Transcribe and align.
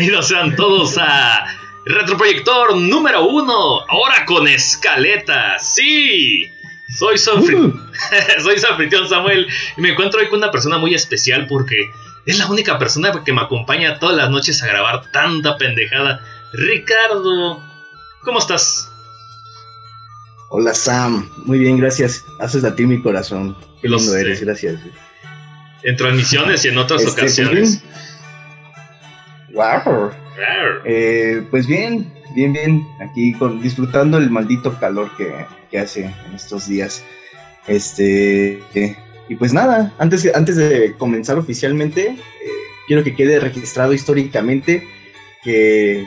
Bienvenidos 0.00 0.28
sean 0.28 0.56
todos 0.56 0.96
a 0.96 1.44
Retroproyector 1.84 2.74
número 2.74 3.26
uno, 3.26 3.80
ahora 3.86 4.24
con 4.24 4.48
escaleta. 4.48 5.58
Sí, 5.58 6.50
soy 6.96 7.18
su, 7.18 7.32
Uh. 7.32 7.78
soy 8.42 8.58
su 8.58 8.66
anfitrión 8.66 9.06
Samuel 9.06 9.46
y 9.76 9.80
me 9.82 9.90
encuentro 9.90 10.20
hoy 10.20 10.30
con 10.30 10.38
una 10.38 10.50
persona 10.50 10.78
muy 10.78 10.94
especial 10.94 11.46
porque 11.48 11.90
es 12.24 12.38
la 12.38 12.46
única 12.46 12.78
persona 12.78 13.12
que 13.22 13.32
me 13.34 13.42
acompaña 13.42 13.98
todas 13.98 14.16
las 14.16 14.30
noches 14.30 14.62
a 14.62 14.68
grabar 14.68 15.02
tanta 15.12 15.58
pendejada. 15.58 16.24
Ricardo, 16.54 17.62
¿cómo 18.22 18.38
estás? 18.38 18.90
Hola 20.48 20.72
Sam, 20.72 21.28
muy 21.44 21.58
bien, 21.58 21.76
gracias. 21.76 22.24
Haces 22.38 22.62
latir 22.62 22.86
mi 22.86 23.02
corazón. 23.02 23.54
Qué 23.82 23.88
lindo 23.90 24.16
eres, 24.16 24.40
gracias. 24.40 24.80
En 25.82 25.94
transmisiones 25.94 26.64
y 26.64 26.68
en 26.68 26.78
otras 26.78 27.02
Este, 27.02 27.20
pues 27.20 27.38
ocasiones. 27.38 27.82
Wow. 29.54 30.12
Eh, 30.84 31.42
pues 31.50 31.66
bien, 31.66 32.12
bien, 32.34 32.52
bien. 32.52 32.86
Aquí 33.00 33.32
con, 33.34 33.60
disfrutando 33.60 34.18
el 34.18 34.30
maldito 34.30 34.78
calor 34.78 35.10
que, 35.16 35.32
que 35.70 35.78
hace 35.78 36.04
en 36.04 36.34
estos 36.34 36.68
días. 36.68 37.04
Este. 37.66 38.60
eh, 38.74 38.96
y 39.28 39.36
pues 39.36 39.52
nada, 39.52 39.92
antes, 39.98 40.28
antes 40.34 40.56
de 40.56 40.96
comenzar 40.98 41.38
oficialmente, 41.38 42.08
eh, 42.08 42.16
quiero 42.88 43.04
que 43.04 43.14
quede 43.14 43.38
registrado 43.38 43.92
históricamente 43.92 44.86
que 45.44 46.04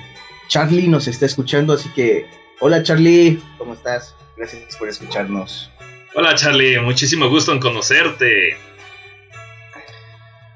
Charlie 0.49 0.89
nos 0.89 1.07
está 1.07 1.25
escuchando. 1.25 1.73
Así 1.73 1.89
que, 1.95 2.25
hola 2.59 2.83
Charlie, 2.83 3.41
¿cómo 3.57 3.75
estás? 3.75 4.13
Gracias 4.35 4.75
por 4.75 4.89
escucharnos. 4.89 5.71
Hola 6.15 6.35
Charlie, 6.35 6.79
muchísimo 6.81 7.29
gusto 7.29 7.53
en 7.53 7.59
conocerte. 7.59 8.57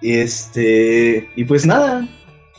Y 0.02 0.20
este. 0.20 1.30
Y 1.38 1.46
pues 1.46 1.66
nada. 1.66 2.06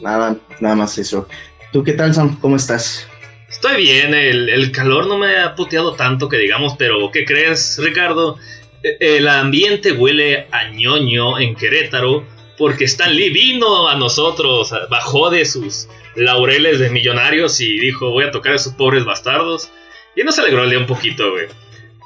Nada, 0.00 0.36
nada 0.60 0.74
más 0.74 0.96
eso. 0.98 1.28
¿Tú 1.72 1.82
qué 1.84 1.92
tal, 1.92 2.14
Sam? 2.14 2.38
¿Cómo 2.40 2.56
estás? 2.56 3.06
Estoy 3.48 3.82
bien, 3.82 4.14
el, 4.14 4.48
el 4.48 4.72
calor 4.72 5.06
no 5.06 5.18
me 5.18 5.36
ha 5.38 5.54
puteado 5.54 5.94
tanto 5.94 6.28
que 6.28 6.36
digamos, 6.38 6.74
pero 6.78 7.10
¿qué 7.12 7.24
crees, 7.24 7.78
Ricardo? 7.82 8.36
E- 8.82 8.96
El 9.00 9.26
ambiente 9.28 9.92
huele 9.92 10.46
a 10.52 10.68
ñoño 10.70 11.38
en 11.38 11.54
Querétaro 11.56 12.24
porque 12.58 12.84
Stan 12.84 13.14
Lee 13.14 13.30
vino 13.30 13.88
a 13.88 13.96
nosotros, 13.96 14.72
bajó 14.90 15.30
de 15.30 15.44
sus 15.44 15.88
laureles 16.16 16.78
de 16.80 16.90
millonarios 16.90 17.60
y 17.60 17.78
dijo, 17.78 18.10
voy 18.10 18.24
a 18.24 18.30
tocar 18.30 18.52
a 18.52 18.56
esos 18.56 18.74
pobres 18.74 19.04
bastardos. 19.04 19.70
Y 20.16 20.22
nos 20.24 20.38
alegró 20.38 20.64
el 20.64 20.70
día 20.70 20.78
un 20.80 20.86
poquito, 20.86 21.30
güey. 21.30 21.46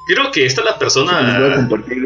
Creo 0.07 0.31
que 0.31 0.45
esta 0.45 0.61
es 0.61 0.65
la 0.67 0.73
Les 0.79 0.95
voy 0.95 1.11
a 1.11 1.15
persona... 1.19 1.57
compartir. 1.57 2.05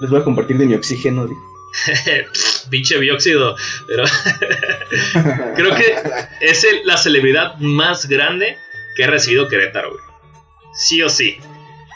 Les 0.00 0.10
voy 0.10 0.20
a 0.20 0.24
compartir 0.24 0.56
de 0.58 0.66
mi 0.66 0.74
oxígeno. 0.74 1.26
digo. 1.26 1.40
Pinche 2.70 2.98
bióxido, 2.98 3.56
pero 3.86 4.04
creo 5.56 5.74
que 5.74 5.94
es 6.40 6.64
el- 6.64 6.86
la 6.86 6.96
celebridad 6.96 7.56
más 7.58 8.06
grande 8.08 8.58
que 8.96 9.04
ha 9.04 9.08
recibido 9.08 9.48
Querétaro, 9.48 9.90
güey. 9.90 10.02
Sí 10.74 11.02
o 11.02 11.08
sí. 11.08 11.36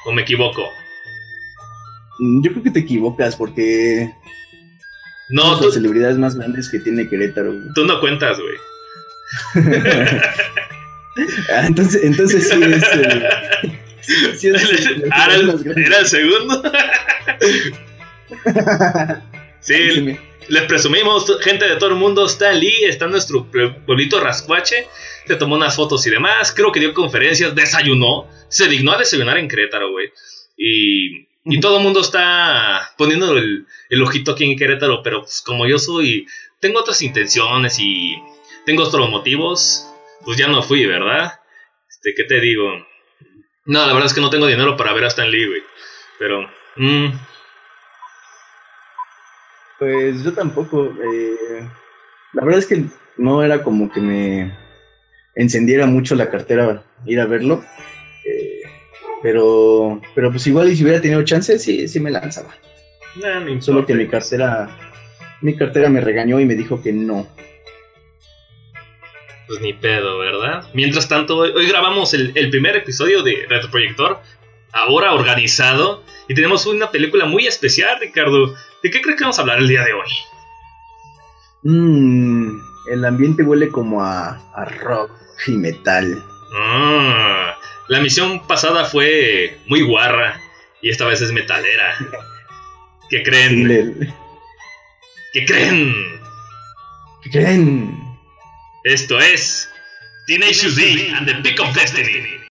¿O 0.05 0.13
me 0.13 0.23
equivoco? 0.23 0.69
Mm, 2.19 2.43
Yo 2.45 2.51
creo 2.53 2.63
que 2.63 2.71
te 2.71 2.81
equivocas 2.81 3.37
porque. 3.37 4.13
No, 5.29 5.43
son 5.51 5.59
tú, 5.59 5.65
las 5.67 5.75
celebridades 5.75 6.17
más 6.19 6.37
grandes 6.37 6.69
que 6.71 6.79
tiene 6.79 7.09
Querétaro. 7.09 7.53
güey. 7.53 7.65
tú 7.75 7.85
no 7.85 8.01
cuentas, 8.01 8.39
güey. 8.39 8.57
Ah, 11.51 11.65
entonces, 11.67 12.03
entonces 12.05 12.47
sí 12.47 12.63
es. 12.63 12.83
eh, 12.93 13.29
sí 14.37 14.49
es 14.49 14.87
el, 14.87 15.05
era 15.77 15.99
el 16.01 16.07
segundo. 16.07 16.63
Sí, 19.67 20.17
les 20.49 20.63
presumimos, 20.65 21.41
gente 21.41 21.67
de 21.67 21.75
todo 21.75 21.91
el 21.91 21.97
mundo. 21.97 22.25
Stan 22.27 22.59
Lee 22.59 22.85
está 22.85 23.07
en 23.07 23.11
nuestro 23.11 23.51
pueblito 23.51 24.21
Rascuache. 24.21 24.87
Se 25.27 25.35
tomó 25.35 25.57
unas 25.57 25.75
fotos 25.75 26.07
y 26.07 26.11
demás. 26.11 26.53
Creo 26.53 26.71
que 26.71 26.79
dio 26.79 26.95
conferencias, 26.95 27.53
desayunó. 27.53 28.31
Se 28.49 28.69
dignó 28.69 28.93
a 28.93 28.99
desayunar 28.99 29.39
en 29.39 29.49
Querétaro, 29.49 29.91
güey. 29.91 30.13
Y, 30.57 31.27
y 31.45 31.61
todo 31.61 31.79
el 31.79 31.83
mundo 31.83 32.01
está 32.01 32.93
poniendo 32.97 33.37
el, 33.37 33.67
el 33.91 34.03
ojito 34.03 34.33
aquí 34.33 34.45
en 34.45 34.57
Querétaro. 34.57 35.03
Pero 35.03 35.23
pues, 35.23 35.43
como 35.45 35.67
yo 35.67 35.81
soy, 35.81 36.29
tengo 36.61 36.79
otras 36.79 37.03
intenciones 37.03 37.79
y 37.81 38.15
tengo 38.67 38.85
otros 38.85 39.11
motivos. 39.11 39.85
Pues 40.25 40.39
ya 40.39 40.47
no 40.47 40.63
fui, 40.63 40.87
¿verdad? 40.87 41.41
Este, 41.89 42.15
¿Qué 42.15 42.23
te 42.23 42.41
digo? 42.41 42.87
No, 43.65 43.81
la 43.81 43.93
verdad 43.93 44.07
es 44.07 44.15
que 44.15 44.21
no 44.21 44.31
tengo 44.31 44.47
dinero 44.47 44.77
para 44.77 44.93
ver 44.93 45.05
a 45.05 45.09
Stan 45.09 45.29
Lee, 45.29 45.47
güey. 45.47 45.63
Pero, 46.21 46.49
mm, 46.77 47.09
Pues 49.79 50.23
yo 50.25 50.33
tampoco. 50.33 50.87
eh, 50.87 51.69
la 52.33 52.45
verdad 52.45 52.61
es 52.61 52.67
que 52.67 52.85
no 53.17 53.43
era 53.43 53.63
como 53.63 53.91
que 53.91 54.01
me 54.01 54.57
encendiera 55.35 55.87
mucho 55.87 56.15
la 56.15 56.31
cartera 56.31 56.83
ir 57.05 57.21
a 57.21 57.27
verlo. 57.27 57.65
eh, 58.25 58.63
pero, 59.23 60.01
pero 60.15 60.31
pues 60.31 60.47
igual 60.47 60.69
y 60.71 60.77
si 60.77 60.83
hubiera 60.85 61.01
tenido 61.01 61.23
chance, 61.25 61.59
sí, 61.59 61.89
sí 61.89 61.99
me 62.01 62.11
lanzaba. 62.11 62.55
nah, 63.17 63.41
no 63.41 63.61
Solo 63.63 63.85
que 63.87 63.95
mi 63.95 64.07
cartera, 64.07 64.69
mi 65.41 65.57
cartera 65.57 65.89
me 65.89 66.01
regañó 66.01 66.39
y 66.41 66.45
me 66.45 66.55
dijo 66.55 66.83
que 66.83 66.93
no. 66.93 67.27
Pues 69.47 69.61
ni 69.61 69.73
pedo, 69.75 70.19
¿verdad? 70.19 70.65
Mientras 70.75 71.09
tanto, 71.09 71.37
hoy, 71.39 71.51
hoy 71.55 71.69
grabamos 71.69 72.13
el, 72.15 72.33
el 72.35 72.51
primer 72.51 72.77
episodio 72.77 73.23
de 73.23 73.47
Retroproyector, 73.49 74.19
ahora 74.77 75.13
organizado, 75.13 76.05
y 76.29 76.35
tenemos 76.35 76.67
una 76.67 76.91
película 76.91 77.25
muy 77.25 77.47
especial, 77.47 77.99
Ricardo. 78.01 78.55
¿De 78.83 78.91
qué 78.91 79.01
crees 79.01 79.17
que 79.17 79.25
vamos 79.25 79.39
a 79.39 79.43
hablar 79.43 79.59
el 79.59 79.69
día 79.69 79.83
de 79.85 79.93
hoy? 79.93 80.09
Mm, 81.63 82.61
el 82.93 83.05
ambiente 83.05 83.43
huele 83.43 83.69
como 83.71 84.03
a, 84.03 84.41
a 84.55 84.65
rock 84.65 85.11
y 85.47 85.53
metal. 85.53 86.23
Ah, 86.55 87.57
la 87.89 88.01
misión 88.01 88.47
pasada 88.47 88.85
fue 88.85 89.59
muy 89.67 89.83
guarra, 89.83 90.41
y 90.83 90.91
esta 90.91 91.07
vez 91.07 91.21
es 91.21 91.33
metalera. 91.33 91.97
¿Qué 93.09 93.23
creen? 93.23 94.15
¿Qué 95.33 95.45
creen? 95.45 96.21
¿Qué 97.23 97.31
creen? 97.31 98.19
Esto 98.85 99.19
es 99.19 99.69
Tenacious 100.27 100.77
D 100.77 101.13
and 101.17 101.27
the 101.27 101.35
Pick 101.37 101.61
of 101.61 101.75
Destiny. 101.75 102.47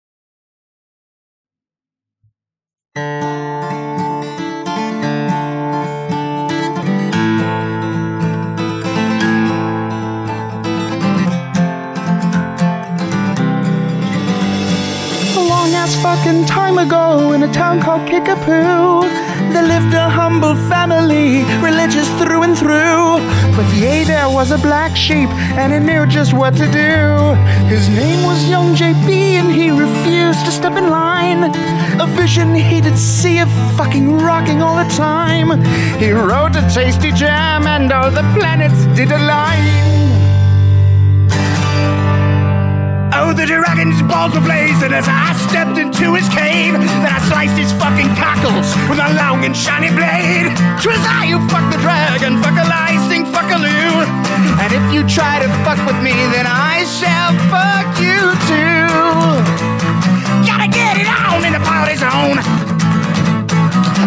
Town 17.74 17.81
called 17.81 18.08
Kickapoo, 18.08 19.02
there 19.54 19.64
lived 19.64 19.94
a 19.94 20.10
humble 20.10 20.56
family, 20.70 21.44
religious 21.62 22.08
through 22.20 22.44
and 22.44 22.58
through. 22.58 23.20
But 23.56 23.68
there 24.06 24.30
was 24.30 24.52
a 24.52 24.58
black 24.58 24.96
sheep, 24.96 25.30
and 25.58 25.72
he 25.74 25.80
knew 25.80 26.06
just 26.06 26.34
what 26.34 26.56
to 26.56 26.66
do. 26.72 27.36
His 27.68 27.88
name 27.90 28.25
was 28.25 28.50
Young 28.50 28.75
JB, 28.75 29.10
and 29.40 29.52
he 29.52 29.70
refused 29.72 30.46
to 30.46 30.52
step 30.52 30.75
in 30.75 30.90
line. 30.90 31.44
A 32.00 32.08
vision 32.08 32.54
he 32.54 32.81
did 32.81 32.98
see 32.98 33.40
of 33.40 33.50
fucking 33.78 34.18
rocking 34.18 34.62
all 34.62 34.76
the 34.84 34.90
time. 34.96 35.50
He 36.00 36.12
wrote 36.12 36.56
a 36.56 36.62
tasty 36.74 37.12
jam, 37.12 37.68
and 37.68 37.92
all 37.92 38.12
the 38.12 38.26
planets 38.36 38.86
did 38.98 39.12
align. 39.12 39.64
Oh, 43.16 43.31
the 43.31 43.46
dragon's 43.46 44.02
balls 44.04 44.34
were 44.34 44.42
blazing 44.42 44.92
as 44.92 45.08
I 45.08 45.34
stepped 45.54 45.78
into 45.78 46.16
his 46.18 46.28
cave. 46.34 46.74
Then 46.74 47.14
I 47.14 47.22
sliced 47.30 47.58
his 47.62 47.72
fucking 47.78 48.10
cockles 48.18 48.74
with 48.90 48.98
a 48.98 49.14
long 49.22 49.46
and 49.46 49.54
shiny 49.54 49.94
blade. 49.94 50.50
'Twas 50.82 51.06
I 51.06 51.30
who 51.30 51.38
fucked 51.46 51.70
the 51.70 51.78
dragon, 51.86 52.42
fuck 52.42 52.58
a 52.58 52.66
lie, 52.66 52.98
sing 53.06 53.24
fuck 53.30 53.46
a 53.54 53.60
loo. 53.62 53.96
And 54.58 54.70
if 54.74 54.86
you 54.90 55.06
try 55.06 55.38
to 55.46 55.50
fuck 55.62 55.78
with 55.86 56.00
me, 56.02 56.16
then 56.34 56.50
I 56.50 56.82
shall 56.98 57.32
fuck 57.54 57.86
you 58.02 58.22
too. 58.50 58.90
Gotta 60.50 60.68
get 60.80 60.94
it 60.98 61.10
on 61.22 61.46
in 61.46 61.54
the 61.54 61.64
party 61.72 61.96
zone. 62.02 62.38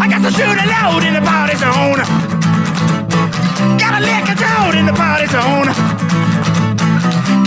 I 0.03 0.07
got 0.11 0.23
to 0.27 0.33
shoot 0.39 0.59
a 0.65 0.67
load 0.75 1.03
in 1.09 1.15
the 1.15 1.25
party 1.33 1.57
zone. 1.63 2.01
Gotta 3.83 4.01
lick 4.03 4.27
a 4.35 4.37
toad 4.45 4.75
in 4.81 4.85
the 4.91 4.97
party 5.05 5.29
zone. 5.37 5.69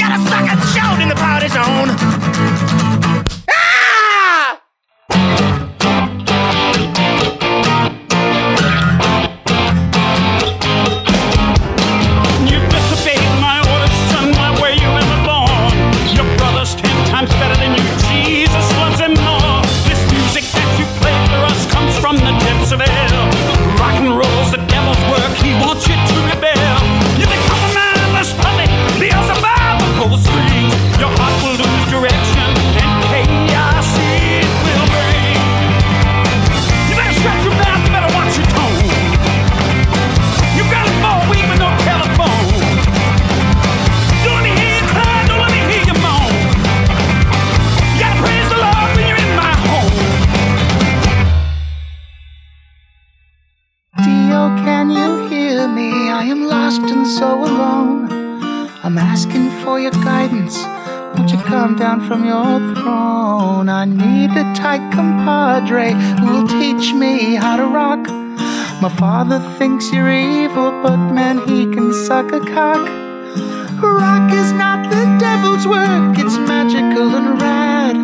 Gotta 0.02 0.20
suck 0.32 0.48
a 0.54 0.56
shout 0.72 0.98
in 1.04 1.10
the 1.14 1.20
party 1.28 1.50
zone. 1.60 2.99
Come 61.60 61.76
down 61.76 62.00
from 62.08 62.24
your 62.24 62.58
throne? 62.74 63.68
I 63.68 63.84
need 63.84 64.32
a 64.32 64.46
tight 64.56 64.94
compadre 64.94 65.92
who'll 66.22 66.48
teach 66.48 66.94
me 66.94 67.36
how 67.36 67.58
to 67.58 67.66
rock. 67.66 68.00
My 68.82 68.88
father 68.98 69.40
thinks 69.58 69.92
you're 69.92 70.10
evil, 70.10 70.72
but 70.82 70.96
man, 71.18 71.38
he 71.50 71.66
can 71.76 71.92
suck 71.92 72.32
a 72.32 72.40
cock. 72.40 72.88
Rock 73.84 74.32
is 74.42 74.54
not 74.54 74.90
the 74.90 75.04
devil's 75.20 75.68
work, 75.68 76.18
it's 76.24 76.38
magical 76.38 77.10
and 77.20 77.42
rad. 77.42 77.98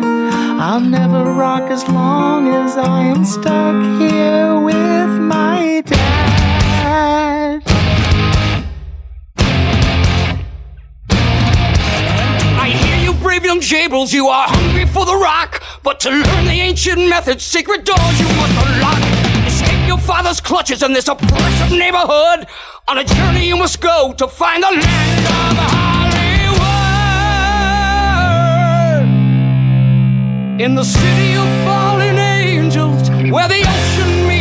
I'll 0.60 0.86
never 0.98 1.24
rock 1.32 1.70
as 1.70 1.82
long 1.88 2.48
as 2.48 2.76
I 2.76 3.04
am 3.04 3.24
stuck 3.24 3.78
here 4.02 4.60
with 4.60 5.12
my 5.34 5.80
dad. 5.86 5.95
Young 13.56 13.62
Jables, 13.62 14.12
you 14.12 14.28
are 14.28 14.48
hungry 14.48 14.84
for 14.86 15.06
the 15.06 15.16
rock. 15.16 15.62
But 15.82 16.00
to 16.00 16.10
learn 16.10 16.44
the 16.44 16.60
ancient 16.60 17.08
methods, 17.08 17.44
secret 17.44 17.84
doors 17.84 18.20
you 18.20 18.26
must 18.36 18.52
unlock. 18.66 19.00
Escape 19.46 19.86
your 19.86 19.98
father's 19.98 20.40
clutches 20.40 20.82
in 20.82 20.92
this 20.92 21.08
oppressive 21.08 21.70
neighborhood. 21.70 22.46
On 22.88 22.98
a 22.98 23.04
journey 23.04 23.46
you 23.46 23.56
must 23.56 23.80
go 23.80 24.12
to 24.18 24.28
find 24.28 24.62
the 24.62 24.70
land 24.70 25.26
of 25.26 25.56
Hollywood. 25.72 26.60
In 30.60 30.74
the 30.74 30.84
city 30.84 31.36
of 31.36 31.48
fallen 31.64 32.16
angels, 32.16 33.08
where 33.30 33.48
the 33.48 33.60
ocean 33.60 34.28
meets 34.28 34.35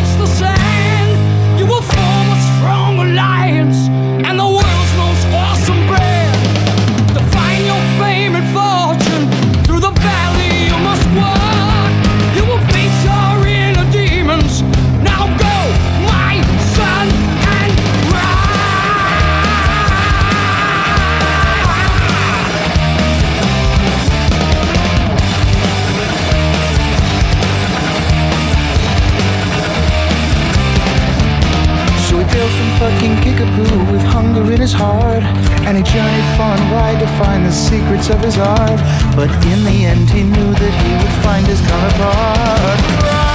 fucking 32.86 33.18
Kickapoo 33.24 33.92
with 33.92 34.04
hunger 34.04 34.52
in 34.54 34.62
his 34.62 34.72
heart. 34.72 35.24
And 35.66 35.76
he 35.76 35.84
journeyed 35.84 36.38
far 36.38 36.56
and 36.56 36.72
wide 36.72 37.00
to 37.00 37.08
find 37.18 37.44
the 37.44 37.52
secrets 37.52 38.10
of 38.10 38.20
his 38.20 38.38
art. 38.38 38.80
But 39.16 39.32
in 39.48 39.64
the 39.64 39.86
end, 39.86 40.08
he 40.10 40.22
knew 40.22 40.52
that 40.54 40.74
he 40.84 40.92
would 41.02 41.16
find 41.24 41.48
his 41.48 41.62
counterpart. 41.62 43.35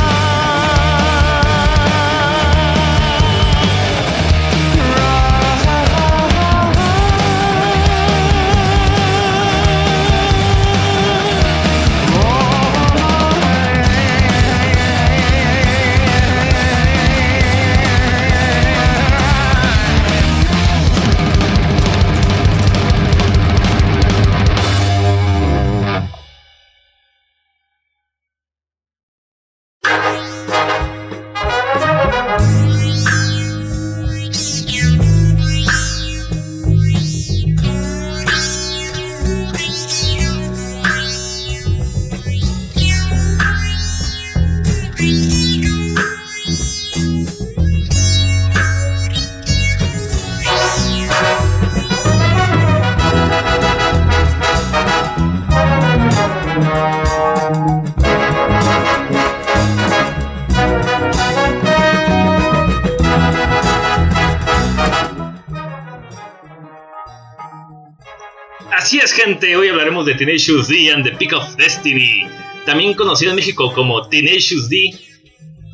Es, 69.10 69.16
gente. 69.16 69.56
Hoy 69.56 69.68
hablaremos 69.68 70.06
de 70.06 70.14
Tenacious 70.14 70.68
D 70.68 70.90
and 70.90 71.04
the 71.04 71.12
Peak 71.12 71.32
of 71.32 71.56
Destiny, 71.56 72.26
también 72.66 72.94
conocido 72.94 73.30
en 73.30 73.36
México 73.36 73.72
como 73.72 74.08
Tenacious 74.08 74.68
D 74.68 74.94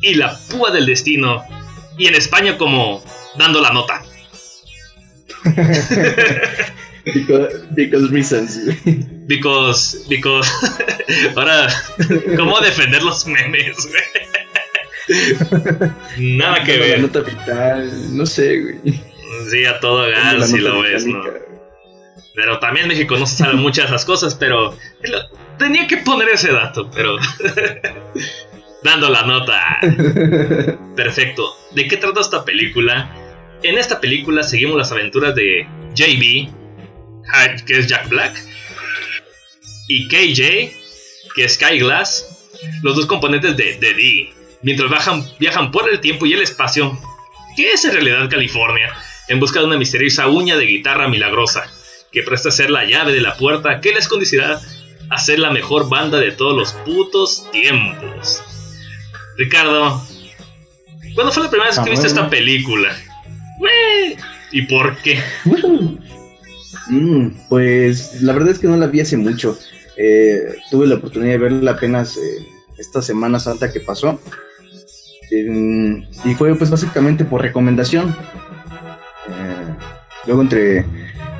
y 0.01 0.13
la 0.15 0.37
Púa 0.49 0.71
del 0.71 0.85
Destino, 0.85 1.43
y 1.97 2.07
en 2.07 2.15
España 2.15 2.57
como 2.57 3.03
Dando 3.37 3.61
la 3.61 3.71
Nota. 3.71 4.01
Because, 7.05 7.63
because 7.75 8.09
reasons. 8.11 8.59
Because, 9.27 10.05
because. 10.09 10.49
Ahora, 11.35 11.67
¿cómo 12.35 12.59
defender 12.59 13.01
los 13.03 13.25
memes, 13.25 13.87
güey? 13.87 14.03
Nada 16.37 16.63
que 16.63 16.73
La 16.73 16.85
ver. 16.85 16.99
nota 16.99 17.21
vital, 17.21 18.17
no 18.17 18.25
sé, 18.25 18.59
güey. 18.59 19.01
Sí, 19.49 19.63
a 19.65 19.79
todo 19.79 20.09
gas 20.09 20.39
La 20.39 20.47
si 20.47 20.57
lo 20.57 20.81
ves, 20.81 21.05
¿no? 21.05 21.23
Pero 22.37 22.59
también 22.59 22.87
México 22.87 23.17
no 23.17 23.25
se 23.25 23.35
saben 23.35 23.57
muchas 23.61 23.89
de 23.89 23.95
esas 23.95 24.05
cosas, 24.05 24.35
pero 24.35 24.77
tenía 25.57 25.87
que 25.87 25.97
poner 25.97 26.29
ese 26.29 26.51
dato, 26.51 26.89
pero 26.91 27.17
dando 28.83 29.09
la 29.09 29.23
nota. 29.23 29.79
Perfecto. 30.95 31.51
¿De 31.71 31.87
qué 31.87 31.97
trata 31.97 32.21
esta 32.21 32.45
película? 32.45 33.11
En 33.63 33.79
esta 33.79 33.99
película 33.99 34.43
seguimos 34.43 34.77
las 34.77 34.91
aventuras 34.91 35.33
de 35.33 35.67
JB, 35.95 36.53
que 37.65 37.79
es 37.79 37.87
Jack 37.87 38.07
Black, 38.07 38.39
y 39.87 40.07
KJ, 40.07 40.71
que 41.33 41.43
es 41.43 41.55
Sky 41.55 41.79
Glass, 41.79 42.51
los 42.83 42.95
dos 42.95 43.07
componentes 43.07 43.57
de, 43.57 43.79
de 43.79 43.93
D, 43.95 44.33
mientras 44.61 44.91
viajan, 44.91 45.23
viajan 45.39 45.71
por 45.71 45.89
el 45.89 45.99
tiempo 46.01 46.27
y 46.27 46.33
el 46.33 46.43
espacio, 46.43 46.99
que 47.55 47.71
es 47.71 47.83
en 47.83 47.93
realidad 47.93 48.29
California, 48.29 48.93
en 49.27 49.39
busca 49.39 49.59
de 49.59 49.65
una 49.65 49.77
misteriosa 49.77 50.27
uña 50.27 50.55
de 50.55 50.65
guitarra 50.65 51.07
milagrosa 51.07 51.73
que 52.17 52.23
presta 52.23 52.49
ser 52.49 52.71
la 52.71 52.83
llave 52.83 53.13
de 53.13 53.21
la 53.21 53.37
puerta 53.37 53.79
que 53.79 53.91
les 53.91 54.07
conducirá 54.07 54.59
a 55.11 55.17
ser 55.19 55.37
la 55.37 55.51
mejor 55.51 55.87
banda 55.87 56.19
de 56.19 56.31
todos 56.31 56.55
los 56.55 56.73
putos 56.83 57.45
tiempos. 57.51 58.41
Ricardo, 59.37 60.01
¿cuándo 61.13 61.31
fue 61.31 61.43
la 61.43 61.49
primera 61.51 61.69
vez 61.69 61.79
que 61.79 61.91
viste 61.91 62.07
esta 62.07 62.27
película? 62.27 62.89
¿Y 64.51 64.63
por 64.63 64.97
qué? 64.97 65.19
Mm, 66.89 67.31
pues 67.49 68.21
la 68.21 68.31
verdad 68.31 68.51
es 68.51 68.59
que 68.59 68.67
no 68.67 68.77
la 68.77 68.87
vi 68.87 69.01
hace 69.01 69.17
mucho. 69.17 69.59
Eh, 69.97 70.55
tuve 70.71 70.87
la 70.87 70.95
oportunidad 70.95 71.31
de 71.31 71.37
verla 71.37 71.71
apenas 71.71 72.15
eh, 72.15 72.47
esta 72.77 73.01
Semana 73.01 73.39
Santa 73.39 73.73
que 73.73 73.81
pasó. 73.81 74.21
Eh, 75.29 76.07
y 76.23 76.35
fue 76.35 76.55
pues 76.55 76.69
básicamente 76.69 77.25
por 77.25 77.41
recomendación. 77.41 78.15
Eh, 79.27 79.75
luego 80.27 80.41
entre, 80.43 80.85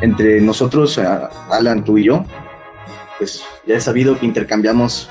entre 0.01 0.41
nosotros, 0.41 0.99
Alan, 1.51 1.83
tú 1.83 1.97
y 1.97 2.05
yo, 2.05 2.25
pues 3.17 3.43
ya 3.65 3.75
he 3.75 3.81
sabido 3.81 4.17
que 4.19 4.25
intercambiamos 4.25 5.09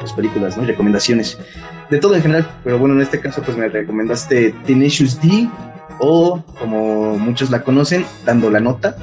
las 0.00 0.12
películas, 0.12 0.56
¿no? 0.56 0.64
Recomendaciones. 0.64 1.38
De 1.90 1.98
todo 1.98 2.14
en 2.14 2.22
general, 2.22 2.50
pero 2.64 2.78
bueno, 2.78 2.94
en 2.94 3.02
este 3.02 3.20
caso 3.20 3.42
pues 3.42 3.56
me 3.56 3.68
recomendaste 3.68 4.54
Tenacious 4.66 5.20
D 5.20 5.48
o 5.98 6.42
como 6.58 7.18
muchos 7.18 7.50
la 7.50 7.62
conocen, 7.62 8.06
Dando 8.24 8.50
la 8.50 8.60
Nota. 8.60 8.96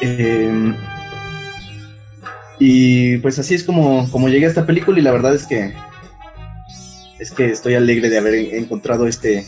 Eh, 0.00 0.74
y 2.58 3.18
pues 3.18 3.38
así 3.38 3.54
es 3.54 3.64
como, 3.64 4.10
como 4.10 4.28
llegué 4.28 4.46
a 4.46 4.48
esta 4.48 4.66
película 4.66 4.98
y 4.98 5.02
la 5.02 5.12
verdad 5.12 5.34
es 5.34 5.46
que 5.46 5.74
es 7.18 7.30
que 7.30 7.50
estoy 7.50 7.74
alegre 7.76 8.08
de 8.08 8.18
haber 8.18 8.34
en- 8.34 8.64
encontrado 8.64 9.06
este, 9.06 9.46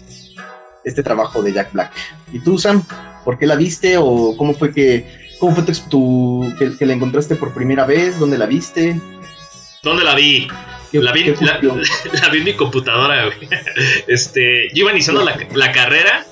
este 0.85 1.03
trabajo 1.03 1.43
de 1.43 1.53
Jack 1.53 1.73
Black. 1.73 1.91
¿Y 2.33 2.39
tú, 2.39 2.57
Sam? 2.57 2.83
¿Por 3.25 3.39
qué 3.39 3.47
la 3.47 3.57
viste 3.57 3.97
o 3.99 4.37
cómo 4.37 4.55
fue 4.55 4.73
que 4.73 5.25
cómo 5.39 5.55
fue 5.55 5.65
tu, 5.65 5.73
tu- 5.91 6.55
que, 6.59 6.77
que 6.77 6.87
la 6.87 6.93
encontraste 6.93 7.37
por 7.37 7.53
primera 7.55 7.85
vez? 7.87 8.19
¿Dónde 8.19 8.39
la 8.39 8.47
viste? 8.47 9.01
¿Dónde 9.83 10.05
la 10.05 10.15
vi? 10.15 10.49
¿Qué- 10.93 11.01
La 11.01 11.13
vi, 11.13 11.25
la, 11.41 11.59
vi 12.31 12.39
en 12.39 12.45
mi 12.45 12.55
computadora, 12.55 13.25
güey. 13.27 13.49
Este, 14.07 14.69
yo 14.75 14.85
iba 14.85 14.93
iniciando 14.93 15.25
la, 15.25 15.37
la 15.55 15.73
carrera 15.73 16.25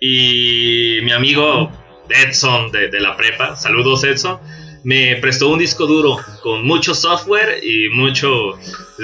y 0.00 0.98
mi 1.02 1.12
amigo 1.12 1.70
Edson 2.10 2.70
de, 2.70 2.88
de 2.88 3.00
la 3.00 3.16
prepa, 3.16 3.56
saludos 3.56 4.04
Edson, 4.04 4.38
me 4.82 5.16
prestó 5.16 5.48
un 5.48 5.58
disco 5.58 5.86
duro 5.86 6.18
con 6.42 6.66
mucho 6.66 6.94
software 6.94 7.60
y 7.64 7.88
mucho, 7.88 8.58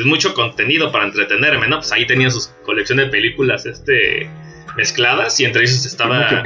mucho 0.05 0.35
contenido 0.35 0.93
para 0.93 1.05
entretenerme, 1.07 1.67
¿no? 1.69 1.79
Pues 1.79 1.91
ahí 1.93 2.07
tenía 2.07 2.31
sus 2.31 2.49
colección 2.67 2.99
de 2.99 3.07
películas 3.07 3.65
este, 3.65 4.29
mezcladas 4.77 5.41
y 5.41 5.47
entre 5.47 5.63
ellos 5.63 5.87
estaba... 5.87 6.43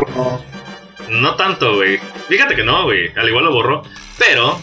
No 1.11 1.37
tanto, 1.37 1.76
güey. 1.76 1.99
Fíjate 2.28 2.54
que 2.54 2.62
no, 2.64 2.84
güey. 2.84 3.11
Al 3.16 3.28
igual 3.28 3.44
lo 3.44 3.52
borró. 3.52 3.82
Pero 4.18 4.61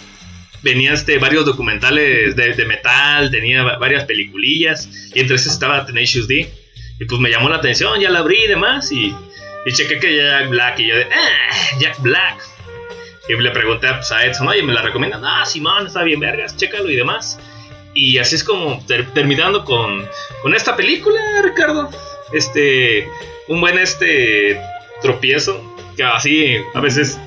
venía 0.63 0.93
este, 0.93 1.17
varios 1.17 1.45
documentales 1.45 2.35
de, 2.35 2.65
metal, 2.65 3.31
tenía 3.31 3.63
va- 3.63 3.77
varias 3.77 4.05
peliculillas 4.05 4.87
y 5.13 5.19
entre 5.19 5.35
esos 5.37 5.53
estaba 5.53 5.85
Tenacious 5.85 6.27
D. 6.27 6.51
Y 6.99 7.05
pues 7.05 7.19
me 7.19 7.29
llamó 7.29 7.49
la 7.49 7.55
atención, 7.57 7.99
ya 7.99 8.09
la 8.11 8.19
abrí 8.19 8.43
y 8.43 8.47
demás 8.47 8.91
y, 8.91 9.07
y 9.65 9.73
chequé 9.73 9.97
que 9.99 10.15
Jack 10.17 10.49
Black 10.49 10.79
y 10.79 10.87
yo 10.87 10.95
de, 10.95 11.05
ah, 11.05 11.77
Jack 11.79 11.99
Black. 12.01 12.43
Y 13.27 13.41
le 13.41 13.51
pregunté 13.51 13.87
pues, 13.93 14.11
a 14.11 14.25
Edson, 14.25 14.47
oye, 14.47 14.61
¿me 14.63 14.73
la 14.73 14.81
recomiendan? 14.81 15.23
Ah, 15.25 15.45
Simón, 15.45 15.87
está 15.87 16.03
bien 16.03 16.19
vergas, 16.19 16.55
chécalo 16.57 16.89
y 16.89 16.95
demás. 16.95 17.39
Y 17.93 18.17
así 18.19 18.35
es 18.35 18.43
como 18.43 18.83
ter- 18.85 19.11
terminando 19.13 19.65
con, 19.65 20.07
con 20.41 20.53
esta 20.55 20.75
película, 20.75 21.19
Ricardo. 21.43 21.89
Este, 22.33 23.07
un 23.47 23.59
buen 23.61 23.77
este 23.77 24.61
tropiezo, 25.01 25.75
que 25.95 26.03
así 26.03 26.55
a 26.73 26.79
veces 26.79 27.19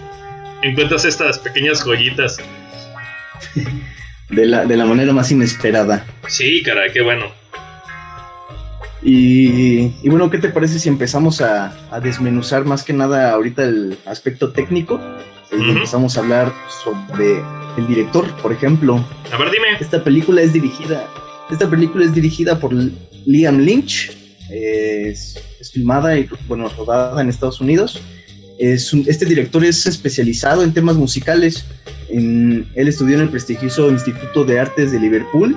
encuentras 0.63 1.05
estas 1.05 1.39
pequeñas 1.39 1.83
joyitas. 1.83 2.39
De 4.31 4.47
la, 4.47 4.65
de 4.65 4.77
la 4.77 4.85
manera 4.87 5.13
más 5.13 5.31
inesperada. 5.31 6.05
Sí, 6.29 6.63
caray, 6.63 6.93
qué 6.93 7.03
bueno. 7.03 7.27
Y, 9.03 9.93
y 10.03 10.09
bueno, 10.09 10.31
¿qué 10.31 10.39
te 10.39 10.49
parece 10.49 10.79
si 10.79 10.89
empezamos 10.89 11.43
a, 11.43 11.77
a 11.91 12.01
desmenuzar 12.01 12.65
más 12.65 12.83
que 12.85 12.95
nada 12.95 13.33
ahorita 13.33 13.63
el 13.65 13.99
aspecto 14.07 14.51
técnico? 14.51 14.99
Y 15.53 15.57
Ujú. 15.57 15.71
empezamos 15.73 16.17
a 16.17 16.21
hablar 16.21 16.53
sobre 16.83 17.43
el 17.77 17.87
director, 17.87 18.27
por 18.37 18.53
ejemplo. 18.53 19.05
A 19.31 19.37
ver, 19.37 19.51
dime. 19.51 19.67
Esta 19.79 20.03
película 20.03 20.41
es 20.41 20.53
dirigida, 20.55 21.07
esta 21.51 21.69
película 21.69 22.07
es 22.07 22.15
dirigida 22.15 22.59
por 22.59 22.73
Liam 23.27 23.59
Lynch. 23.59 24.17
Es, 24.51 25.39
es 25.61 25.71
filmada 25.73 26.19
y 26.19 26.29
bueno, 26.47 26.69
rodada 26.77 27.21
en 27.21 27.29
Estados 27.29 27.61
Unidos. 27.61 28.01
Es 28.59 28.93
un- 28.93 29.05
este 29.09 29.25
director 29.25 29.65
es 29.65 29.87
especializado 29.87 30.63
en 30.63 30.73
temas 30.73 30.97
musicales. 30.97 31.65
En- 32.09 32.69
él 32.75 32.89
estudió 32.89 33.17
en 33.17 33.23
el 33.23 33.29
prestigioso 33.31 33.91
Instituto 33.91 34.45
de 34.45 34.61
Artes 34.61 34.93
de 34.93 35.01
Liverpool. 35.01 35.57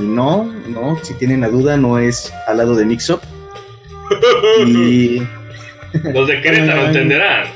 Y 0.00 0.02
no, 0.04 0.44
no, 0.68 0.98
si 1.02 1.14
tienen 1.14 1.42
la 1.42 1.48
duda, 1.48 1.76
no 1.76 1.98
es 1.98 2.32
al 2.48 2.56
lado 2.58 2.74
de 2.74 2.84
Mix 2.86 3.10
Up. 3.10 3.20
Y, 4.66 5.22
Los 6.14 6.26
de 6.28 6.40
Querétaro 6.40 6.86
entenderán. 6.86 7.46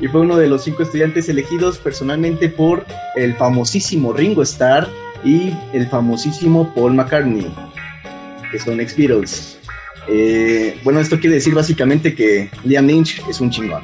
y 0.00 0.06
fue 0.08 0.20
uno 0.20 0.36
de 0.36 0.48
los 0.48 0.64
cinco 0.64 0.82
estudiantes 0.82 1.28
elegidos 1.28 1.78
personalmente 1.78 2.48
por 2.48 2.84
el 3.16 3.34
famosísimo 3.34 4.12
Ringo 4.12 4.42
Starr 4.42 4.88
y 5.24 5.52
el 5.72 5.86
famosísimo 5.88 6.72
Paul 6.74 6.94
McCartney, 6.94 7.52
que 8.52 8.58
son 8.60 8.80
ex 8.80 8.96
Beatles. 8.96 9.58
Eh, 10.08 10.78
bueno, 10.84 11.00
esto 11.00 11.18
quiere 11.18 11.36
decir 11.36 11.54
básicamente 11.54 12.14
que 12.14 12.50
Liam 12.64 12.86
Lynch 12.86 13.20
es 13.28 13.40
un 13.40 13.50
chingón. 13.50 13.82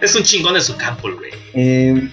Es 0.00 0.14
un 0.14 0.22
chingón 0.22 0.54
de 0.54 0.60
su 0.60 0.76
campo, 0.76 1.10
güey. 1.12 1.32
Eh, 1.54 2.08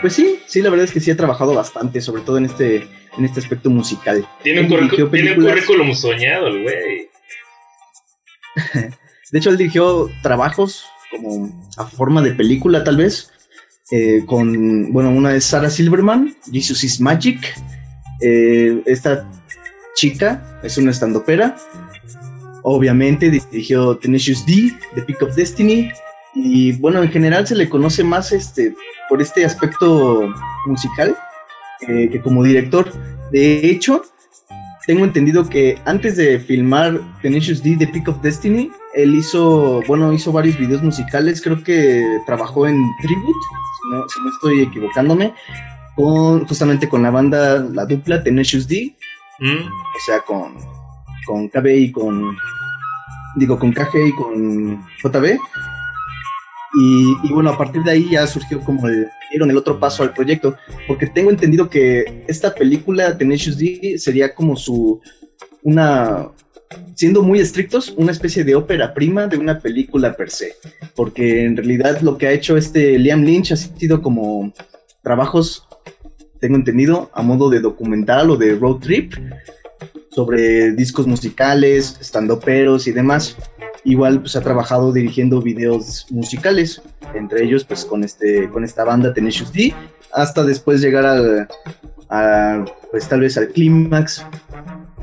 pues 0.00 0.12
sí, 0.12 0.38
sí, 0.46 0.60
la 0.60 0.70
verdad 0.70 0.84
es 0.84 0.92
que 0.92 1.00
sí 1.00 1.10
ha 1.10 1.16
trabajado 1.16 1.54
bastante, 1.54 2.00
sobre 2.00 2.22
todo 2.22 2.38
en 2.38 2.44
este, 2.44 2.86
en 3.16 3.24
este 3.24 3.40
aspecto 3.40 3.70
musical. 3.70 4.28
Tiene 4.42 4.60
un, 4.62 4.68
currículum 4.68 5.94
soñado, 5.94 6.48
el 6.48 6.62
güey. 6.62 7.08
De 9.32 9.38
hecho, 9.38 9.50
él 9.50 9.56
dirigió 9.56 10.10
trabajos 10.22 10.84
como 11.10 11.66
a 11.76 11.86
forma 11.86 12.22
de 12.22 12.32
película, 12.34 12.84
tal 12.84 12.96
vez. 12.96 13.30
eh, 13.90 14.24
con, 14.26 14.92
bueno, 14.92 15.10
una 15.10 15.34
es 15.34 15.44
Sarah 15.44 15.70
Silverman, 15.70 16.36
Jesus 16.52 16.84
is 16.84 17.00
Magic. 17.00 17.54
Eh, 18.20 18.82
esta 18.86 19.28
chica 19.94 20.60
es 20.62 20.76
una 20.78 20.90
estandopera. 20.90 21.56
Obviamente 22.62 23.30
dirigió 23.30 23.96
Tenacious 23.96 24.44
D, 24.46 24.72
The 24.94 25.02
Peak 25.02 25.22
of 25.22 25.34
Destiny. 25.34 25.90
Y 26.34 26.72
bueno, 26.72 27.02
en 27.02 27.10
general 27.10 27.46
se 27.46 27.54
le 27.54 27.68
conoce 27.68 28.02
más 28.02 28.32
este, 28.32 28.74
por 29.08 29.22
este 29.22 29.44
aspecto 29.44 30.32
musical 30.66 31.16
eh, 31.88 32.08
que 32.10 32.20
como 32.20 32.42
director. 32.42 32.90
De 33.30 33.70
hecho, 33.70 34.02
tengo 34.86 35.04
entendido 35.04 35.48
que 35.48 35.78
antes 35.84 36.16
de 36.16 36.38
filmar 36.40 37.00
Tenacious 37.22 37.62
D, 37.62 37.76
The 37.78 37.86
Peak 37.86 38.08
of 38.08 38.20
Destiny, 38.20 38.70
él 38.94 39.14
hizo, 39.14 39.82
bueno, 39.86 40.12
hizo 40.12 40.30
varios 40.32 40.58
videos 40.58 40.82
musicales, 40.82 41.40
creo 41.40 41.62
que 41.62 42.04
trabajó 42.26 42.66
en 42.66 42.76
Tribute, 43.00 43.38
si 43.80 43.90
no, 43.90 44.08
si 44.08 44.20
no 44.20 44.30
estoy 44.30 44.62
equivocándome, 44.62 45.34
con, 45.96 46.46
justamente 46.46 46.88
con 46.88 47.02
la 47.02 47.10
banda, 47.10 47.60
la 47.60 47.86
dupla 47.86 48.22
Tenacious 48.22 48.68
D, 48.68 48.94
Mm, 49.38 49.66
o 49.66 50.00
sea, 50.06 50.20
con, 50.20 50.56
con 51.26 51.48
KB 51.48 51.66
y 51.66 51.92
con, 51.92 52.36
digo, 53.36 53.58
con 53.58 53.72
KG 53.72 54.06
y 54.06 54.12
con 54.12 54.82
JB. 55.02 55.38
Y, 56.76 57.16
y 57.22 57.32
bueno, 57.32 57.50
a 57.50 57.58
partir 57.58 57.82
de 57.82 57.92
ahí 57.92 58.10
ya 58.10 58.26
surgió 58.26 58.60
como 58.60 58.88
el, 58.88 59.08
dieron 59.34 59.50
el 59.50 59.56
otro 59.56 59.80
paso 59.80 60.04
al 60.04 60.12
proyecto, 60.14 60.56
porque 60.86 61.08
tengo 61.08 61.30
entendido 61.30 61.68
que 61.68 62.24
esta 62.28 62.54
película, 62.54 63.18
Tenacious 63.18 63.58
D, 63.58 63.96
sería 63.98 64.32
como 64.32 64.56
su, 64.56 65.00
una, 65.62 66.30
siendo 66.94 67.22
muy 67.22 67.40
estrictos, 67.40 67.92
una 67.96 68.12
especie 68.12 68.44
de 68.44 68.54
ópera 68.54 68.94
prima 68.94 69.26
de 69.26 69.36
una 69.36 69.58
película 69.58 70.14
per 70.14 70.30
se, 70.30 70.54
porque 70.94 71.44
en 71.44 71.56
realidad 71.56 72.00
lo 72.00 72.16
que 72.16 72.28
ha 72.28 72.32
hecho 72.32 72.56
este 72.56 72.96
Liam 72.98 73.22
Lynch 73.22 73.52
ha 73.52 73.56
sido 73.56 74.02
como 74.02 74.52
trabajos, 75.02 75.66
tengo 76.44 76.56
entendido, 76.56 77.10
a 77.14 77.22
modo 77.22 77.48
de 77.48 77.60
documental 77.60 78.28
o 78.28 78.36
de 78.36 78.54
road 78.54 78.76
trip, 78.80 79.14
sobre 80.10 80.72
discos 80.72 81.06
musicales, 81.06 81.96
estandoperos 81.98 82.86
y 82.86 82.92
demás. 82.92 83.34
Igual 83.82 84.20
pues 84.20 84.36
ha 84.36 84.42
trabajado 84.42 84.92
dirigiendo 84.92 85.40
videos 85.40 86.06
musicales, 86.10 86.82
entre 87.14 87.44
ellos 87.44 87.64
pues 87.64 87.86
con 87.86 88.04
este 88.04 88.50
con 88.50 88.62
esta 88.62 88.84
banda 88.84 89.14
Tenacious 89.14 89.54
D, 89.54 89.72
hasta 90.12 90.44
después 90.44 90.82
llegar 90.82 91.06
al 91.06 91.48
pues 92.90 93.08
tal 93.08 93.20
vez 93.20 93.38
al 93.38 93.48
clímax 93.48 94.26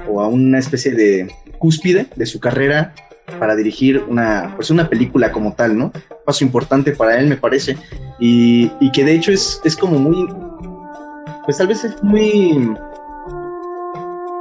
o 0.08 0.22
a 0.22 0.28
una 0.28 0.60
especie 0.60 0.92
de 0.92 1.28
cúspide 1.58 2.06
de 2.16 2.28
su 2.28 2.40
carrera 2.40 2.94
para 3.40 3.56
dirigir 3.56 4.04
una 4.08 4.54
pues 4.56 4.70
una 4.70 4.88
película 4.88 5.32
como 5.32 5.54
tal, 5.54 5.76
¿no? 5.76 5.92
Paso 6.24 6.44
importante 6.44 6.92
para 6.92 7.20
él 7.20 7.26
me 7.26 7.38
parece 7.38 7.78
y, 8.20 8.72
y 8.80 8.92
que 8.92 9.04
de 9.04 9.16
hecho 9.16 9.32
es, 9.32 9.60
es 9.64 9.76
como 9.76 9.98
muy 9.98 10.28
pues 11.52 11.58
tal 11.58 11.68
vez 11.68 11.84
es 11.84 12.02
muy 12.02 12.74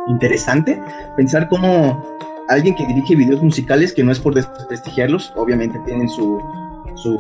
interesante 0.06 0.80
pensar 1.16 1.48
cómo 1.48 2.00
alguien 2.48 2.76
que 2.76 2.86
dirige 2.86 3.16
videos 3.16 3.42
musicales, 3.42 3.92
que 3.92 4.04
no 4.04 4.12
es 4.12 4.20
por 4.20 4.32
desprestigiarlos, 4.32 5.32
obviamente 5.34 5.80
tienen 5.86 6.08
su, 6.08 6.40
su, 6.94 7.18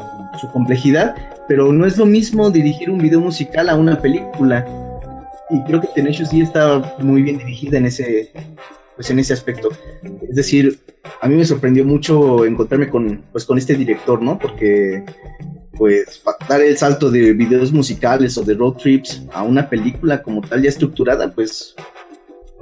complejidad, 0.52 1.16
pero 1.48 1.72
no 1.72 1.86
es 1.86 1.98
lo 1.98 2.06
mismo 2.06 2.52
dirigir 2.52 2.88
un 2.88 2.98
video 2.98 3.20
musical 3.20 3.68
a 3.68 3.74
una 3.74 4.00
película. 4.00 4.64
Y 5.50 5.60
creo 5.64 5.80
que 5.80 5.88
Tenacious 5.88 6.30
D 6.30 6.42
está 6.42 6.94
muy 7.00 7.22
bien 7.22 7.38
dirigida 7.38 7.78
en 7.78 7.86
ese, 7.86 8.30
pues 8.94 9.10
en 9.10 9.18
ese 9.18 9.32
aspecto. 9.32 9.70
Es 10.28 10.36
decir, 10.36 10.78
a 11.20 11.26
mí 11.26 11.34
me 11.34 11.44
sorprendió 11.44 11.84
mucho 11.84 12.44
encontrarme 12.44 12.88
con, 12.88 13.24
pues, 13.32 13.44
con 13.44 13.58
este 13.58 13.74
director, 13.74 14.22
¿no? 14.22 14.38
Porque 14.38 15.04
pues 15.80 16.22
dar 16.46 16.60
el 16.60 16.76
salto 16.76 17.10
de 17.10 17.32
videos 17.32 17.72
musicales 17.72 18.36
o 18.36 18.42
de 18.42 18.52
road 18.52 18.74
trips 18.74 19.22
a 19.32 19.42
una 19.42 19.66
película 19.66 20.22
como 20.22 20.42
tal 20.42 20.62
ya 20.62 20.68
estructurada, 20.68 21.30
pues 21.30 21.74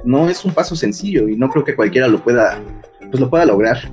no 0.05 0.29
es 0.29 0.45
un 0.45 0.55
paso 0.55 0.77
sencillo 0.77 1.29
y 1.29 1.35
no 1.35 1.51
creo 1.51 1.65
que 1.65 1.75
cualquiera 1.75 2.07
lo 2.07 2.23
pueda, 2.23 2.63
pues 3.11 3.19
lo 3.19 3.29
pueda 3.29 3.45
lograr. 3.45 3.91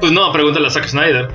Pues 0.00 0.12
no, 0.12 0.32
pregúntale 0.32 0.66
a 0.66 0.70
Zack 0.70 0.88
Snyder. 0.88 1.28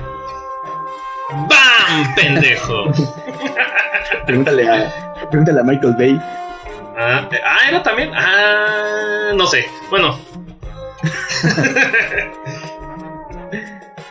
¡Bam! 1.30 2.14
¡Pendejo! 2.16 2.90
Pregúntale 4.26 4.68
a, 4.68 5.28
pregúntale 5.30 5.60
a 5.60 5.62
Michael 5.62 5.94
Bay. 5.96 6.20
ah, 6.98 7.28
eh, 7.30 7.40
ah, 7.44 7.68
era 7.68 7.82
también. 7.84 8.10
Ah, 8.12 9.30
no 9.36 9.46
sé. 9.46 9.66
Bueno, 9.88 10.18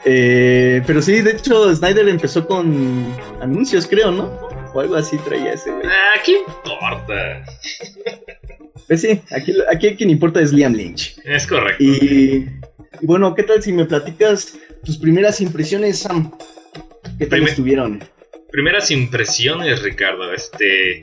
Eh, 0.05 0.83
pero 0.85 1.01
sí, 1.01 1.21
de 1.21 1.31
hecho, 1.31 1.75
Snyder 1.75 2.07
empezó 2.07 2.45
con 2.47 3.15
anuncios, 3.41 3.87
creo, 3.87 4.11
¿no? 4.11 4.25
O 4.73 4.79
algo 4.79 4.95
así 4.95 5.17
traía 5.19 5.53
ese, 5.53 5.71
güey. 5.71 5.85
ah, 5.87 6.19
¿qué 6.23 6.33
importa? 6.39 7.43
Pues 8.87 9.01
sí, 9.01 9.19
aquí, 9.31 9.53
aquí 9.71 9.95
quien 9.95 10.09
importa 10.11 10.41
es 10.41 10.51
Liam 10.53 10.73
Lynch. 10.73 11.17
Es 11.23 11.47
correcto. 11.47 11.83
Y, 11.83 12.47
y 13.01 13.05
bueno, 13.05 13.33
¿qué 13.33 13.43
tal 13.43 13.63
si 13.63 13.73
me 13.73 13.85
platicas 13.85 14.57
tus 14.83 14.97
primeras 14.97 15.41
impresiones, 15.41 15.99
Sam? 15.99 16.31
¿Qué 17.17 17.25
tal 17.25 17.39
Primer- 17.39 17.49
estuvieron? 17.49 18.03
Primeras 18.51 18.91
impresiones, 18.91 19.81
Ricardo. 19.81 20.31
Este. 20.33 21.01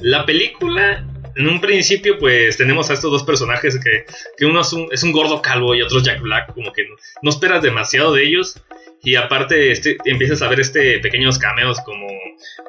La 0.00 0.26
película. 0.26 1.04
En 1.36 1.48
un 1.48 1.60
principio, 1.60 2.18
pues 2.18 2.56
tenemos 2.56 2.90
a 2.90 2.94
estos 2.94 3.10
dos 3.10 3.22
personajes 3.24 3.78
que, 3.82 4.04
que 4.36 4.44
uno 4.44 4.60
es 4.60 4.72
un, 4.72 4.88
es 4.90 5.02
un 5.02 5.12
gordo 5.12 5.40
calvo 5.40 5.74
y 5.74 5.82
otro 5.82 5.98
es 5.98 6.04
Jack 6.04 6.20
Black, 6.20 6.52
como 6.54 6.72
que 6.72 6.84
no, 7.22 7.30
esperas 7.30 7.62
demasiado 7.62 8.12
de 8.12 8.24
ellos. 8.24 8.60
Y 9.04 9.16
aparte 9.16 9.72
este, 9.72 9.96
empiezas 10.04 10.42
a 10.42 10.48
ver 10.48 10.60
este 10.60 11.00
pequeños 11.00 11.38
cameos 11.38 11.80
como 11.80 12.06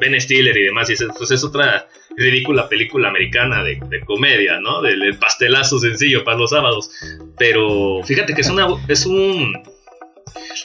Ben 0.01 0.19
Stiller 0.19 0.57
y 0.57 0.63
demás. 0.63 0.89
Y 0.89 0.93
dices, 0.93 1.09
pues 1.15 1.29
es 1.31 1.43
otra 1.43 1.87
ridícula 2.17 2.67
película 2.69 3.09
americana 3.09 3.63
de, 3.63 3.79
de 3.87 3.99
comedia, 4.01 4.59
¿no? 4.59 4.81
Del 4.81 5.17
pastelazo 5.19 5.77
sencillo 5.79 6.23
para 6.23 6.37
los 6.37 6.49
sábados. 6.49 6.89
Pero 7.37 8.01
fíjate 8.03 8.33
que 8.33 8.41
es 8.41 8.49
una 8.49 8.67
es 8.87 9.05
un 9.05 9.53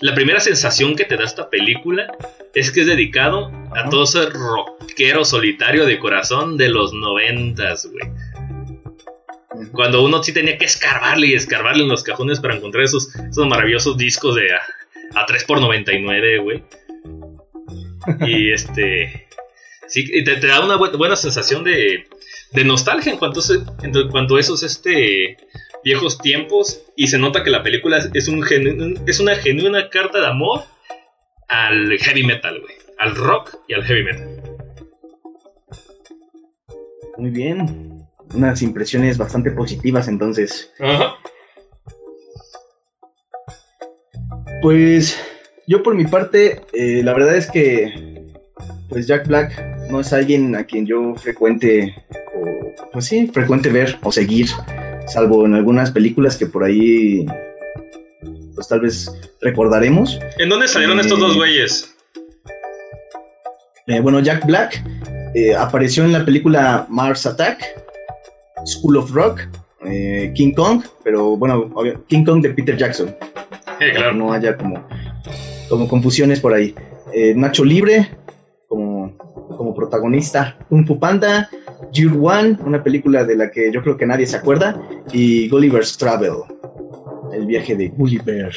la 0.01 0.15
primera 0.15 0.41
sensación 0.41 0.97
que 0.97 1.05
te 1.05 1.17
da 1.17 1.25
esta 1.25 1.49
película 1.51 2.13
es 2.55 2.71
que 2.71 2.81
es 2.81 2.87
dedicado 2.87 3.51
a 3.75 3.89
todo 3.91 4.05
ese 4.05 4.27
rockero 4.31 5.25
solitario 5.25 5.87
de 5.87 5.99
corazón 5.99 6.57
de 6.57 6.69
los 6.69 6.93
noventas, 6.93 7.87
güey. 7.87 8.11
Cuando 9.73 10.03
uno 10.05 10.23
sí 10.23 10.33
tenía 10.33 10.57
que 10.57 10.67
escarbarle 10.67 11.29
y 11.29 11.35
escarbarle 11.35 11.83
en 11.83 11.89
los 11.89 12.03
cajones 12.03 12.39
para 12.41 12.55
encontrar 12.55 12.85
esos, 12.85 13.15
esos 13.17 13.47
maravillosos 13.47 13.97
discos 13.97 14.37
de 14.37 14.53
a, 14.53 14.61
a 15.21 15.27
3x99, 15.27 16.43
güey. 16.43 16.63
Y 18.21 18.53
este. 18.53 19.27
Sí, 19.89 20.05
y 20.13 20.23
te, 20.23 20.37
te 20.37 20.47
da 20.47 20.61
una 20.65 20.77
bu- 20.77 20.97
buena 20.99 21.17
sensación 21.17 21.65
de, 21.65 22.07
de 22.53 22.65
nostalgia 22.65 23.11
en 23.11 23.19
cuanto, 23.19 23.41
en 23.83 24.09
cuanto 24.11 24.37
a 24.37 24.41
esos 24.41 24.63
este, 24.63 25.37
viejos 25.85 26.19
tiempos. 26.19 26.83
Y 26.97 27.09
se 27.09 27.19
nota 27.19 27.43
que 27.45 27.51
la 27.51 27.63
película 27.63 27.99
es, 28.13 28.29
un 28.29 28.43
genu- 28.43 29.01
es 29.07 29.21
una 29.21 29.35
genuina 29.37 29.89
carta 29.91 30.21
de 30.21 30.27
amor 30.27 30.63
al 31.49 31.97
heavy 31.99 32.25
metal, 32.25 32.61
güey. 32.61 32.75
Al 32.99 33.15
rock 33.15 33.57
y 33.69 33.75
al 33.75 33.85
heavy 33.85 34.05
metal. 34.05 34.43
Muy 37.17 37.31
bien. 37.31 37.99
Unas 38.35 38.61
impresiones 38.63 39.17
bastante 39.19 39.51
positivas 39.53 40.09
entonces. 40.09 40.73
Ajá. 40.81 41.15
Pues 44.61 45.19
yo 45.67 45.83
por 45.83 45.95
mi 45.95 46.05
parte, 46.05 46.61
eh, 46.73 47.03
la 47.05 47.13
verdad 47.15 47.37
es 47.37 47.51
que 47.51 48.27
pues 48.89 49.07
Jack 49.07 49.27
Black 49.29 49.89
no 49.91 50.01
es 50.01 50.13
alguien 50.13 50.57
a 50.57 50.65
quien 50.65 50.87
yo 50.87 51.15
frecuente, 51.15 51.95
o, 52.35 52.91
pues 52.93 53.05
sí, 53.07 53.29
frecuente 53.29 53.69
ver 53.71 53.99
o 54.03 54.11
seguir, 54.13 54.49
salvo 55.09 55.47
en 55.47 55.55
algunas 55.55 55.91
películas 55.91 56.37
que 56.37 56.47
por 56.47 56.65
ahí 56.65 57.27
pues 58.55 58.69
tal 58.69 58.81
vez 58.81 59.11
recordaremos. 59.41 60.19
¿En 60.39 60.49
dónde 60.49 60.67
salieron 60.69 60.99
estos 60.99 61.19
dos 61.21 61.37
güeyes? 61.37 61.95
Eh, 63.87 64.01
bueno, 64.01 64.21
Jack 64.21 64.45
Black 64.47 64.85
eh, 65.35 65.55
apareció 65.55 66.05
en 66.05 66.13
la 66.13 66.25
película 66.25 66.87
Mars 66.89 67.25
Attack, 67.25 67.65
School 68.67 68.97
of 68.97 69.11
Rock, 69.13 69.43
eh, 69.85 70.33
King 70.35 70.53
Kong, 70.53 70.83
pero 71.05 71.37
bueno, 71.37 71.73
King 72.09 72.25
Kong 72.25 72.43
de 72.43 72.51
Peter 72.51 72.77
Jackson. 72.77 73.15
Eh, 73.81 73.93
claro. 73.95 74.13
no 74.13 74.33
haya 74.33 74.57
como, 74.57 74.87
como 75.69 75.89
confusiones 75.89 76.41
por 76.41 76.53
ahí. 76.53 76.75
Eh, 77.15 77.33
Nacho 77.37 77.65
Libre 77.65 78.11
como, 79.17 79.57
como 79.57 79.75
protagonista, 79.75 80.57
Kung 80.69 80.87
Fu 80.87 80.99
Panda, 80.99 81.49
Year 81.93 82.13
One, 82.21 82.59
una 82.65 82.83
película 82.83 83.25
de 83.25 83.37
la 83.37 83.51
que 83.51 83.71
yo 83.73 83.83
creo 83.83 83.97
que 83.97 84.07
nadie 84.07 84.27
se 84.27 84.37
acuerda, 84.37 84.81
y 85.13 85.49
Gulliver's 85.49 85.97
Travel, 85.97 86.33
el 87.33 87.47
viaje 87.47 87.75
de 87.77 87.89
Gulliver. 87.89 88.55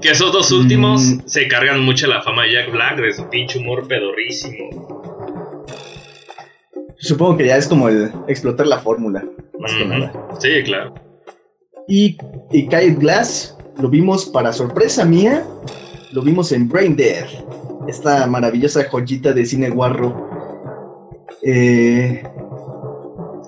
Que 0.00 0.10
esos 0.10 0.32
dos 0.32 0.50
últimos 0.52 1.02
Mm. 1.02 1.20
se 1.26 1.48
cargan 1.48 1.80
mucho 1.84 2.06
la 2.06 2.22
fama 2.22 2.44
de 2.44 2.52
Jack 2.52 2.72
Black, 2.72 3.00
de 3.00 3.12
su 3.12 3.28
pinche 3.28 3.58
humor 3.58 3.86
pedorrísimo. 3.88 5.02
Supongo 6.98 7.36
que 7.36 7.46
ya 7.46 7.56
es 7.56 7.68
como 7.68 7.88
el 7.88 8.10
explotar 8.26 8.66
la 8.66 8.78
fórmula, 8.78 9.24
más 9.58 9.72
que 9.72 9.84
nada. 9.86 10.12
Sí, 10.40 10.48
claro. 10.64 10.94
Y, 11.86 12.18
y 12.50 12.66
Kyle 12.68 12.96
Glass 12.96 13.56
lo 13.80 13.88
vimos 13.88 14.26
para 14.26 14.52
sorpresa 14.52 15.04
mía, 15.04 15.44
lo 16.12 16.22
vimos 16.22 16.50
en 16.52 16.68
Brain 16.68 16.96
Dead, 16.96 17.24
esta 17.88 18.26
maravillosa 18.26 18.84
joyita 18.88 19.32
de 19.32 19.44
cine 19.46 19.70
guarro. 19.70 20.28
Eh, 21.42 22.22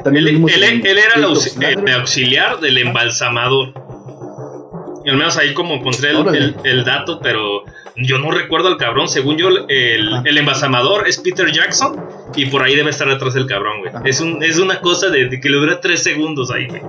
también 0.02 0.24
Él, 0.26 0.32
lo 0.32 0.38
vimos 0.38 0.52
él- 0.54 0.62
en 0.64 0.86
él 0.86 0.98
era 0.98 1.14
el, 1.16 1.24
aux- 1.24 1.56
el 1.62 1.92
auxiliar 1.94 2.60
del 2.60 2.78
embalsamador. 2.78 3.74
Al 5.06 5.16
menos 5.16 5.36
ahí 5.38 5.54
como 5.54 5.74
encontré 5.74 6.10
el, 6.10 6.26
el- 6.34 6.54
el 6.64 6.84
dato, 6.84 7.20
pero 7.22 7.64
yo 7.96 8.18
no 8.18 8.30
recuerdo 8.30 8.68
al 8.68 8.76
cabrón. 8.76 9.08
Según 9.08 9.36
yo, 9.36 9.48
el, 9.68 10.14
Ah. 10.14 10.22
el 10.24 10.38
embalsamador 10.38 11.08
es 11.08 11.18
Peter 11.18 11.50
Jackson 11.52 11.96
y 12.36 12.46
por 12.46 12.62
ahí 12.62 12.76
debe 12.76 12.90
estar 12.90 13.08
detrás 13.08 13.34
del 13.34 13.46
cabrón, 13.46 13.80
güey. 13.80 13.92
Ah. 13.94 14.02
Es, 14.04 14.20
un, 14.20 14.42
es 14.42 14.58
una 14.58 14.80
cosa 14.80 15.08
de, 15.08 15.28
de 15.28 15.40
que 15.40 15.48
le 15.50 15.56
dura 15.56 15.80
tres 15.80 16.02
segundos 16.02 16.50
ahí, 16.50 16.66
güey. 16.68 16.82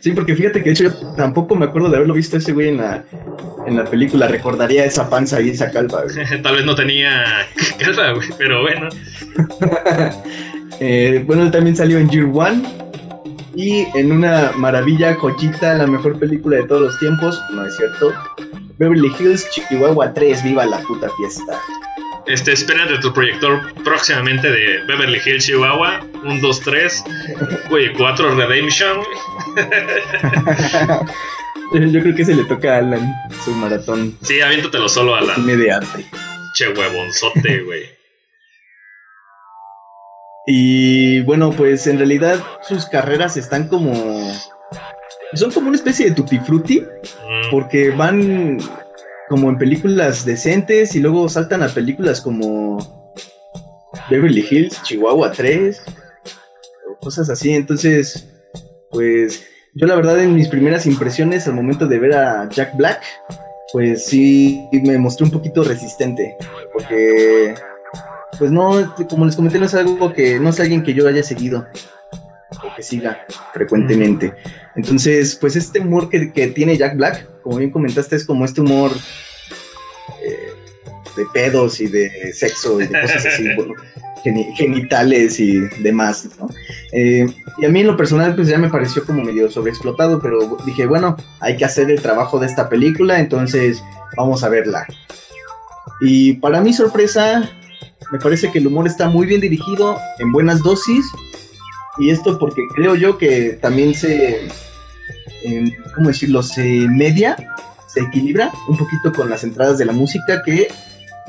Sí, 0.00 0.12
porque 0.12 0.34
fíjate 0.36 0.60
que 0.60 0.66
de 0.66 0.70
hecho 0.72 0.84
yo 0.84 1.14
tampoco 1.16 1.54
me 1.54 1.66
acuerdo 1.66 1.88
de 1.90 1.96
haberlo 1.96 2.14
visto 2.14 2.36
ese 2.36 2.52
güey 2.52 2.68
en 2.68 2.78
la, 2.78 3.04
en 3.66 3.76
la 3.76 3.84
película. 3.84 4.28
Recordaría 4.28 4.84
esa 4.84 5.08
panza 5.10 5.40
y 5.40 5.50
esa 5.50 5.70
calva. 5.70 6.02
güey. 6.04 6.42
Tal 6.42 6.56
vez 6.56 6.64
no 6.64 6.74
tenía 6.74 7.24
calva, 7.78 8.12
güey, 8.12 8.28
pero 8.38 8.62
bueno. 8.62 8.88
Eh, 10.78 11.24
bueno, 11.26 11.44
él 11.44 11.50
también 11.50 11.74
salió 11.74 11.96
en 11.98 12.10
Year 12.10 12.26
One. 12.30 12.62
Y 13.54 13.86
en 13.94 14.12
una 14.12 14.52
maravilla 14.56 15.14
joyita, 15.14 15.72
la 15.74 15.86
mejor 15.86 16.18
película 16.18 16.58
de 16.58 16.64
todos 16.64 16.82
los 16.82 16.98
tiempos, 16.98 17.40
no 17.54 17.64
es 17.64 17.74
cierto. 17.76 18.12
Beverly 18.76 19.10
Hills, 19.18 19.48
Chihuahua 19.50 20.12
3, 20.12 20.44
viva 20.44 20.66
la 20.66 20.78
puta 20.80 21.08
fiesta. 21.16 21.58
Este, 22.26 22.52
esperen 22.52 22.88
de 22.88 22.98
tu 22.98 23.12
proyector 23.12 23.72
próximamente 23.84 24.50
de 24.50 24.80
Beverly 24.86 25.20
Hills, 25.24 25.46
Chihuahua. 25.46 26.00
1, 26.24 26.40
2, 26.40 26.60
3. 26.60 27.04
Güey, 27.68 27.92
4 27.92 28.34
Redemption. 28.34 28.98
Yo 31.92 32.02
creo 32.02 32.14
que 32.14 32.24
se 32.24 32.34
le 32.34 32.44
toca 32.44 32.76
a 32.76 32.78
Alan 32.78 33.12
su 33.44 33.50
maratón 33.52 34.16
Sí, 34.22 34.40
aviéntatelo 34.40 34.88
solo 34.88 35.14
a 35.16 35.20
la 35.20 35.34
cine 35.34 35.56
de 35.56 35.72
arte. 35.72 36.06
che 36.54 36.68
huevonzote, 36.68 37.60
güey. 37.62 37.84
Y 40.48 41.22
bueno, 41.22 41.50
pues 41.50 41.88
en 41.88 41.98
realidad 41.98 42.38
sus 42.62 42.86
carreras 42.86 43.36
están 43.36 43.66
como. 43.68 44.32
Son 45.34 45.50
como 45.50 45.66
una 45.68 45.76
especie 45.76 46.06
de 46.06 46.12
tutti 46.14 46.38
frutti, 46.38 46.80
Mm. 46.80 47.50
porque 47.50 47.90
van 47.90 48.58
como 49.28 49.48
en 49.48 49.58
películas 49.58 50.24
decentes 50.24 50.94
y 50.94 51.00
luego 51.00 51.28
saltan 51.28 51.62
a 51.62 51.68
películas 51.68 52.20
como 52.20 53.12
Beverly 54.10 54.46
Hills, 54.48 54.82
Chihuahua 54.82 55.32
3, 55.32 55.82
o 56.90 56.98
cosas 56.98 57.28
así. 57.30 57.52
Entonces, 57.52 58.28
pues 58.90 59.44
yo 59.74 59.86
la 59.86 59.96
verdad 59.96 60.18
en 60.20 60.34
mis 60.34 60.48
primeras 60.48 60.86
impresiones 60.86 61.46
al 61.46 61.54
momento 61.54 61.86
de 61.86 61.98
ver 61.98 62.14
a 62.14 62.48
Jack 62.48 62.76
Black, 62.76 63.02
pues 63.72 64.06
sí 64.06 64.68
me 64.72 64.98
mostré 64.98 65.24
un 65.24 65.32
poquito 65.32 65.64
resistente, 65.64 66.36
porque 66.72 67.54
pues 68.38 68.50
no, 68.50 68.94
como 69.08 69.26
les 69.26 69.36
comenté, 69.36 69.58
no 69.58 69.66
es 69.66 69.74
algo 69.74 70.12
que, 70.12 70.38
no 70.38 70.50
es 70.50 70.60
alguien 70.60 70.82
que 70.82 70.94
yo 70.94 71.08
haya 71.08 71.22
seguido 71.22 71.66
o 72.62 72.74
que 72.74 72.82
siga 72.82 73.26
frecuentemente. 73.52 74.32
Entonces, 74.74 75.36
pues 75.40 75.56
este 75.56 75.80
humor 75.80 76.08
que, 76.08 76.32
que 76.32 76.48
tiene 76.48 76.76
Jack 76.76 76.96
Black, 76.96 77.40
como 77.42 77.56
bien 77.58 77.70
comentaste, 77.70 78.16
es 78.16 78.24
como 78.24 78.44
este 78.44 78.60
humor 78.60 78.90
eh, 80.22 80.52
de 81.16 81.24
pedos 81.32 81.80
y 81.80 81.86
de 81.86 82.32
sexo 82.32 82.80
y 82.80 82.86
de 82.86 83.00
cosas 83.00 83.26
así, 83.26 83.44
bueno, 83.56 83.74
geni- 84.24 84.54
genitales 84.56 85.38
y 85.40 85.58
demás, 85.82 86.28
¿no? 86.38 86.48
Eh, 86.92 87.26
y 87.58 87.64
a 87.64 87.68
mí 87.68 87.80
en 87.80 87.86
lo 87.86 87.96
personal, 87.96 88.34
pues 88.34 88.48
ya 88.48 88.58
me 88.58 88.68
pareció 88.68 89.04
como 89.04 89.22
medio 89.22 89.50
sobreexplotado, 89.50 90.20
pero 90.20 90.56
dije, 90.66 90.86
bueno, 90.86 91.16
hay 91.40 91.56
que 91.56 91.64
hacer 91.64 91.90
el 91.90 92.00
trabajo 92.02 92.38
de 92.38 92.46
esta 92.46 92.68
película, 92.68 93.18
entonces 93.20 93.82
vamos 94.16 94.42
a 94.44 94.48
verla. 94.48 94.86
Y 96.00 96.34
para 96.34 96.60
mi 96.60 96.72
sorpresa, 96.74 97.48
me 98.12 98.18
parece 98.18 98.52
que 98.52 98.58
el 98.58 98.66
humor 98.66 98.86
está 98.86 99.08
muy 99.08 99.26
bien 99.26 99.40
dirigido, 99.40 99.98
en 100.18 100.30
buenas 100.32 100.62
dosis, 100.62 101.06
y 101.98 102.10
esto 102.10 102.38
porque 102.38 102.62
creo 102.74 102.94
yo 102.94 103.18
que 103.18 103.58
también 103.60 103.94
se, 103.94 104.48
em, 105.44 105.72
¿cómo 105.94 106.08
decirlo? 106.08 106.42
Se 106.42 106.62
media, 106.62 107.36
se 107.86 108.00
equilibra 108.00 108.52
un 108.68 108.76
poquito 108.76 109.12
con 109.12 109.30
las 109.30 109.44
entradas 109.44 109.78
de 109.78 109.84
la 109.84 109.92
música 109.92 110.42
que 110.44 110.68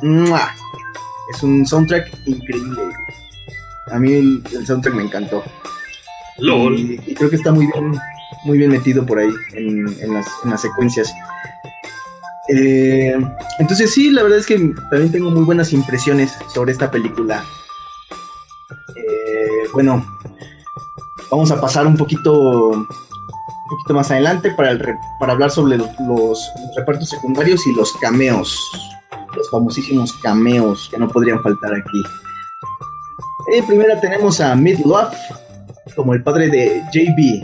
¡mua! 0.02 0.52
es 1.34 1.44
un 1.44 1.66
soundtrack 1.66 2.12
increíble. 2.26 2.82
A 3.92 4.00
mí 4.00 4.14
el, 4.14 4.44
el 4.54 4.66
soundtrack 4.66 4.96
me 4.96 5.04
encantó. 5.04 5.44
LOL. 6.40 6.78
Y, 6.78 7.02
y 7.06 7.14
creo 7.16 7.30
que 7.30 7.36
está 7.38 7.52
muy 7.52 7.68
bien, 7.68 7.94
muy 8.44 8.58
bien 8.58 8.72
metido 8.72 9.06
por 9.06 9.20
ahí 9.20 9.30
en, 9.54 9.88
en 10.02 10.14
las, 10.14 10.28
en 10.44 10.52
las 10.52 10.62
secuencias. 10.62 11.14
Eh, 12.50 13.18
entonces 13.60 13.94
sí, 13.94 14.10
la 14.12 14.24
verdad 14.24 14.40
es 14.40 14.46
que 14.46 14.58
también 14.90 15.12
tengo 15.12 15.30
muy 15.30 15.44
buenas 15.44 15.74
impresiones 15.74 16.34
sobre 16.54 16.72
esta 16.72 16.90
película. 16.90 17.44
Eh, 18.96 19.68
bueno, 19.74 20.06
vamos 21.30 21.52
a 21.52 21.60
pasar 21.60 21.86
un 21.88 21.98
poquito, 21.98 22.70
un 22.70 22.88
poquito 23.70 23.94
más 23.94 24.12
adelante 24.12 24.52
para, 24.52 24.72
hablar 25.20 25.52
sobre 25.52 25.78
los, 25.78 26.52
repartos 26.76 27.10
secundarios 27.10 27.66
y 27.68 27.74
los 27.74 27.94
cameos, 27.94 28.58
los 29.36 29.50
famosísimos 29.50 30.14
cameos 30.22 30.88
que 30.92 30.98
no 30.98 31.08
podrían 31.08 31.42
faltar 31.42 31.74
aquí. 31.74 32.04
En 33.54 33.66
primera 33.66 34.00
tenemos 34.00 34.42
a 34.42 34.56
Mid 34.56 34.80
Love 34.80 35.16
como 35.96 36.14
el 36.14 36.24
padre 36.24 36.50
de 36.50 36.84
JB. 36.92 37.44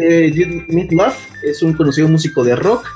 Eh, 0.00 0.88
Love 0.90 1.16
es 1.42 1.62
un 1.62 1.72
conocido 1.72 2.06
músico 2.06 2.44
de 2.44 2.54
rock 2.54 2.86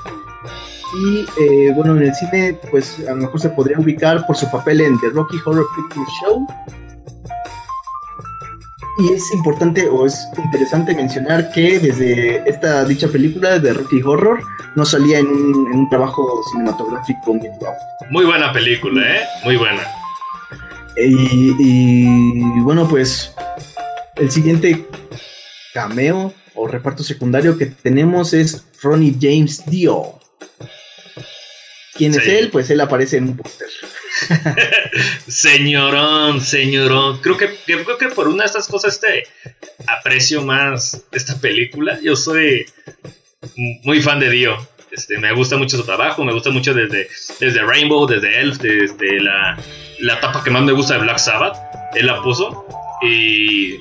Y 1.01 1.25
eh, 1.41 1.73
bueno, 1.75 1.97
en 1.97 2.03
el 2.03 2.15
cine, 2.15 2.57
pues 2.71 2.99
a 3.07 3.11
lo 3.11 3.23
mejor 3.23 3.41
se 3.41 3.49
podría 3.49 3.79
ubicar 3.79 4.25
por 4.25 4.37
su 4.37 4.49
papel 4.49 4.79
en 4.81 4.97
The 4.99 5.09
Rocky 5.09 5.37
Horror 5.45 5.65
Picture 5.75 6.05
Show. 6.21 6.47
Y 8.99 9.13
es 9.13 9.31
importante 9.31 9.87
o 9.87 10.05
es 10.05 10.27
interesante 10.43 10.95
mencionar 10.95 11.51
que 11.51 11.79
desde 11.79 12.49
esta 12.49 12.83
dicha 12.85 13.07
película 13.07 13.59
de 13.59 13.73
Rocky 13.73 14.01
Horror 14.01 14.41
no 14.75 14.85
salía 14.85 15.19
en 15.19 15.27
un, 15.27 15.71
en 15.71 15.79
un 15.79 15.89
trabajo 15.89 16.41
cinematográfico 16.51 17.33
muy 18.09 18.25
buena 18.25 18.53
película, 18.53 19.01
¿eh? 19.01 19.25
Muy 19.43 19.57
buena. 19.57 19.81
Y, 20.95 21.53
y, 21.59 22.61
bueno, 22.61 22.87
pues 22.87 23.33
el 24.15 24.31
siguiente 24.31 24.87
cameo 25.73 26.33
o 26.55 26.67
reparto 26.67 27.03
secundario 27.03 27.57
que 27.57 27.67
tenemos 27.67 28.33
es 28.33 28.65
Ronnie 28.81 29.15
James 29.19 29.63
Dio. 29.65 30.19
¿Quién 31.93 32.15
es 32.15 32.27
él? 32.27 32.49
Pues 32.49 32.69
él 32.69 32.81
aparece 32.81 33.17
en 33.17 33.25
un 33.25 33.37
póster. 33.37 33.67
Señorón, 35.27 36.41
señorón. 36.41 37.19
Creo 37.21 37.37
que, 37.37 37.49
creo 37.65 37.97
que 37.97 38.07
por 38.09 38.27
una 38.27 38.43
de 38.43 38.47
estas 38.47 38.67
cosas 38.67 38.93
este 38.95 39.27
aprecio 39.87 40.41
más 40.43 41.03
esta 41.11 41.39
película. 41.39 41.99
Yo 42.01 42.15
soy 42.15 42.65
muy 43.83 44.01
fan 44.01 44.19
de 44.19 44.29
Dio. 44.29 44.57
Este, 44.91 45.17
me 45.17 45.33
gusta 45.33 45.57
mucho 45.57 45.77
su 45.77 45.83
trabajo, 45.83 46.23
me 46.23 46.33
gusta 46.33 46.49
mucho 46.49 46.73
desde, 46.73 47.09
desde 47.39 47.61
Rainbow, 47.61 48.07
desde 48.07 48.39
Elf, 48.39 48.57
desde 48.57 49.19
la, 49.19 49.57
la 49.99 50.13
etapa 50.15 50.43
que 50.43 50.49
más 50.49 50.63
me 50.63 50.71
gusta 50.71 50.93
de 50.95 51.01
Black 51.01 51.17
Sabbath. 51.19 51.57
Él 51.93 52.07
la 52.07 52.21
puso. 52.21 52.65
Y 53.03 53.77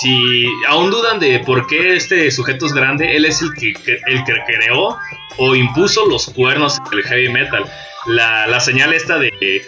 si 0.00 0.46
aún 0.68 0.90
dudan 0.90 1.20
de 1.20 1.38
por 1.40 1.66
qué 1.66 1.94
este 1.96 2.30
sujeto 2.30 2.66
es 2.66 2.72
grande, 2.72 3.14
él 3.16 3.24
es 3.24 3.40
el 3.42 3.52
que- 3.54 3.74
el 4.06 4.24
que 4.24 4.34
creó 4.46 4.96
o 5.36 5.54
impuso 5.54 6.06
los 6.08 6.26
cuernos 6.30 6.78
del 6.90 7.02
heavy 7.04 7.28
metal. 7.28 7.64
La, 8.08 8.46
la 8.46 8.60
señal 8.60 8.92
esta 8.92 9.18
de 9.18 9.62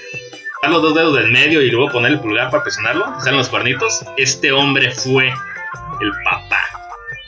dar 0.63 0.71
los 0.71 0.83
dos 0.83 0.95
dedos 0.95 1.17
del 1.17 1.31
medio 1.31 1.63
y 1.63 1.71
luego 1.71 1.91
poner 1.91 2.13
el 2.13 2.21
pulgar 2.21 2.51
para 2.51 2.63
presionarlo, 2.63 3.07
salen 3.21 3.39
los 3.39 3.49
cuernitos. 3.49 4.05
Este 4.17 4.53
hombre 4.53 4.91
fue 4.93 5.29
el 5.29 6.13
papá. 6.25 6.61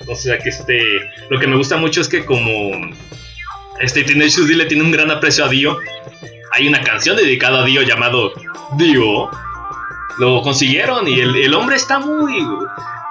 O 0.07 0.15
sea 0.15 0.39
que 0.39 0.49
este. 0.49 0.81
Lo 1.31 1.39
que 1.39 1.47
me 1.47 1.57
gusta 1.57 1.77
mucho 1.77 2.01
es 2.01 2.09
que 2.09 2.25
como 2.25 2.51
este 3.81 4.05
Teenage 4.05 4.43
le 4.43 4.67
tiene 4.67 4.83
un 4.83 4.91
gran 4.91 5.11
aprecio 5.11 5.45
a 5.45 5.49
Dio. 5.49 5.79
Hay 6.53 6.69
una 6.69 6.83
canción 6.83 7.17
dedicada 7.17 7.63
a 7.63 7.65
Dio 7.65 7.83
llamado 7.83 8.33
Dio. 8.77 9.31
Lo 10.19 10.43
consiguieron 10.43 11.09
y 11.09 11.21
el, 11.21 11.37
el 11.37 11.55
hombre 11.55 11.77
está 11.77 11.99
muy. 11.99 12.47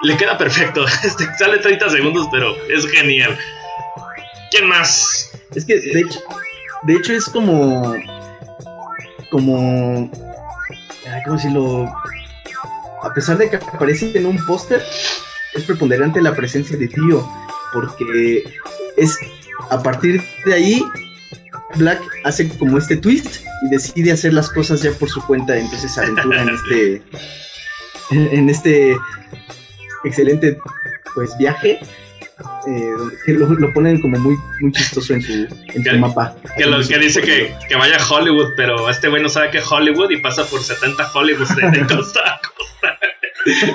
Le 0.03 0.17
queda 0.17 0.37
perfecto. 0.37 0.85
Este, 1.03 1.25
sale 1.37 1.57
30 1.57 1.89
segundos, 1.89 2.27
pero 2.31 2.55
es 2.69 2.85
genial. 2.87 3.37
¿Quién 4.51 4.67
más? 4.67 5.31
Es 5.55 5.65
que 5.65 5.79
de 5.79 6.01
hecho, 6.01 6.19
de 6.83 6.93
hecho 6.93 7.13
es 7.13 7.25
como. 7.25 7.95
Como. 9.29 10.11
¿Cómo 11.25 11.35
decirlo? 11.35 11.93
A 13.03 13.13
pesar 13.13 13.37
de 13.37 13.49
que 13.49 13.55
aparece 13.55 14.15
en 14.17 14.25
un 14.25 14.37
póster, 14.45 14.81
es 15.53 15.63
preponderante 15.63 16.21
la 16.21 16.35
presencia 16.35 16.77
de 16.77 16.87
Dio. 16.87 17.27
Porque 17.73 18.43
es 18.97 19.17
a 19.69 19.81
partir 19.81 20.21
de 20.45 20.53
ahí. 20.53 20.83
Black 21.75 22.01
hace 22.25 22.49
como 22.57 22.77
este 22.77 22.97
twist 22.97 23.45
y 23.61 23.69
decide 23.69 24.11
hacer 24.11 24.33
las 24.33 24.49
cosas 24.49 24.81
ya 24.81 24.91
por 24.91 25.09
su 25.09 25.25
cuenta. 25.25 25.57
Entonces 25.57 25.97
aventura 25.97 26.41
en 26.41 26.49
este. 26.55 27.01
En 28.11 28.49
este 28.49 28.97
excelente 30.03 30.57
pues 31.15 31.37
viaje. 31.37 31.79
Eh, 32.67 32.93
que 33.25 33.33
lo, 33.33 33.47
lo 33.47 33.73
ponen 33.73 33.99
como 34.01 34.17
muy, 34.19 34.35
muy 34.59 34.71
chistoso 34.71 35.13
en 35.13 35.21
su, 35.21 35.31
en 35.33 35.83
Que- 35.83 35.91
su 35.91 35.97
mapa. 35.97 36.35
Que, 36.57 36.65
lo, 36.65 36.85
que 36.85 36.97
dice 36.99 37.21
que, 37.21 37.53
que 37.67 37.75
vaya 37.75 37.97
a 37.97 38.07
Hollywood, 38.09 38.53
pero 38.55 38.89
este 38.89 39.07
güey 39.09 39.21
no 39.21 39.29
sabe 39.29 39.49
que 39.51 39.59
Hollywood 39.61 40.09
y 40.11 40.17
pasa 40.17 40.45
por 40.45 40.61
70 40.61 41.09
Hollywoods 41.13 41.55
de, 41.55 41.71
de 41.71 41.85
costa 41.87 42.19
a 42.35 42.41
costa. 42.41 42.99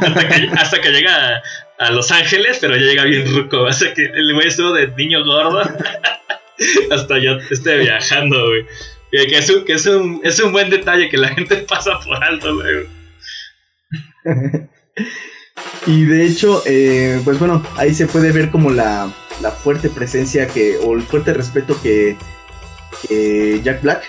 hasta, 0.07 0.29
que, 0.29 0.49
hasta 0.59 0.81
que 0.81 0.91
llega 0.91 1.37
a, 1.37 1.43
a 1.87 1.91
Los 1.91 2.11
Ángeles, 2.13 2.59
pero 2.61 2.77
ya 2.77 2.83
llega 2.83 3.05
bien 3.05 3.27
ruco. 3.35 3.67
Hace 3.67 3.93
que 3.95 4.05
el 4.05 4.33
güey 4.35 4.49
estuvo 4.49 4.73
de 4.73 4.89
niño 4.97 5.25
gordo 5.25 5.61
hasta 6.91 7.19
ya 7.19 7.39
esté 7.51 7.79
viajando, 7.79 8.47
güey. 8.49 8.67
Que, 9.11 9.39
es 9.39 9.49
un, 9.51 9.65
que 9.65 9.73
es, 9.75 9.87
un, 9.87 10.21
es 10.25 10.39
un 10.41 10.53
buen 10.53 10.69
detalle 10.69 11.09
que 11.09 11.17
la 11.17 11.29
gente 11.29 11.57
pasa 11.59 11.99
por 12.01 12.23
alto, 12.23 12.55
güey. 12.55 12.87
Y 15.87 16.05
de 16.05 16.27
hecho, 16.27 16.62
eh, 16.66 17.21
pues 17.25 17.38
bueno, 17.38 17.62
ahí 17.77 17.95
se 17.95 18.07
puede 18.07 18.33
ver 18.33 18.51
como 18.51 18.71
la, 18.71 19.11
la 19.40 19.51
fuerte 19.53 19.88
presencia 19.88 20.47
que, 20.49 20.79
o 20.79 20.95
el 20.95 21.03
fuerte 21.03 21.33
respeto 21.33 21.81
que, 21.81 22.16
que 23.07 23.61
Jack 23.62 23.83
Black 23.83 24.05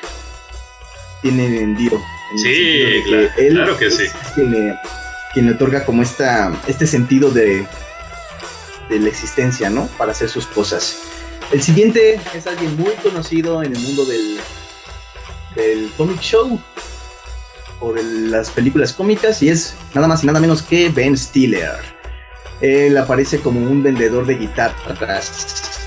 tiene 1.21 1.61
en 1.61 1.75
Dio. 1.77 1.91
en 2.31 2.37
Sí, 2.39 2.45
sentido 2.47 2.89
de 2.89 3.03
claro, 3.03 3.29
claro 3.49 3.77
que 3.77 3.91
sí. 3.91 4.03
es 4.03 4.13
quien 4.33 4.51
le, 4.51 4.75
quien 5.33 5.45
le 5.45 5.51
otorga 5.53 5.85
como 5.85 6.01
esta, 6.01 6.51
este 6.67 6.87
sentido 6.87 7.29
de, 7.29 7.65
de 8.89 8.99
la 8.99 9.09
existencia, 9.09 9.69
¿no? 9.69 9.87
Para 9.97 10.11
hacer 10.11 10.29
sus 10.29 10.47
cosas. 10.47 10.97
El 11.51 11.61
siguiente 11.61 12.19
es 12.33 12.47
alguien 12.47 12.75
muy 12.75 12.91
conocido 13.03 13.63
en 13.63 13.75
el 13.75 13.81
mundo 13.81 14.03
del, 14.05 14.37
del 15.55 15.91
comic 15.95 16.19
show 16.21 16.59
o 17.79 17.93
de 17.93 18.03
las 18.03 18.49
películas 18.49 18.93
cómicas 18.93 19.41
y 19.43 19.49
es 19.49 19.75
nada 19.93 20.07
más 20.07 20.23
y 20.23 20.27
nada 20.27 20.39
menos 20.39 20.61
que 20.63 20.89
Ben 20.89 21.17
Stiller. 21.17 21.75
Él 22.61 22.97
aparece 22.97 23.39
como 23.39 23.59
un 23.59 23.83
vendedor 23.83 24.25
de 24.25 24.35
guitarras 24.35 25.79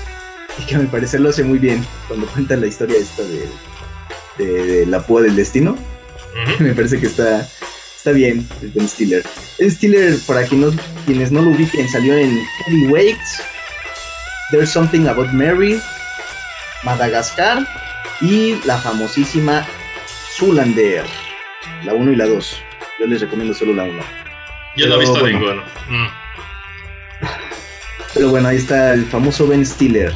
y 0.57 0.63
que 0.63 0.75
a 0.75 0.79
mi 0.79 0.87
parecer 0.87 1.19
lo 1.19 1.29
hace 1.29 1.43
muy 1.43 1.59
bien 1.59 1.85
cuando 2.07 2.27
cuenta 2.27 2.55
la 2.55 2.67
historia 2.67 2.97
esta 2.97 3.23
de, 3.23 3.49
de- 4.37 4.65
de 4.65 4.85
la 4.85 5.01
púa 5.01 5.21
del 5.21 5.35
destino. 5.35 5.75
Me 6.59 6.73
parece 6.73 6.99
que 6.99 7.07
está, 7.07 7.45
está 7.97 8.11
bien 8.11 8.47
Ben 8.61 8.87
Stiller. 8.87 9.23
Ben 9.59 9.69
Stiller, 9.71 10.17
para 10.25 10.43
quien 10.43 10.61
no- 10.61 10.73
quienes 11.05 11.31
no 11.31 11.41
lo 11.41 11.49
ubiquen, 11.51 11.89
salió 11.89 12.15
en 12.15 12.39
Heavyweights, 12.65 13.41
There's 14.51 14.69
Something 14.69 15.07
About 15.07 15.31
Mary, 15.33 15.81
Madagascar 16.83 17.67
y 18.21 18.55
la 18.65 18.77
famosísima 18.77 19.67
Zoolander, 20.37 21.03
la 21.83 21.93
1 21.93 22.11
y 22.11 22.15
la 22.15 22.27
2. 22.27 22.61
Yo 22.99 23.07
les 23.07 23.21
recomiendo 23.21 23.53
solo 23.53 23.73
la 23.73 23.83
1. 23.83 23.93
Yo 24.77 24.87
no 24.87 24.95
he 24.95 24.97
Pero 24.97 24.99
visto 24.99 25.19
bueno. 25.19 25.39
ninguno. 25.39 25.63
Mm. 25.89 26.07
Pero 28.13 28.29
bueno, 28.29 28.47
ahí 28.49 28.57
está 28.57 28.93
el 28.93 29.05
famoso 29.05 29.47
Ben 29.47 29.65
Stiller. 29.65 30.13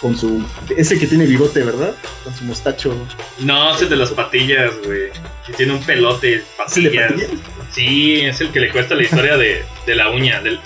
Con 0.00 0.16
su. 0.16 0.44
Ese 0.76 0.98
que 0.98 1.06
tiene 1.06 1.24
bigote, 1.24 1.62
¿verdad? 1.62 1.94
Con 2.24 2.34
su 2.34 2.44
mostacho. 2.44 2.94
No, 3.38 3.74
es 3.74 3.82
el 3.82 3.88
de 3.88 3.96
las 3.96 4.10
patillas, 4.10 4.72
güey. 4.84 5.10
Que 5.46 5.52
tiene 5.54 5.72
un 5.72 5.82
pelote, 5.82 6.42
¿Es 6.66 6.76
el 6.76 6.84
de 6.84 6.90
patillas. 6.90 7.30
Sí, 7.70 8.20
es 8.20 8.40
el 8.40 8.50
que 8.50 8.60
le 8.60 8.70
cuesta 8.70 8.94
la 8.94 9.02
historia 9.02 9.36
de, 9.36 9.64
de 9.86 9.94
la 9.94 10.10
uña, 10.10 10.40
del, 10.42 10.60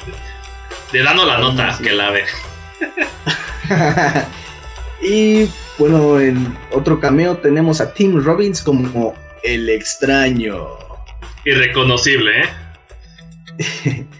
de 0.93 1.03
dando 1.03 1.25
la 1.25 1.39
nota 1.39 1.73
sí. 1.73 1.85
que 1.85 1.93
la 1.93 2.11
ve. 2.11 2.25
y 5.03 5.49
bueno, 5.79 6.21
en 6.21 6.57
otro 6.73 6.99
cameo 7.01 7.37
tenemos 7.39 7.81
a 7.81 7.93
Tim 7.93 8.23
Robbins 8.23 8.63
como 8.63 9.15
el 9.43 9.69
extraño. 9.71 10.69
Irreconocible, 11.45 12.33
¿eh? 12.43 14.07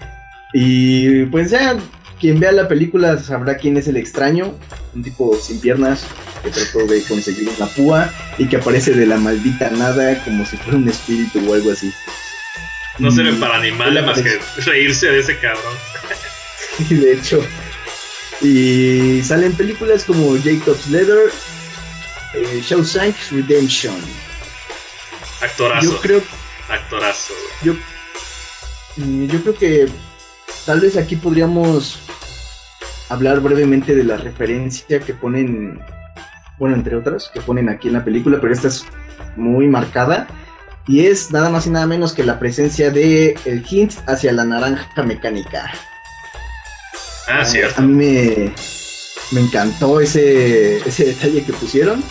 Y 0.55 1.27
pues 1.27 1.51
ya, 1.51 1.77
quien 2.19 2.41
vea 2.41 2.53
la 2.53 2.69
película 2.69 3.19
sabrá 3.19 3.59
quién 3.59 3.77
es 3.77 3.87
el 3.87 3.97
extraño. 3.99 4.55
Un 4.95 5.03
tipo 5.03 5.37
sin 5.37 5.61
piernas 5.61 6.07
que 6.43 6.51
trató 6.51 6.87
de 6.87 7.03
conseguir 7.03 7.49
una 7.55 7.67
púa 7.67 8.11
y 8.39 8.47
que 8.47 8.57
aparece 8.57 8.93
de 8.93 9.07
la 9.07 9.19
maldita 9.19 9.71
nada 9.71 10.25
como 10.25 10.47
si 10.47 10.57
fuera 10.57 10.79
un 10.79 10.89
espíritu 10.89 11.39
o 11.49 11.55
algo 11.55 11.71
así. 11.71 11.93
No 12.99 13.11
sirve 13.11 13.33
Mm, 13.33 13.41
para 13.41 13.57
animales 13.57 14.05
más 14.05 14.21
que 14.21 14.39
reírse 14.65 15.09
de 15.11 15.21
ese 15.21 15.39
cabrón. 15.39 15.75
Sí, 16.79 16.95
de 16.95 17.13
hecho. 17.13 17.45
Y 18.41 19.23
salen 19.23 19.53
películas 19.53 20.05
como 20.05 20.37
Jacob's 20.39 20.89
Leather, 20.89 21.31
eh, 22.35 22.63
Shawshank 22.65 23.15
Redemption. 23.33 23.97
Actorazo, 25.41 25.91
Yo 25.93 26.01
creo, 26.01 26.23
actorazo. 26.69 27.33
yo, 27.63 27.75
mm, 28.97 29.27
yo 29.27 29.41
creo 29.43 29.55
que 29.55 29.89
tal 30.67 30.81
vez 30.81 30.97
aquí 30.97 31.17
podríamos 31.17 32.01
hablar 33.09 33.41
brevemente 33.41 33.95
de 33.95 34.05
la 34.05 34.17
referencia 34.17 35.01
que 35.01 35.15
ponen, 35.15 35.81
bueno, 36.59 36.75
entre 36.77 36.97
otras, 36.97 37.31
que 37.33 37.41
ponen 37.41 37.69
aquí 37.69 37.89
en 37.89 37.95
la 37.95 38.05
película, 38.05 38.39
pero 38.41 38.53
esta 38.53 38.69
es 38.69 38.85
muy 39.37 39.67
marcada. 39.67 40.27
Y 40.87 41.07
es 41.07 41.31
nada 41.31 41.51
más 41.51 41.67
y 41.67 41.71
nada 41.71 41.87
menos 41.87 42.15
que 42.15 42.25
la 42.25 42.39
presencia 42.39 42.91
de 42.91 43.39
el 43.45 43.65
hint 43.69 43.93
hacia 44.07 44.33
la 44.33 44.45
naranja 44.45 45.03
mecánica. 45.03 45.71
Ah, 47.29 47.41
A 47.43 47.45
cierto. 47.45 47.83
mí 47.83 47.93
me, 47.93 48.55
me 49.33 49.41
encantó 49.43 50.01
ese, 50.01 50.79
ese 50.79 51.05
detalle 51.05 51.45
que 51.45 51.53
pusieron. 51.53 52.03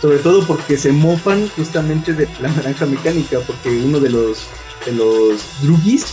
Sobre 0.00 0.18
todo 0.18 0.46
porque 0.46 0.76
se 0.76 0.92
mofan 0.92 1.48
justamente 1.48 2.12
de 2.12 2.28
la 2.40 2.48
naranja 2.50 2.86
mecánica. 2.86 3.40
Porque 3.40 3.68
uno 3.70 3.98
de 4.00 4.10
los, 4.10 4.46
de 4.86 4.92
los 4.92 5.42
drugis 5.62 6.06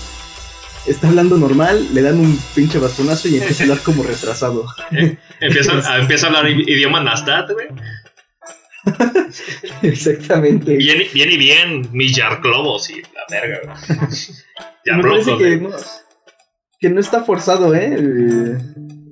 está 0.87 1.07
hablando 1.07 1.37
normal, 1.37 1.87
le 1.93 2.01
dan 2.01 2.19
un 2.19 2.39
pinche 2.55 2.77
bastonazo 2.79 3.27
y 3.27 3.37
empieza 3.37 3.63
a 3.63 3.65
hablar 3.65 3.79
como 3.83 4.03
retrasado. 4.03 4.65
Empieza, 5.41 5.73
a- 5.73 5.99
empieza 6.01 6.25
a 6.27 6.29
hablar 6.29 6.49
idioma 6.49 7.01
Nastat, 7.03 7.51
güey. 7.51 7.67
Exactamente. 9.81 10.75
Bien, 10.77 11.01
y- 11.01 11.13
bien 11.13 11.31
y 11.31 11.37
bien, 11.37 11.89
Millar 11.91 12.41
Globos 12.41 12.89
y 12.89 13.01
la 13.01 13.25
verga, 13.29 13.59
güey. 13.63 14.09
Ya 14.85 14.97
Me 14.97 15.03
parece 15.03 15.37
que 15.37 15.57
no, 15.57 15.69
que 16.79 16.89
no 16.89 16.99
está 16.99 17.23
forzado, 17.23 17.73
¿eh? 17.73 17.93
El- 17.95 18.57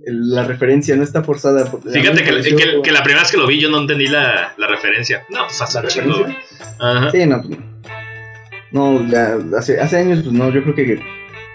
la 0.06 0.44
referencia 0.46 0.96
no 0.96 1.04
está 1.04 1.24
forzada. 1.24 1.66
Fíjate 1.66 2.24
que, 2.24 2.30
pareció- 2.32 2.58
que- 2.58 2.82
que 2.84 2.92
la 2.92 3.04
primera 3.04 3.22
vez 3.24 3.32
que 3.32 3.38
lo 3.38 3.48
vi 3.48 3.60
yo 3.60 3.70
no 3.70 3.80
entendí 3.82 4.08
la, 4.08 4.54
la 4.58 4.68
referencia. 4.68 5.24
No, 5.30 5.46
pues 5.48 5.62
hace 5.62 5.78
¿La 5.78 5.84
un 5.84 5.88
chingo, 5.90 6.06
güey. 6.20 6.24
referencia? 6.34 6.66
Ajá. 6.80 7.12
Sí, 7.12 7.26
no. 7.26 7.42
pues, 7.42 7.60
No, 8.72 9.58
hace, 9.58 9.80
hace 9.80 9.98
años, 9.98 10.22
pues 10.24 10.34
no, 10.34 10.50
yo 10.52 10.64
creo 10.64 10.76
que 10.76 11.00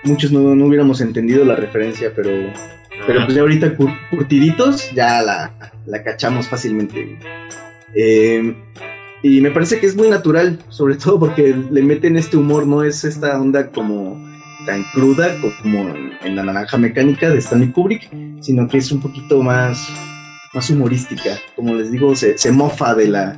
muchos 0.04 0.30
no, 0.32 0.54
no 0.54 0.66
hubiéramos 0.66 1.00
entendido 1.00 1.44
la 1.44 1.56
referencia, 1.56 2.12
pero, 2.14 2.30
pero 3.06 3.24
pues 3.24 3.34
ya 3.34 3.40
ahorita 3.42 3.76
cur- 3.76 3.98
curtiditos 4.10 4.92
ya 4.92 5.20
la, 5.22 5.52
la 5.86 6.02
cachamos 6.04 6.48
fácilmente. 6.48 7.18
Eh, 7.94 8.54
y 9.22 9.40
me 9.40 9.50
parece 9.50 9.80
que 9.80 9.86
es 9.86 9.96
muy 9.96 10.08
natural, 10.08 10.60
sobre 10.68 10.94
todo 10.94 11.18
porque 11.18 11.56
le 11.70 11.82
meten 11.82 12.16
este 12.16 12.36
humor, 12.36 12.66
no 12.68 12.84
es 12.84 13.02
esta 13.04 13.40
onda 13.40 13.68
como 13.72 14.27
tan 14.68 14.84
cruda 14.92 15.34
como 15.62 15.88
en, 15.88 16.12
en 16.22 16.36
la 16.36 16.42
naranja 16.42 16.76
mecánica 16.76 17.30
de 17.30 17.38
Stanley 17.38 17.72
Kubrick, 17.72 18.10
sino 18.42 18.68
que 18.68 18.76
es 18.76 18.92
un 18.92 19.00
poquito 19.00 19.42
más, 19.42 19.88
más 20.52 20.68
humorística. 20.68 21.38
Como 21.56 21.74
les 21.74 21.90
digo, 21.90 22.14
se, 22.14 22.36
se 22.36 22.52
mofa 22.52 22.94
de 22.94 23.08
la, 23.08 23.34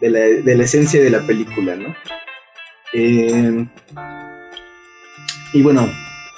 de 0.00 0.10
la, 0.10 0.20
de 0.20 0.54
la 0.56 0.62
esencia 0.62 1.02
de 1.02 1.10
la 1.10 1.26
película, 1.26 1.74
¿no? 1.74 1.92
Eh, 2.92 3.66
y 5.52 5.62
bueno, 5.62 5.90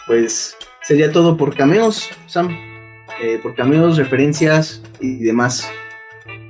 pues 0.07 0.57
sería 0.81 1.13
todo 1.13 1.37
por 1.37 1.55
cameos, 1.55 2.11
Sam. 2.27 2.49
Eh, 3.21 3.39
por 3.43 3.55
cameos, 3.55 3.99
referencias 3.99 4.83
y 5.01 5.19
demás. 5.19 5.71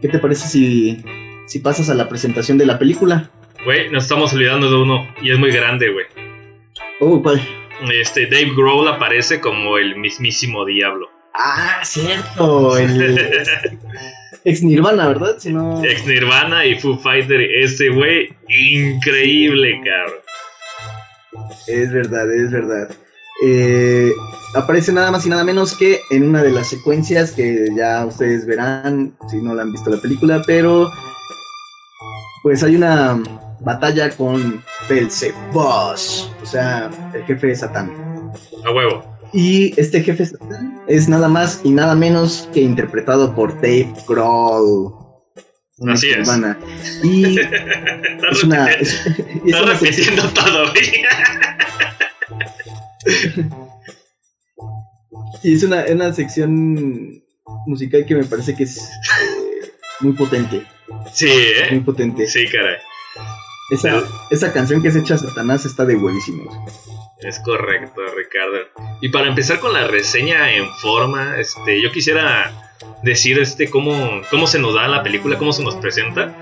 ¿Qué 0.01 0.07
te 0.07 0.21
parece 0.21 0.47
si, 0.47 1.03
si 1.49 1.59
pasas 1.59 1.91
a 1.91 1.95
la 1.95 2.09
presentación 2.09 2.57
de 2.57 2.67
la 2.67 2.79
película? 2.79 3.31
Güey, 3.65 3.91
nos 3.91 4.05
estamos 4.05 4.33
olvidando 4.33 4.71
de 4.71 4.77
uno 4.77 5.09
y 5.21 5.33
es 5.33 5.39
muy 5.41 5.51
grande, 5.51 5.91
güey. 5.91 6.07
Oh, 7.01 7.21
¿cuál? 7.21 7.43
Este, 7.93 8.27
Dave 8.27 8.53
Grohl 8.57 8.89
aparece 8.89 9.41
como 9.41 9.79
el 9.79 9.97
mismísimo 9.97 10.65
diablo. 10.65 11.09
Ah, 11.35 11.81
cierto. 11.83 12.79
El 12.79 13.19
ex 14.45 14.63
Nirvana, 14.63 15.09
¿verdad? 15.09 15.37
Si 15.39 15.53
no... 15.53 15.83
Ex 15.85 16.07
Nirvana 16.07 16.65
y 16.65 16.79
Foo 16.79 16.99
Fighter, 16.99 17.41
ese 17.41 17.89
güey, 17.89 18.29
increíble, 18.49 19.81
cabrón. 19.85 20.21
Es 21.67 21.93
verdad, 21.93 22.33
es 22.33 22.51
verdad. 22.53 22.89
Eh, 23.45 24.13
aparece 24.55 24.93
nada 24.93 25.11
más 25.11 25.27
y 25.27 25.29
nada 25.29 25.45
menos 25.45 25.77
que 25.77 26.01
en 26.11 26.29
una 26.29 26.43
de 26.43 26.51
las 26.51 26.69
secuencias 26.69 27.33
que 27.33 27.69
ya 27.77 28.05
ustedes 28.07 28.47
verán 28.47 29.17
si 29.29 29.39
no 29.39 29.55
la 29.55 29.63
han 29.63 29.73
visto 29.73 29.91
la 29.91 30.01
película, 30.01 30.43
pero 30.47 30.91
pues 32.43 32.63
hay 32.63 32.77
una 32.77 33.21
batalla 33.65 34.11
con 34.11 34.63
Belzebos, 34.89 36.31
o 36.43 36.47
sea, 36.47 36.91
el 37.15 37.25
jefe 37.25 37.49
de 37.49 37.57
Satán. 37.57 38.33
A 38.65 38.71
huevo. 38.73 39.05
Y 39.33 39.79
este 39.81 40.03
jefe 40.03 40.27
Satán 40.27 40.83
es 40.87 41.09
nada 41.09 41.29
más 41.29 41.61
y 41.65 41.71
nada 41.71 41.95
menos 41.95 42.49
que 42.53 42.61
interpretado 42.61 43.35
por 43.35 43.55
Dave 43.57 43.93
Grohl. 44.07 44.95
un 45.79 45.91
Así 45.91 46.11
es. 46.11 46.29
Y 47.03 47.39
es 48.31 48.45
una, 48.45 48.67
repitiendo- 48.67 48.81
es- 48.81 49.07
es 49.47 49.61
una 49.61 49.73
repitiendo. 49.73 50.23
Y 55.43 55.55
es 55.55 55.63
una, 55.63 55.85
una 55.91 56.13
sección 56.15 57.23
musical 57.67 58.05
que 58.07 58.15
me 58.15 58.25
parece 58.25 58.55
que 58.55 58.65
es 58.65 58.79
eh, 58.79 59.73
muy 60.01 60.13
potente. 60.15 60.63
Sí, 61.13 61.27
Muy 61.71 61.79
¿eh? 61.79 61.83
potente. 61.85 62.27
Sí, 62.27 62.47
caray. 62.51 62.77
Esa, 63.71 64.03
esa 64.31 64.53
canción 64.53 64.83
que 64.83 64.91
se 64.91 65.01
echa 65.01 65.17
Satanás 65.17 65.65
está 65.65 65.85
de 65.85 65.97
huevísimos. 65.97 66.55
Es 67.21 67.41
correcto, 67.41 68.03
Ricardo. 68.17 68.59
Y 69.01 69.09
para 69.09 69.29
empezar 69.29 69.59
con 69.59 69.73
la 69.73 69.87
reseña 69.87 70.53
en 70.53 70.69
forma, 70.83 71.39
este, 71.39 71.83
yo 71.83 71.91
quisiera 71.91 72.53
decir 73.03 73.39
este 73.39 73.71
cómo, 73.71 74.21
cómo 74.31 74.47
se 74.47 74.59
nos 74.59 74.75
da 74.75 74.89
la 74.89 75.03
película, 75.03 75.39
cómo 75.39 75.53
se 75.53 75.65
nos 75.65 75.77
presenta. 75.77 76.35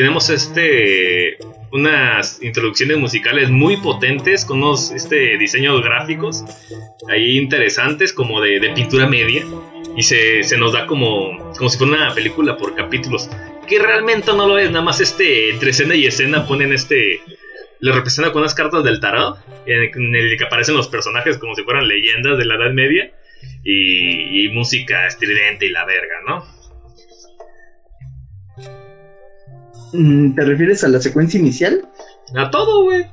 Tenemos 0.00 0.30
este 0.30 1.36
unas 1.72 2.42
introducciones 2.42 2.96
musicales 2.96 3.50
muy 3.50 3.76
potentes 3.76 4.46
con 4.46 4.62
unos 4.62 4.92
este, 4.92 5.36
diseños 5.36 5.82
gráficos 5.82 6.42
ahí 7.10 7.36
interesantes 7.36 8.14
como 8.14 8.40
de, 8.40 8.72
pintura 8.74 9.06
media 9.06 9.44
y 9.94 10.02
se, 10.02 10.42
se 10.42 10.56
nos 10.56 10.72
da 10.72 10.86
como, 10.86 11.52
como 11.54 11.68
si 11.68 11.76
fuera 11.76 11.92
una 11.92 12.14
película 12.14 12.56
por 12.56 12.74
capítulos 12.74 13.28
que 13.68 13.78
realmente 13.78 14.32
no 14.32 14.48
lo 14.48 14.58
es, 14.58 14.70
nada 14.70 14.82
más 14.82 15.02
este 15.02 15.50
entre 15.50 15.68
escena 15.68 15.94
y 15.94 16.06
escena 16.06 16.46
ponen 16.46 16.72
este 16.72 17.20
lo 17.80 17.92
representa 17.92 18.32
con 18.32 18.40
unas 18.40 18.54
cartas 18.54 18.82
del 18.82 19.00
tarot 19.00 19.36
en 19.66 20.14
el, 20.16 20.38
que 20.38 20.44
aparecen 20.44 20.78
los 20.78 20.88
personajes 20.88 21.36
como 21.36 21.54
si 21.54 21.62
fueran 21.62 21.86
leyendas 21.86 22.38
de 22.38 22.46
la 22.46 22.54
Edad 22.54 22.72
Media 22.72 23.12
y 23.64 24.48
música 24.48 25.06
estridente 25.06 25.66
y 25.66 25.70
la 25.70 25.84
verga, 25.84 26.22
¿no? 26.26 26.59
¿Te 29.92 30.44
refieres 30.44 30.84
a 30.84 30.88
la 30.88 31.00
secuencia 31.00 31.40
inicial? 31.40 31.88
A 32.34 32.50
todo, 32.50 32.84
güey. 32.84 33.06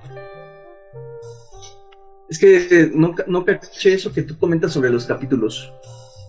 Es 2.29 2.39
que 2.39 2.91
no, 2.93 3.15
ca- 3.15 3.23
no 3.27 3.45
caché 3.45 3.93
eso 3.93 4.11
que 4.11 4.21
tú 4.21 4.37
comentas 4.37 4.73
sobre 4.73 4.89
los 4.89 5.05
capítulos. 5.05 5.71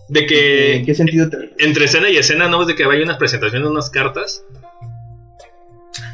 De 0.07 0.21
¿En 0.21 0.27
que 0.27 0.83
qué 0.85 0.95
sentido 0.95 1.29
te 1.29 1.53
entre 1.59 1.85
escena 1.85 2.09
y 2.09 2.17
escena, 2.17 2.47
¿no 2.47 2.65
de 2.65 2.73
que 2.75 2.83
hay 2.85 3.01
unas 3.01 3.17
presentaciones 3.17 3.65
de 3.67 3.71
unas 3.71 3.89
cartas? 3.91 4.43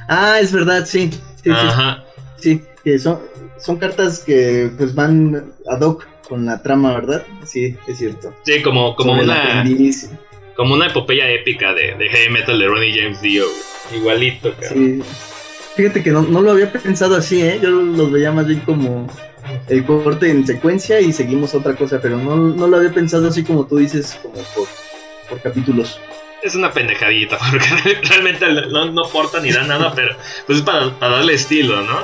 Ah, 0.09 0.39
es 0.41 0.51
verdad, 0.51 0.85
sí. 0.85 1.09
Sí, 1.43 1.49
Ajá. 1.51 2.03
sí, 2.37 2.61
que 2.83 2.99
son, 2.99 3.19
son 3.57 3.77
cartas 3.77 4.19
que 4.19 4.69
pues 4.77 4.93
van 4.95 5.53
ad 5.69 5.81
hoc 5.81 6.05
con 6.27 6.45
la 6.45 6.61
trama, 6.61 6.93
¿verdad? 6.95 7.23
Sí, 7.45 7.77
es 7.87 7.97
cierto. 7.99 8.33
Sí, 8.43 8.61
como, 8.63 8.95
como 8.95 9.11
Sobre 9.11 9.23
una 9.25 9.63
como 10.55 10.73
una 10.73 10.87
epopeya 10.87 11.29
épica 11.29 11.73
de, 11.73 11.95
de 11.95 12.09
heavy 12.09 12.29
metal 12.29 12.57
de 12.57 12.67
Ronnie 12.67 12.97
James 12.97 13.21
Dio. 13.21 13.45
Igualito, 13.93 14.53
cabrón. 14.53 15.03
Sí. 15.03 15.25
Fíjate 15.75 16.01
que 16.01 16.11
no, 16.11 16.21
no 16.21 16.41
lo 16.41 16.51
había 16.51 16.71
pensado 16.71 17.15
así, 17.17 17.41
¿eh? 17.41 17.59
Yo 17.61 17.69
los 17.69 18.09
veía 18.09 18.31
más 18.31 18.47
bien 18.47 18.61
como 18.61 19.07
el 19.67 19.85
corte 19.85 20.29
en 20.29 20.47
secuencia 20.47 21.01
y 21.01 21.11
seguimos 21.11 21.53
otra 21.53 21.75
cosa, 21.75 21.99
pero 22.01 22.17
no, 22.17 22.37
no 22.37 22.67
lo 22.67 22.77
había 22.77 22.93
pensado 22.93 23.27
así 23.27 23.43
como 23.43 23.65
tú 23.67 23.77
dices, 23.77 24.17
como 24.21 24.35
por, 24.35 24.67
por 25.29 25.41
capítulos. 25.41 25.99
Es 26.41 26.55
una 26.55 26.71
pendejadita, 26.71 27.37
porque 27.51 27.99
realmente 28.03 28.45
no, 28.71 28.91
no 28.91 29.05
aporta 29.05 29.41
ni 29.41 29.51
da 29.51 29.63
nada, 29.63 29.93
pero 29.93 30.15
pues 30.47 30.59
es 30.59 30.63
para, 30.63 30.97
para 30.97 31.17
darle 31.17 31.33
estilo, 31.33 31.81
¿no? 31.81 31.99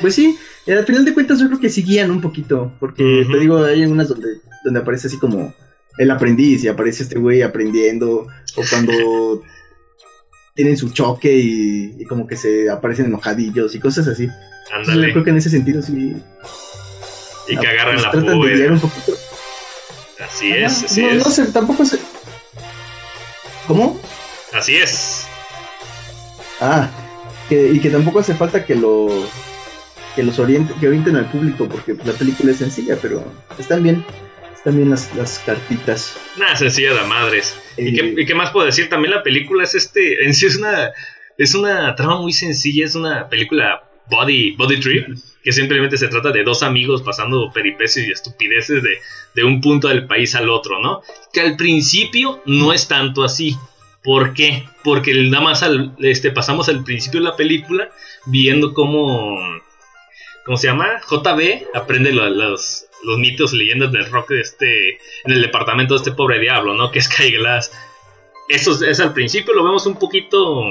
Pues 0.00 0.14
sí, 0.14 0.38
eh, 0.66 0.74
al 0.74 0.86
final 0.86 1.04
de 1.04 1.14
cuentas 1.14 1.40
yo 1.40 1.48
creo 1.48 1.58
que 1.58 1.70
sí 1.70 1.82
guían 1.82 2.12
un 2.12 2.20
poquito, 2.20 2.72
porque 2.78 3.26
te 3.30 3.38
digo, 3.38 3.64
hay 3.64 3.82
algunas 3.82 4.08
donde, 4.08 4.28
donde 4.64 4.80
aparece 4.80 5.08
así 5.08 5.18
como 5.18 5.52
el 5.98 6.10
aprendiz 6.10 6.64
y 6.64 6.68
aparece 6.68 7.02
este 7.04 7.18
güey 7.18 7.42
aprendiendo, 7.42 8.26
o 8.56 8.62
cuando 8.68 9.42
tienen 10.54 10.76
su 10.76 10.90
choque 10.90 11.34
y, 11.36 11.96
y 11.98 12.04
como 12.04 12.26
que 12.26 12.36
se 12.36 12.70
aparecen 12.70 13.06
enojadillos 13.06 13.74
y 13.74 13.80
cosas 13.80 14.08
así. 14.08 14.24
Entonces, 14.24 14.86
yo 14.86 14.92
Ándale. 14.92 15.12
creo 15.12 15.24
que 15.24 15.30
en 15.30 15.36
ese 15.36 15.50
sentido 15.50 15.82
sí. 15.82 16.16
Y 17.48 17.56
que 17.56 17.66
ah, 17.66 17.70
agarran 17.70 17.94
pues, 17.94 18.02
la 18.04 18.10
tratan 18.10 18.40
de 18.40 18.70
un 18.70 18.80
poquito. 18.80 19.12
Así 20.18 20.50
es, 20.50 20.72
Ajá, 20.78 20.86
así 20.86 21.02
no, 21.02 21.10
es. 21.10 21.24
no 21.24 21.30
sé, 21.30 21.46
tampoco 21.46 21.84
sé. 21.84 21.98
¿Cómo? 23.66 24.00
Así 24.52 24.76
es. 24.76 25.26
Ah, 26.60 26.88
que, 27.48 27.72
y 27.72 27.80
que 27.80 27.90
tampoco 27.90 28.20
hace 28.20 28.34
falta 28.34 28.64
que 28.64 28.74
lo 28.74 29.08
que 30.14 30.22
los 30.22 30.38
oriente, 30.38 30.72
que 30.80 30.88
orienten 30.88 31.16
al 31.16 31.30
público, 31.30 31.68
porque 31.68 31.94
la 32.02 32.14
película 32.14 32.50
es 32.50 32.56
sencilla, 32.56 32.96
pero 33.00 33.22
están 33.58 33.82
bien, 33.82 34.04
bien 34.74 34.90
las, 34.90 35.14
las 35.14 35.38
cartitas. 35.40 36.16
Nada 36.36 36.56
sencilla 36.56 36.94
de 36.94 37.02
madres. 37.06 37.56
¿Y, 37.76 37.94
qué, 37.94 38.00
Eh, 38.00 38.14
y 38.18 38.26
qué 38.26 38.34
más 38.34 38.50
puedo 38.50 38.66
decir? 38.66 38.88
También 38.88 39.14
la 39.14 39.22
película 39.22 39.64
es 39.64 39.74
este. 39.74 40.24
En 40.24 40.34
sí 40.34 40.46
es 40.46 40.56
una. 40.56 40.92
Es 41.38 41.54
una 41.54 41.94
trama 41.94 42.20
muy 42.20 42.32
sencilla. 42.32 42.84
Es 42.86 42.94
una 42.94 43.28
película 43.28 43.82
body, 44.10 44.52
body 44.56 44.80
trip. 44.80 45.06
Que 45.42 45.52
simplemente 45.52 45.96
se 45.96 46.08
trata 46.08 46.32
de 46.32 46.42
dos 46.42 46.62
amigos 46.64 47.02
pasando 47.02 47.52
peripecias 47.52 48.06
y 48.06 48.10
estupideces 48.10 48.82
de, 48.82 48.98
de 49.34 49.44
un 49.44 49.60
punto 49.60 49.86
del 49.88 50.06
país 50.06 50.34
al 50.34 50.48
otro, 50.48 50.80
¿no? 50.80 51.02
Que 51.32 51.40
al 51.40 51.56
principio 51.56 52.42
no 52.46 52.72
es 52.72 52.88
tanto 52.88 53.22
así. 53.22 53.56
¿Por 54.02 54.34
qué? 54.34 54.64
Porque 54.82 55.12
nada 55.30 55.44
más 55.44 55.62
al- 55.62 55.94
este, 56.00 56.30
pasamos 56.32 56.68
al 56.68 56.82
principio 56.82 57.20
de 57.20 57.26
la 57.26 57.36
película 57.36 57.90
viendo 58.26 58.72
cómo. 58.74 59.38
¿Cómo 60.44 60.56
se 60.56 60.68
llama? 60.68 61.00
JB 61.08 61.66
aprende 61.74 62.12
lo- 62.12 62.28
los, 62.30 62.85
los 63.06 63.18
mitos, 63.18 63.52
leyendas 63.52 63.92
del 63.92 64.10
rock 64.10 64.30
de 64.30 64.40
este, 64.40 64.88
en 65.24 65.32
el 65.32 65.40
departamento 65.42 65.94
de 65.94 65.98
este 65.98 66.12
pobre 66.12 66.38
diablo, 66.40 66.74
¿no? 66.74 66.90
Que 66.90 66.98
es 66.98 67.06
Sky 67.06 67.32
Glass. 67.32 67.72
Eso 68.48 68.72
es, 68.72 68.82
es 68.82 69.00
al 69.00 69.12
principio, 69.12 69.54
lo 69.54 69.64
vemos 69.64 69.86
un 69.86 69.98
poquito. 69.98 70.62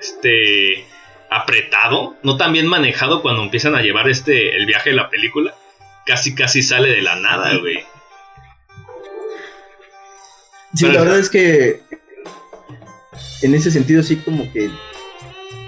Este. 0.00 0.84
apretado, 1.30 2.16
no 2.22 2.36
tan 2.38 2.52
bien 2.54 2.66
manejado 2.66 3.20
cuando 3.20 3.42
empiezan 3.42 3.74
a 3.74 3.82
llevar 3.82 4.08
este 4.08 4.56
el 4.56 4.64
viaje 4.64 4.90
de 4.90 4.96
la 4.96 5.10
película. 5.10 5.54
Casi 6.06 6.34
casi 6.34 6.62
sale 6.62 6.88
de 6.88 7.02
la 7.02 7.16
nada, 7.16 7.54
güey. 7.58 7.80
Sí, 10.74 10.86
Pero- 10.86 10.92
la 10.94 11.00
verdad 11.02 11.18
es 11.18 11.28
que 11.30 11.80
en 13.42 13.54
ese 13.54 13.70
sentido 13.70 14.02
sí 14.02 14.16
como 14.16 14.50
que 14.52 14.70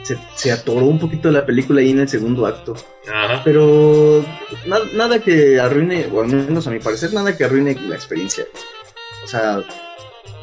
se, 0.03 0.17
se 0.35 0.53
atoró 0.53 0.87
un 0.87 0.99
poquito 0.99 1.31
la 1.31 1.45
película 1.45 1.81
ahí 1.81 1.91
en 1.91 2.01
el 2.01 2.09
segundo 2.09 2.47
acto. 2.47 2.75
Ajá. 3.13 3.43
Pero 3.45 4.25
na- 4.67 4.85
nada 4.95 5.21
que 5.23 5.59
arruine, 5.59 6.07
o 6.13 6.21
al 6.23 6.29
menos 6.29 6.67
a 6.67 6.71
mi 6.71 6.79
parecer, 6.79 7.13
nada 7.13 7.37
que 7.37 7.45
arruine 7.45 7.75
la 7.89 7.95
experiencia. 7.97 8.45
O 9.25 9.27
sea, 9.27 9.63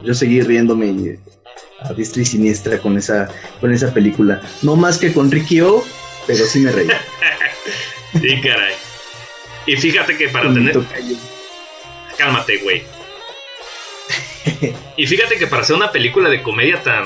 yo 0.03 0.13
seguí 0.13 0.41
riéndome 0.41 1.17
a 1.81 1.93
diestra 1.93 2.21
y 2.21 2.25
siniestra 2.25 2.79
con 2.79 2.97
esa, 2.97 3.29
con 3.61 3.73
esa 3.73 3.93
película. 3.93 4.41
No 4.61 4.75
más 4.75 4.97
que 4.97 5.13
con 5.13 5.31
Ricky 5.31 5.61
O, 5.61 5.83
pero 6.25 6.45
sí 6.45 6.59
me 6.59 6.71
reí. 6.71 6.87
Sí, 8.21 8.41
caray. 8.41 8.73
Y 9.65 9.75
fíjate 9.75 10.17
que 10.17 10.29
para 10.29 10.51
tener. 10.53 10.79
Cálmate, 12.17 12.57
güey. 12.59 12.83
Y 14.97 15.05
fíjate 15.05 15.37
que 15.37 15.45
para 15.45 15.61
hacer 15.61 15.75
una 15.75 15.91
película 15.91 16.29
de 16.29 16.41
comedia 16.41 16.81
tan. 16.81 17.03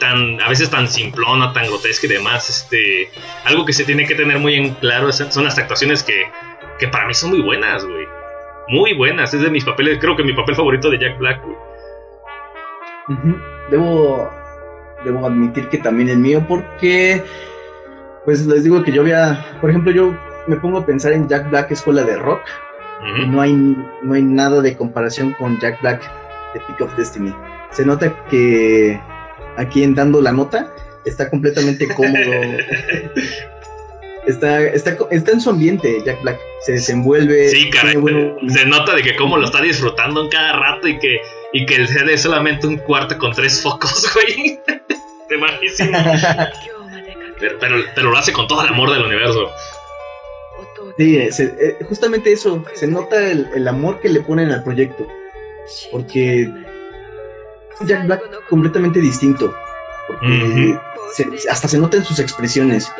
Tan. 0.00 0.40
a 0.40 0.48
veces 0.48 0.70
tan 0.70 0.88
simplona, 0.88 1.52
tan 1.52 1.66
grotesca 1.66 2.06
y 2.06 2.10
demás, 2.10 2.48
este. 2.48 3.08
algo 3.44 3.64
que 3.64 3.72
se 3.72 3.84
tiene 3.84 4.06
que 4.06 4.14
tener 4.14 4.38
muy 4.38 4.54
en 4.54 4.74
claro 4.74 5.08
es- 5.08 5.16
son 5.30 5.44
las 5.44 5.58
actuaciones 5.58 6.02
que. 6.02 6.24
que 6.78 6.88
para 6.88 7.06
mí 7.06 7.14
son 7.14 7.30
muy 7.30 7.40
buenas, 7.42 7.84
güey. 7.84 8.06
Muy 8.68 8.94
buenas. 8.94 9.32
Es 9.32 9.40
de 9.40 9.50
mis 9.50 9.64
papeles, 9.64 9.98
creo 10.00 10.16
que 10.16 10.24
mi 10.24 10.32
papel 10.32 10.54
favorito 10.56 10.90
de 10.90 10.98
Jack 10.98 11.18
Black, 11.18 11.42
güey. 11.44 11.56
Debo, 13.70 14.30
debo 15.04 15.26
admitir 15.26 15.68
que 15.68 15.78
también 15.78 16.08
el 16.08 16.18
mío, 16.18 16.44
porque, 16.48 17.22
pues 18.24 18.46
les 18.46 18.64
digo 18.64 18.82
que 18.82 18.92
yo 18.92 19.02
había, 19.02 19.44
por 19.60 19.70
ejemplo, 19.70 19.92
yo 19.92 20.16
me 20.46 20.56
pongo 20.56 20.78
a 20.78 20.86
pensar 20.86 21.12
en 21.12 21.28
Jack 21.28 21.50
Black 21.50 21.70
Escuela 21.70 22.02
de 22.02 22.16
Rock, 22.16 22.42
no 23.28 23.40
hay, 23.40 23.52
no 23.52 24.14
hay 24.14 24.22
nada 24.22 24.60
de 24.62 24.76
comparación 24.76 25.32
con 25.38 25.58
Jack 25.60 25.80
Black 25.82 26.02
de 26.54 26.60
Peak 26.60 26.80
of 26.80 26.96
Destiny. 26.96 27.32
Se 27.70 27.84
nota 27.84 28.12
que 28.28 29.00
aquí 29.56 29.82
en 29.82 29.94
dando 29.94 30.20
la 30.20 30.32
nota 30.32 30.72
está 31.04 31.28
completamente 31.30 31.86
cómodo. 31.94 32.32
está, 34.26 34.62
está, 34.62 34.96
está 35.10 35.30
en 35.32 35.40
su 35.40 35.50
ambiente, 35.50 36.02
Jack 36.04 36.22
Black. 36.22 36.38
Se 36.62 36.72
desenvuelve. 36.72 37.48
Sí, 37.48 37.70
caray. 37.70 37.94
Se 38.48 38.66
nota 38.66 38.94
de 38.96 39.02
que 39.02 39.14
cómo 39.16 39.36
lo 39.36 39.44
está 39.46 39.60
disfrutando 39.60 40.22
en 40.22 40.28
cada 40.30 40.52
rato 40.54 40.88
y 40.88 40.98
que, 40.98 41.20
y 41.52 41.64
que 41.66 41.76
el 41.76 41.86
CD 41.88 42.14
es 42.14 42.22
solamente 42.22 42.66
un 42.66 42.76
cuarto 42.78 43.16
con 43.18 43.32
tres 43.32 43.62
focos, 43.62 44.12
güey. 44.14 44.58
De. 45.28 45.38
Pero, 47.38 47.58
pero, 47.60 47.76
pero 47.94 48.10
lo 48.10 48.16
hace 48.16 48.32
con 48.32 48.46
todo 48.48 48.62
el 48.62 48.68
amor 48.68 48.90
del 48.92 49.02
universo. 49.02 49.50
Sí, 50.96 51.30
se- 51.30 51.54
eh, 51.60 51.76
justamente 51.84 52.32
eso, 52.32 52.64
se 52.74 52.86
nota 52.86 53.30
el, 53.30 53.46
el 53.54 53.68
amor 53.68 54.00
que 54.00 54.08
le 54.08 54.20
ponen 54.20 54.50
al 54.50 54.64
proyecto. 54.64 55.06
Porque 55.92 56.48
Jack 57.80 58.06
Black 58.06 58.22
completamente 58.48 59.00
distinto. 59.00 59.54
Porque 60.06 60.26
Ujú. 60.26 60.80
se- 61.36 61.48
hasta 61.50 61.68
se 61.68 61.78
nota 61.78 61.96
en 61.96 62.04
sus 62.04 62.18
expresiones. 62.18 62.90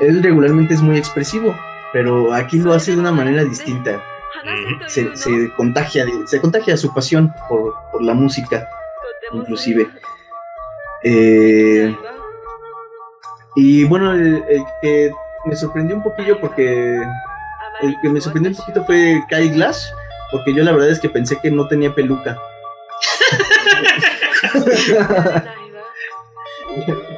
Él 0.00 0.22
regularmente 0.22 0.74
es 0.74 0.82
muy 0.82 0.98
expresivo, 0.98 1.54
pero 1.92 2.32
aquí 2.34 2.58
lo 2.58 2.72
hace 2.74 2.92
de 2.92 2.98
una 2.98 3.12
manera 3.12 3.42
distinta. 3.44 4.02
Se, 4.86 5.16
se 5.16 5.50
contagia, 5.56 6.04
se 6.26 6.40
contagia 6.40 6.76
su 6.76 6.92
pasión 6.94 7.32
por, 7.48 7.74
por 7.90 8.02
la 8.02 8.14
música, 8.14 8.68
inclusive. 9.32 9.88
Eh, 11.02 11.96
y 13.54 13.84
bueno, 13.84 14.12
el, 14.12 14.44
el 14.48 14.64
que 14.82 15.10
me 15.46 15.56
sorprendió 15.56 15.96
un 15.96 16.02
poquillo 16.02 16.38
porque 16.40 17.00
el 17.82 17.94
que 18.02 18.08
me 18.08 18.20
sorprendió 18.20 18.50
un 18.50 18.56
poquito 18.56 18.84
fue 18.84 19.22
Kyle 19.28 19.50
Glass, 19.54 19.92
porque 20.30 20.52
yo 20.54 20.62
la 20.62 20.72
verdad 20.72 20.90
es 20.90 21.00
que 21.00 21.08
pensé 21.08 21.38
que 21.40 21.50
no 21.50 21.66
tenía 21.68 21.94
peluca. 21.94 22.38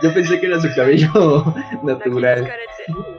Yo 0.03 0.15
pensé 0.15 0.39
que 0.41 0.47
era 0.47 0.61
su 0.61 0.69
cabello 0.75 1.45
natural. 1.83 2.49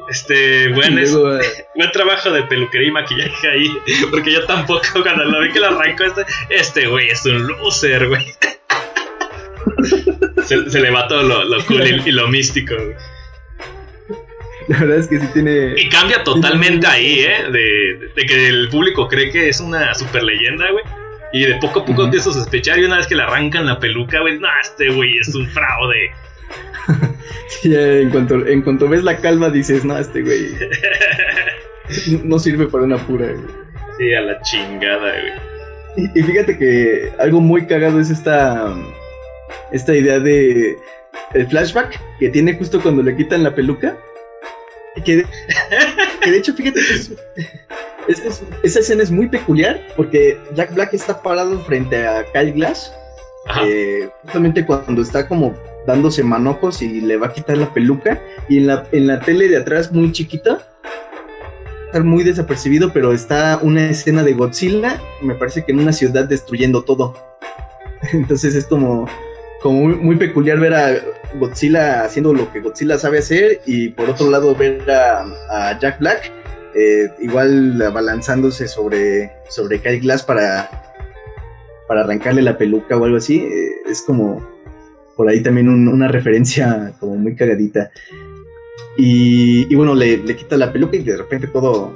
Este, 0.09 0.69
buen, 0.69 0.97
es- 0.97 1.11
luego, 1.11 1.39
buen 1.75 1.91
trabajo 1.91 2.31
de 2.31 2.43
peluquería 2.43 2.87
y 2.87 2.91
maquillaje 2.91 3.47
ahí. 3.49 3.69
Porque 4.09 4.31
yo 4.31 4.45
tampoco, 4.45 4.81
cuando 5.03 5.25
lo 5.25 5.41
vi 5.41 5.51
que 5.51 5.59
lo 5.59 5.67
arrancó, 5.67 6.03
este, 6.05 6.25
este 6.49 6.87
güey 6.87 7.09
es 7.09 7.25
un 7.25 7.45
loser, 7.47 8.07
güey. 8.07 8.25
Se, 10.45 10.69
se 10.69 10.79
le 10.79 10.89
va 10.91 11.07
todo 11.07 11.23
lo, 11.23 11.43
lo 11.43 11.63
cool 11.65 11.85
y, 11.85 12.09
y 12.09 12.11
lo 12.11 12.27
místico. 12.29 12.75
güey. 12.75 12.95
la 14.69 14.79
verdad 14.79 14.97
es 14.97 15.07
que 15.07 15.19
sí 15.19 15.27
tiene. 15.33 15.73
Y 15.77 15.89
cambia 15.89 16.23
totalmente 16.23 16.87
ahí, 16.87 17.19
¿eh? 17.19 17.51
De, 17.51 18.11
de 18.15 18.25
que 18.25 18.47
el 18.47 18.69
público 18.69 19.07
cree 19.07 19.29
que 19.29 19.49
es 19.49 19.59
una 19.59 19.93
super 19.93 20.23
leyenda, 20.23 20.71
güey. 20.71 20.83
Y 21.31 21.45
de 21.45 21.55
poco 21.55 21.79
a 21.81 21.85
poco 21.85 21.93
Ujú. 21.99 22.03
empieza 22.05 22.29
a 22.31 22.33
sospechar 22.33 22.79
y 22.79 22.85
una 22.85 22.97
vez 22.97 23.07
que 23.07 23.15
le 23.15 23.23
arrancan 23.23 23.65
la 23.65 23.79
peluca, 23.79 24.19
güey, 24.21 24.39
no, 24.39 24.47
este 24.61 24.89
güey 24.89 25.17
es 25.19 25.33
un 25.35 25.47
fraude. 25.47 26.11
Sí, 27.61 27.75
en, 27.75 28.09
cuanto, 28.09 28.45
en 28.47 28.61
cuanto 28.61 28.87
ves 28.87 29.03
la 29.03 29.17
calva 29.17 29.49
dices, 29.49 29.83
no, 29.83 29.97
este 29.97 30.21
güey 30.21 30.55
no 32.23 32.39
sirve 32.39 32.67
para 32.67 32.83
una 32.85 32.97
pura. 32.97 33.25
güey". 33.27 33.45
Sí, 33.97 34.13
a 34.13 34.21
la 34.21 34.41
chingada, 34.41 35.11
güey. 35.11 35.33
Y, 36.13 36.19
y 36.19 36.23
fíjate 36.23 36.57
que 36.57 37.11
algo 37.19 37.41
muy 37.41 37.65
cagado 37.65 37.99
es 37.99 38.09
esta, 38.09 38.73
esta 39.71 39.93
idea 39.95 40.19
de 40.19 40.77
el 41.33 41.47
flashback 41.49 41.99
que 42.19 42.29
tiene 42.29 42.53
justo 42.55 42.79
cuando 42.81 43.03
le 43.03 43.15
quitan 43.17 43.43
la 43.43 43.53
peluca. 43.53 43.97
Que, 45.03 45.17
de, 45.17 45.25
que 46.21 46.31
de 46.31 46.37
hecho, 46.37 46.53
fíjate 46.53 46.79
que 46.79 46.93
es- 46.93 47.11
es- 48.09 48.19
es- 48.25 48.43
esa 48.63 48.79
escena 48.79 49.03
es 49.03 49.11
muy 49.11 49.27
peculiar 49.29 49.79
porque 49.95 50.37
Jack 50.55 50.73
Black 50.73 50.93
está 50.93 51.21
parado 51.21 51.59
frente 51.61 52.05
a 52.05 52.25
Kyle 52.33 52.51
Glass 52.51 52.91
eh, 53.63 54.09
justamente 54.23 54.65
cuando 54.65 55.01
está 55.01 55.27
como 55.27 55.55
dándose 55.87 56.23
manojos 56.23 56.81
y 56.81 57.01
le 57.01 57.17
va 57.17 57.27
a 57.27 57.33
quitar 57.33 57.57
la 57.57 57.73
peluca 57.73 58.21
y 58.49 58.57
en 58.59 58.67
la, 58.67 58.85
en 58.91 59.07
la 59.07 59.19
tele 59.21 59.47
de 59.47 59.57
atrás 59.57 59.91
muy 59.91 60.11
chiquita 60.11 60.59
está 61.87 62.01
muy 62.01 62.23
desapercibido 62.23 62.91
pero 62.93 63.13
está 63.13 63.59
una 63.61 63.89
escena 63.89 64.23
de 64.23 64.33
Godzilla 64.33 65.01
me 65.21 65.33
parece 65.35 65.63
que 65.65 65.71
en 65.71 65.79
una 65.79 65.93
ciudad 65.93 66.25
destruyendo 66.25 66.83
todo. 66.83 67.15
Entonces 68.13 68.55
es 68.55 68.65
como 68.65 69.07
como 69.61 69.81
muy, 69.81 69.95
muy 69.95 70.15
peculiar 70.15 70.57
ver 70.59 70.73
a 70.73 70.95
Godzilla 71.37 72.03
haciendo 72.05 72.33
lo 72.33 72.51
que 72.53 72.61
Godzilla 72.61 72.97
sabe 72.97 73.19
hacer 73.19 73.59
y 73.65 73.89
por 73.89 74.09
otro 74.09 74.29
lado 74.29 74.55
ver 74.55 74.89
a, 74.89 75.25
a 75.49 75.79
Jack 75.79 75.99
Black 75.99 76.31
eh, 76.75 77.09
igual 77.21 77.81
abalanzándose 77.81 78.67
sobre 78.67 79.31
sobre 79.49 79.79
Kyle 79.81 79.99
Glass 79.99 80.23
para 80.23 80.69
para 81.87 82.01
arrancarle 82.01 82.41
la 82.43 82.57
peluca 82.57 82.95
o 82.97 83.03
algo 83.05 83.17
así, 83.17 83.37
eh, 83.39 83.71
es 83.89 84.01
como 84.03 84.47
por 85.17 85.27
ahí 85.27 85.41
también 85.41 85.67
un- 85.69 85.87
una 85.87 86.07
referencia 86.07 86.93
como 86.99 87.15
muy 87.15 87.35
cagadita. 87.35 87.91
Y, 88.97 89.65
y 89.71 89.75
bueno, 89.75 89.95
le, 89.95 90.17
le 90.17 90.35
quita 90.35 90.55
la 90.57 90.71
peluca 90.71 90.97
y 90.97 91.03
de 91.03 91.17
repente 91.17 91.47
todo, 91.47 91.91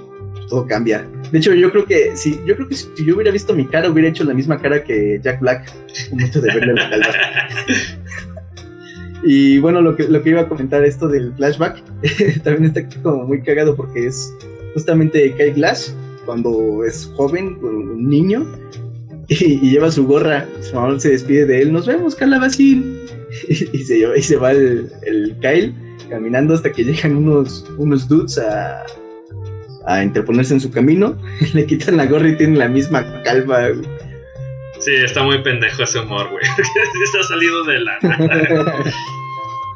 todo 0.49 0.65
cambia. 0.65 1.05
De 1.31 1.37
hecho, 1.37 1.53
yo 1.53 1.69
creo 1.71 1.85
que 1.85 2.15
si, 2.15 2.39
yo 2.45 2.55
creo 2.55 2.67
que 2.67 2.75
si 2.75 2.87
yo 3.05 3.15
hubiera 3.15 3.31
visto 3.31 3.53
mi 3.53 3.65
cara, 3.67 3.89
hubiera 3.89 4.09
hecho 4.09 4.23
la 4.23 4.33
misma 4.33 4.59
cara 4.59 4.83
que 4.83 5.19
Jack 5.21 5.39
Black, 5.41 5.71
un 6.11 6.17
momento 6.17 6.41
de 6.41 6.53
verle 6.53 6.73
la 6.73 6.89
calva. 6.89 7.07
Y 9.25 9.57
bueno, 9.59 9.81
lo 9.81 9.95
que, 9.95 10.03
lo 10.07 10.21
que 10.21 10.31
iba 10.31 10.41
a 10.41 10.49
comentar 10.49 10.83
esto 10.83 11.07
del 11.07 11.33
flashback, 11.35 11.81
también 12.43 12.65
está 12.65 12.85
como 13.01 13.23
muy 13.25 13.41
cagado 13.41 13.73
porque 13.75 14.07
es 14.07 14.33
justamente 14.73 15.33
Kyle 15.35 15.53
Glass, 15.53 15.95
cuando 16.25 16.83
es 16.85 17.11
joven, 17.15 17.57
un 17.61 18.07
niño, 18.09 18.45
y, 19.27 19.43
y 19.67 19.71
lleva 19.71 19.91
su 19.91 20.05
gorra. 20.05 20.47
Su 20.61 20.75
mamá 20.75 20.99
se 20.99 21.09
despide 21.11 21.45
de 21.45 21.61
él. 21.61 21.71
Nos 21.73 21.85
vemos, 21.87 22.15
Calabacín. 22.15 22.99
Y, 23.47 23.53
y 23.77 23.83
se, 23.83 23.97
lleva- 23.99 24.17
y 24.17 24.21
se 24.23 24.37
va 24.37 24.51
el, 24.51 24.89
el 25.05 25.35
Kyle 25.41 25.73
caminando 26.09 26.53
hasta 26.53 26.71
que 26.71 26.83
llegan 26.83 27.15
unos, 27.15 27.65
unos 27.77 28.07
dudes 28.07 28.37
a, 28.37 28.83
a 29.85 30.03
interponerse 30.03 30.53
en 30.53 30.59
su 30.59 30.69
camino. 30.71 31.17
Le 31.53 31.65
quitan 31.65 31.97
la 31.97 32.05
gorra 32.05 32.29
y 32.29 32.37
tienen 32.37 32.59
la 32.59 32.67
misma 32.67 33.23
calva. 33.23 33.69
Sí, 34.79 34.91
está 34.93 35.23
muy 35.23 35.41
pendejo 35.41 35.83
ese 35.83 35.99
humor, 35.99 36.29
güey. 36.29 36.43
está 37.05 37.23
salido 37.23 37.63
de 37.63 37.79
la 37.79 37.99
nada. 38.01 38.83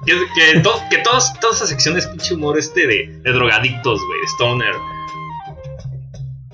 Que, 0.08 0.14
que, 0.54 0.60
to- 0.62 0.82
que 0.90 0.98
todos, 1.00 1.34
toda 1.40 1.54
esa 1.54 1.68
sección 1.68 1.98
es 1.98 2.08
pinche 2.08 2.34
humor 2.34 2.58
este 2.58 2.88
de, 2.88 3.20
de 3.24 3.32
drogadictos, 3.32 4.00
güey, 4.08 4.22
de 4.22 4.28
stoner. 4.28 4.74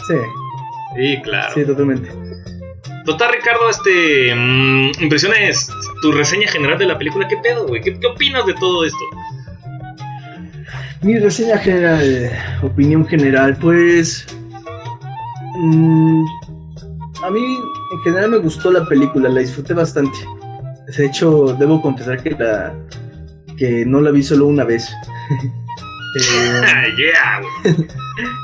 Sí, 0.08 0.16
Sí, 0.96 1.22
claro. 1.24 1.54
sí, 1.54 1.66
totalmente. 1.66 2.10
Total, 3.06 3.32
Ricardo, 3.34 3.70
este. 3.70 4.34
mm, 4.36 4.92
impresiones. 5.02 5.70
Tu 6.02 6.12
reseña 6.12 6.48
general 6.48 6.78
de 6.78 6.86
la 6.86 6.98
película, 6.98 7.28
¿qué 7.28 7.38
pedo, 7.38 7.68
güey? 7.68 7.82
¿Qué, 7.82 8.00
qué 8.00 8.08
opinas 8.08 8.46
de 8.46 8.54
todo 8.56 8.86
esto? 8.86 9.00
Mi 11.02 11.18
reseña 11.20 11.58
general, 11.58 12.32
opinión 12.62 13.06
general, 13.06 13.56
pues. 13.58 14.26
mm, 15.58 16.26
a 17.24 17.30
mí 17.30 17.44
en 17.92 18.00
general 18.04 18.30
me 18.32 18.38
gustó 18.38 18.72
la 18.72 18.86
película, 18.86 19.30
la 19.30 19.40
disfruté 19.42 19.74
bastante. 19.74 20.18
De 20.98 21.06
hecho, 21.06 21.56
debo 21.60 21.82
confesar 21.82 22.22
que 22.22 22.32
la, 22.32 22.74
que 23.64 23.86
no 23.86 24.02
la 24.02 24.12
vi 24.12 24.22
solo 24.24 24.46
una 24.48 24.66
vez. 24.66 24.90
Eh, 26.16 26.94
yeah, 26.96 27.42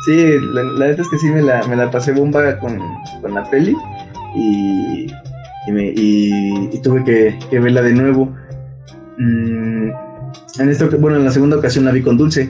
sí, 0.05 0.25
la, 0.53 0.63
la 0.63 0.87
neta 0.87 1.03
es 1.03 1.07
que 1.09 1.19
sí 1.19 1.27
me 1.27 1.43
la, 1.43 1.61
me 1.67 1.75
la 1.75 1.91
pasé 1.91 2.13
bomba 2.13 2.57
con, 2.57 2.79
con 3.21 3.31
la 3.35 3.47
peli 3.47 3.75
y, 4.35 5.05
y, 5.67 5.71
me- 5.71 5.93
y- 5.95 6.69
y 6.73 6.81
tuve 6.81 7.03
que, 7.03 7.37
que 7.51 7.59
verla 7.59 7.83
de 7.83 7.93
nuevo. 7.93 8.35
Mm, 9.19 9.91
en 10.59 10.69
esta, 10.69 10.85
bueno, 10.97 11.17
en 11.17 11.25
la 11.25 11.29
segunda 11.31 11.57
ocasión 11.57 11.85
la 11.85 11.91
vi 11.91 12.01
con 12.01 12.17
Dulce. 12.17 12.49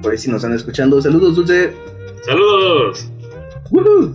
Por 0.00 0.12
ahí 0.12 0.18
si 0.18 0.30
nos 0.30 0.38
están 0.42 0.54
escuchando. 0.56 1.02
Saludos, 1.02 1.36
Dulce. 1.36 1.74
Saludos. 2.24 3.10
¡Woohoo! 3.70 4.14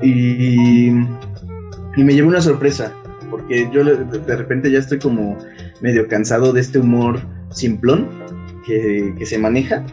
Y, 0.00 0.86
y 0.88 2.02
me 2.04 2.14
llevé 2.14 2.28
una 2.28 2.40
sorpresa, 2.40 2.94
porque 3.30 3.68
yo 3.74 3.84
de 3.84 4.36
repente 4.36 4.70
ya 4.70 4.78
estoy 4.78 4.98
como 4.98 5.36
medio 5.80 6.08
cansado 6.08 6.52
de 6.52 6.60
este 6.60 6.78
humor 6.78 7.20
simplón 7.50 8.08
que, 8.66 9.14
que 9.18 9.26
se 9.26 9.38
maneja, 9.38 9.84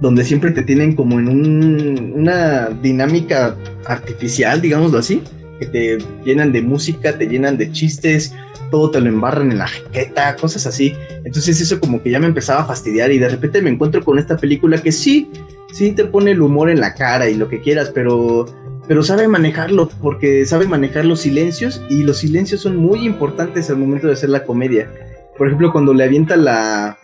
donde 0.00 0.24
siempre 0.24 0.50
te 0.50 0.62
tienen 0.62 0.94
como 0.94 1.18
en 1.18 1.28
un- 1.28 2.12
una 2.14 2.68
dinámica 2.82 3.56
artificial, 3.86 4.60
digámoslo 4.60 4.98
así, 4.98 5.22
que 5.58 5.66
te 5.66 5.98
llenan 6.24 6.52
de 6.52 6.60
música, 6.62 7.16
te 7.16 7.26
llenan 7.26 7.56
de 7.56 7.72
chistes, 7.72 8.34
todo 8.70 8.90
te 8.90 9.00
lo 9.00 9.08
embarran 9.08 9.50
en 9.52 9.58
la 9.58 9.66
jaqueta, 9.68 10.36
cosas 10.36 10.66
así. 10.66 10.92
Entonces 11.24 11.60
eso 11.60 11.80
como 11.80 12.02
que 12.02 12.10
ya 12.10 12.20
me 12.20 12.26
empezaba 12.26 12.60
a 12.60 12.66
fastidiar 12.66 13.10
y 13.10 13.18
de 13.18 13.28
repente 13.28 13.62
me 13.62 13.70
encuentro 13.70 14.04
con 14.04 14.18
esta 14.18 14.36
película 14.36 14.82
que 14.82 14.92
sí, 14.92 15.30
sí 15.72 15.92
te 15.92 16.04
pone 16.04 16.32
el 16.32 16.42
humor 16.42 16.68
en 16.68 16.80
la 16.80 16.94
cara 16.94 17.28
y 17.30 17.34
lo 17.36 17.48
que 17.48 17.60
quieras, 17.62 17.90
pero, 17.94 18.46
pero 18.88 19.02
sabe 19.02 19.28
manejarlo, 19.28 19.88
porque 20.00 20.46
sabe 20.46 20.66
manejar 20.66 21.04
los 21.04 21.20
silencios 21.20 21.82
y 21.88 22.02
los 22.04 22.18
silencios 22.18 22.60
son 22.60 22.76
muy 22.76 23.04
importantes 23.04 23.68
al 23.70 23.76
momento 23.76 24.06
de 24.06 24.14
hacer 24.14 24.30
la 24.30 24.44
comedia. 24.44 24.90
Por 25.36 25.48
ejemplo, 25.48 25.72
cuando 25.72 25.92
le 25.92 26.04
avienta 26.04 26.36
la, 26.36 26.98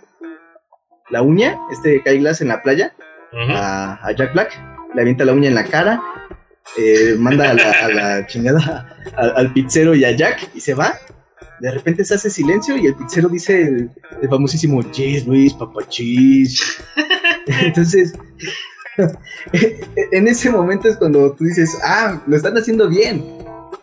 la 1.11 1.22
uña, 1.22 1.59
este 1.70 2.03
Kai 2.03 2.18
Glass 2.18 2.41
en 2.41 2.49
la 2.49 2.62
playa, 2.62 2.95
a, 3.33 3.99
a 4.07 4.12
Jack 4.12 4.33
Black, 4.33 4.61
le 4.95 5.03
avienta 5.03 5.24
la 5.24 5.33
uña 5.33 5.49
en 5.49 5.55
la 5.55 5.64
cara, 5.64 6.03
eh, 6.78 7.16
manda 7.18 7.51
a 7.51 7.55
la, 7.55 7.70
a 7.70 7.89
la 7.89 8.26
chingada 8.26 8.97
al, 9.16 9.33
al 9.37 9.53
pizzero 9.53 9.95
y 9.95 10.05
a 10.05 10.12
Jack 10.12 10.51
y 10.55 10.61
se 10.61 10.74
va. 10.74 10.95
De 11.61 11.70
repente 11.70 12.05
se 12.05 12.14
hace 12.14 12.30
silencio 12.30 12.76
y 12.76 12.87
el 12.87 12.95
pizzero 12.95 13.28
dice 13.28 13.62
el, 13.62 13.91
el 14.20 14.28
famosísimo 14.28 14.83
Cheese, 14.91 15.26
Luis, 15.26 15.55
papachis. 15.55 16.83
Entonces, 17.47 18.14
en 20.12 20.28
ese 20.28 20.51
momento 20.51 20.88
es 20.88 20.97
cuando 20.97 21.32
tú 21.32 21.45
dices, 21.45 21.78
ah, 21.84 22.20
lo 22.26 22.36
están 22.36 22.57
haciendo 22.57 22.88
bien. 22.88 23.24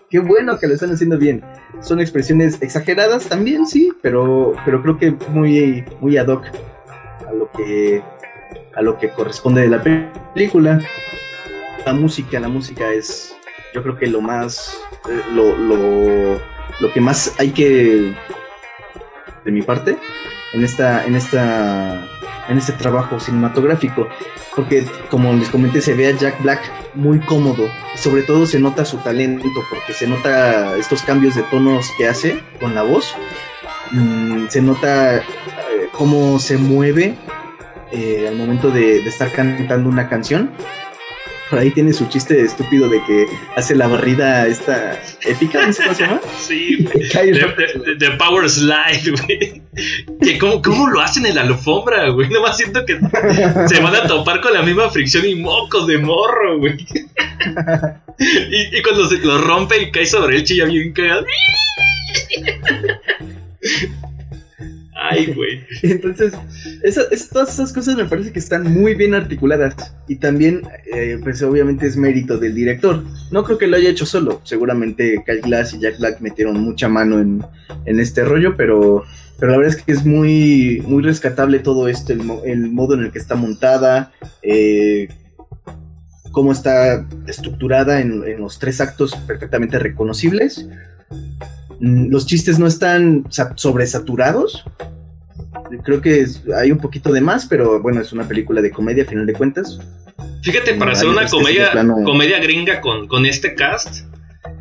Qué 0.09 0.19
bueno 0.19 0.57
que 0.59 0.67
lo 0.67 0.73
están 0.73 0.91
haciendo 0.91 1.17
bien. 1.17 1.43
Son 1.81 1.99
expresiones 1.99 2.61
exageradas 2.61 3.25
también, 3.27 3.65
sí, 3.67 3.91
pero, 4.01 4.53
pero 4.65 4.81
creo 4.81 4.97
que 4.97 5.11
muy, 5.29 5.85
muy 5.99 6.17
ad 6.17 6.27
hoc 6.27 6.45
a 7.27 7.31
lo 7.33 7.51
que 7.51 8.01
a 8.75 8.81
lo 8.81 8.97
que 8.97 9.09
corresponde 9.09 9.61
de 9.61 9.67
la 9.69 9.81
pe- 9.81 10.09
película. 10.33 10.79
La 11.85 11.93
música, 11.93 12.39
la 12.39 12.47
música 12.49 12.91
es, 12.91 13.35
yo 13.73 13.81
creo 13.83 13.97
que 13.97 14.07
lo 14.07 14.21
más, 14.21 14.79
eh, 15.09 15.21
lo, 15.33 15.57
lo, 15.57 16.33
lo 16.79 16.93
que 16.93 17.01
más 17.01 17.35
hay 17.39 17.51
que, 17.51 18.13
de 19.45 19.51
mi 19.51 19.61
parte, 19.61 19.97
en 20.53 20.63
esta, 20.63 21.05
en 21.05 21.15
esta, 21.15 22.05
en 22.49 22.57
este 22.57 22.73
trabajo 22.73 23.19
cinematográfico, 23.19 24.09
porque 24.55 24.85
como 25.09 25.33
les 25.33 25.49
comenté 25.49 25.81
se 25.81 25.93
ve 25.93 26.07
a 26.07 26.11
Jack 26.11 26.41
Black 26.41 26.61
muy 26.95 27.19
cómodo, 27.19 27.69
sobre 27.95 28.23
todo 28.23 28.45
se 28.45 28.59
nota 28.59 28.83
su 28.85 28.97
talento, 28.97 29.47
porque 29.69 29.93
se 29.93 30.07
nota 30.07 30.75
estos 30.77 31.03
cambios 31.03 31.35
de 31.35 31.43
tonos 31.43 31.87
que 31.97 32.07
hace 32.07 32.43
con 32.59 32.75
la 32.75 32.83
voz, 32.83 33.15
Mm, 33.91 34.47
se 34.49 34.61
nota 34.61 35.17
eh, 35.17 35.21
cómo 35.91 36.39
se 36.39 36.57
mueve 36.57 37.15
eh, 37.91 38.27
al 38.27 38.35
momento 38.35 38.69
de 38.69 38.99
estar 39.07 39.31
cantando 39.31 39.89
una 39.89 40.07
canción. 40.07 40.51
Por 41.49 41.57
ahí 41.57 41.71
tiene 41.71 41.93
su 41.93 42.07
chiste 42.07 42.41
estúpido 42.41 42.87
de 42.87 43.03
que 43.05 43.25
hace 43.55 43.75
la 43.75 43.87
barrida 43.87 44.45
esta 44.45 45.01
épica, 45.25 45.65
no 45.65 45.73
sé 45.73 45.83
cómo 45.83 45.95
se 45.95 46.03
llama. 46.03 46.21
Sí, 46.39 46.77
De, 47.97 48.11
Power 48.11 48.49
Slide, 48.49 49.11
güey. 49.25 49.61
Que 50.21 50.37
¿Cómo, 50.37 50.61
¿Cómo 50.61 50.89
lo 50.89 51.01
hacen 51.01 51.25
en 51.25 51.35
la 51.35 51.41
alfombra, 51.41 52.09
güey? 52.09 52.29
Nomás 52.29 52.57
siento 52.57 52.85
que 52.85 52.99
se 53.67 53.79
van 53.81 53.95
a 53.95 54.07
topar 54.07 54.41
con 54.41 54.53
la 54.53 54.61
misma 54.61 54.89
fricción 54.89 55.25
y 55.25 55.35
mocos 55.35 55.87
de 55.87 55.97
morro, 55.97 56.59
güey. 56.59 56.77
Y, 58.19 58.77
y 58.77 58.81
cuando 58.83 59.07
se 59.07 59.17
lo 59.17 59.39
rompe 59.39 59.81
y 59.81 59.91
cae 59.91 60.05
sobre 60.05 60.37
él, 60.37 60.43
chilla 60.43 60.65
bien 60.65 60.93
cagado. 60.93 61.25
Ay, 65.09 65.25
güey. 65.35 65.61
Entonces, 65.83 66.33
esa- 66.83 67.03
es- 67.11 67.29
todas 67.29 67.53
esas 67.53 67.73
cosas 67.73 67.95
me 67.95 68.05
parece 68.05 68.31
que 68.31 68.39
están 68.39 68.71
muy 68.71 68.93
bien 68.95 69.13
articuladas. 69.13 69.75
Y 70.07 70.17
también, 70.17 70.61
eh, 70.93 71.17
pues 71.23 71.41
obviamente 71.43 71.87
es 71.87 71.97
mérito 71.97 72.37
del 72.37 72.55
director. 72.55 73.03
No 73.31 73.43
creo 73.43 73.57
que 73.57 73.67
lo 73.67 73.77
haya 73.77 73.89
hecho 73.89 74.05
solo. 74.05 74.41
Seguramente 74.43 75.23
Kyle 75.25 75.41
Glass 75.41 75.73
y 75.73 75.79
Jack 75.79 75.99
Black 75.99 76.21
metieron 76.21 76.59
mucha 76.61 76.87
mano 76.89 77.19
en, 77.19 77.43
en 77.85 77.99
este 77.99 78.23
rollo, 78.23 78.55
pero, 78.57 79.03
pero 79.39 79.51
la 79.53 79.57
verdad 79.57 79.75
es 79.77 79.83
que 79.83 79.91
es 79.91 80.05
muy, 80.05 80.83
muy 80.87 81.03
rescatable 81.03 81.59
todo 81.59 81.87
esto, 81.87 82.13
el, 82.13 82.23
mo- 82.23 82.41
el 82.45 82.71
modo 82.71 82.93
en 82.95 83.01
el 83.05 83.11
que 83.11 83.19
está 83.19 83.35
montada, 83.35 84.11
eh, 84.41 85.07
cómo 86.31 86.51
está 86.51 87.07
estructurada 87.27 88.01
en, 88.01 88.23
en 88.23 88.39
los 88.41 88.59
tres 88.59 88.81
actos 88.81 89.15
perfectamente 89.27 89.79
reconocibles. 89.79 90.67
Mm, 91.79 92.09
Los 92.09 92.25
chistes 92.27 92.59
no 92.59 92.67
están 92.67 93.25
sa- 93.29 93.53
sobresaturados, 93.55 94.65
Creo 95.83 96.01
que 96.01 96.21
es- 96.21 96.43
hay 96.55 96.71
un 96.71 96.79
poquito 96.79 97.11
de 97.11 97.21
más, 97.21 97.45
pero 97.45 97.81
bueno, 97.81 98.01
es 98.01 98.11
una 98.11 98.27
película 98.27 98.61
de 98.61 98.71
comedia 98.71 99.03
a 99.03 99.07
final 99.07 99.25
de 99.25 99.33
cuentas. 99.33 99.79
Fíjate, 100.43 100.73
para 100.75 100.91
hacer 100.93 101.07
una 101.07 101.21
comedia, 101.37 101.71
comedia 102.05 102.39
gringa 102.39 102.81
con, 102.81 103.07
con 103.07 103.25
este 103.25 103.55
cast, 103.55 104.05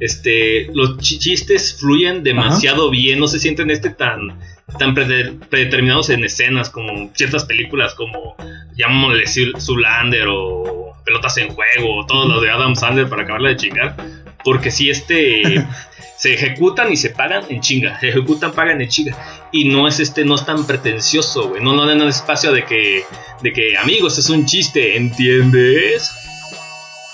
este, 0.01 0.69
los 0.75 0.99
chi- 0.99 1.19
chistes 1.19 1.77
fluyen 1.81 2.23
demasiado 2.23 2.91
bien, 2.91 3.19
no 3.19 3.27
se 3.29 3.39
sienten 3.39 3.71
este 3.71 3.91
tan, 3.91 4.39
tan 4.79 4.95
prede- 4.95 5.35
predeterminados 5.49 6.11
en 6.11 6.25
escenas 6.25 6.69
como 6.71 7.11
ciertas 7.15 7.45
películas 7.45 7.95
como 7.95 8.37
llamémosle 8.77 9.25
Zul- 9.25 9.61
Zoolander 9.61 10.27
o 10.29 10.93
Pelotas 11.05 11.37
en 11.39 11.49
Juego 11.49 11.97
o 12.01 12.07
todo 12.07 12.29
lo 12.29 12.41
de 12.41 12.51
Adam 12.51 12.75
Sandler 12.77 13.09
para 13.09 13.23
acabarla 13.23 13.49
de 13.51 13.57
chingar, 13.57 13.97
porque 14.45 14.71
si 14.71 14.91
este 14.91 15.67
se 16.17 16.35
ejecutan 16.35 16.93
y 16.93 16.97
se 16.97 17.11
pagan 17.11 17.45
en 17.49 17.61
chinga, 17.61 17.99
se 18.01 18.09
ejecutan, 18.09 18.53
pagan 18.53 18.81
en 18.81 18.89
chinga 18.89 19.17
y 19.53 19.69
no 19.69 19.89
es 19.89 20.01
este, 20.01 20.25
no 20.25 20.35
es 20.35 20.45
tan 20.45 20.67
pretencioso, 20.67 21.49
güey, 21.49 21.63
no, 21.63 21.75
no 21.75 21.87
dan 21.87 22.01
el 22.01 22.09
espacio 22.09 22.53
de 22.53 22.65
que 22.65 23.05
de 23.43 23.53
que 23.53 23.77
amigos 23.77 24.19
es 24.19 24.29
un 24.31 24.47
chiste, 24.47 24.97
¿entiendes? 24.97 26.11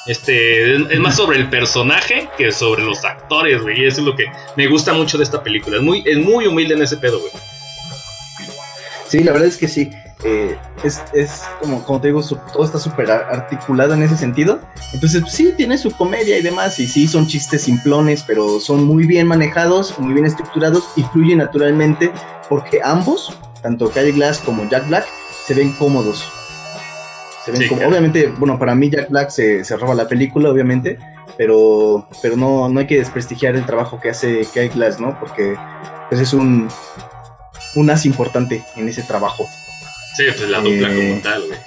Este, 0.06 0.74
es, 0.74 0.82
es 0.90 0.98
más 0.98 1.16
sobre 1.16 1.38
el 1.38 1.48
personaje 1.48 2.28
que 2.36 2.52
sobre 2.52 2.82
los 2.82 3.04
actores, 3.04 3.62
güey. 3.62 3.80
Y 3.80 3.86
eso 3.86 4.00
es 4.00 4.06
lo 4.06 4.14
que 4.14 4.26
me 4.56 4.66
gusta 4.66 4.92
mucho 4.92 5.16
de 5.16 5.24
esta 5.24 5.42
película. 5.42 5.78
Es 5.78 5.82
muy, 5.82 6.02
es 6.04 6.18
muy 6.18 6.46
humilde 6.46 6.74
en 6.74 6.82
ese 6.82 6.98
pedo, 6.98 7.20
güey. 7.20 7.32
Sí, 9.08 9.22
la 9.22 9.32
verdad 9.32 9.48
es 9.48 9.56
que 9.56 9.68
sí. 9.68 9.90
Eh, 10.24 10.56
es, 10.82 11.02
es 11.12 11.42
como, 11.60 11.82
como 11.84 12.00
te 12.00 12.08
digo, 12.08 12.22
su- 12.22 12.36
todo 12.52 12.64
está 12.64 12.78
súper 12.78 13.10
ar- 13.10 13.26
articulado 13.30 13.94
en 13.94 14.02
ese 14.02 14.16
sentido. 14.16 14.60
Entonces, 14.92 15.20
pues, 15.22 15.32
sí, 15.34 15.52
tiene 15.56 15.76
su 15.78 15.90
comedia 15.90 16.38
y 16.38 16.42
demás. 16.42 16.78
Y 16.80 16.86
sí, 16.86 17.06
son 17.06 17.26
chistes 17.26 17.62
simplones, 17.62 18.22
pero 18.26 18.58
son 18.60 18.84
muy 18.84 19.06
bien 19.06 19.26
manejados, 19.26 19.98
muy 19.98 20.14
bien 20.14 20.26
estructurados 20.26 20.84
y 20.96 21.02
fluyen 21.04 21.38
naturalmente 21.38 22.10
porque 22.48 22.80
ambos, 22.82 23.36
tanto 23.62 23.90
Kyle 23.90 24.12
Glass 24.12 24.38
como 24.38 24.68
Jack 24.68 24.88
Black, 24.88 25.06
se 25.46 25.54
ven 25.54 25.72
cómodos. 25.72 26.24
Se 27.44 27.52
ven 27.52 27.60
Sí, 27.62 27.68
claro. 27.68 27.88
Obviamente, 27.90 28.28
bueno, 28.38 28.58
para 28.58 28.74
mí 28.74 28.88
Jack 28.90 29.10
Black 29.10 29.30
se, 29.30 29.64
se 29.64 29.76
roba 29.76 29.94
la 29.94 30.08
película, 30.08 30.48
obviamente. 30.50 30.98
Pero, 31.36 32.06
pero 32.22 32.36
no, 32.36 32.68
no 32.68 32.78
hay 32.80 32.86
que 32.86 32.96
desprestigiar 32.98 33.56
el 33.56 33.66
trabajo 33.66 33.98
que 34.00 34.08
hace 34.10 34.46
Kyle 34.54 34.68
Glass, 34.68 35.00
¿no? 35.00 35.18
Porque 35.18 35.56
pues, 36.08 36.20
es 36.20 36.32
un, 36.32 36.68
un 37.74 37.90
as 37.90 38.06
importante 38.06 38.64
en 38.76 38.88
ese 38.88 39.02
trabajo. 39.02 39.44
Sí, 40.16 40.24
pues 40.36 40.48
la 40.48 40.60
dupla 40.60 40.90
Eh, 40.92 40.96
como 41.10 41.20
tal, 41.22 41.42
güey. 41.46 41.58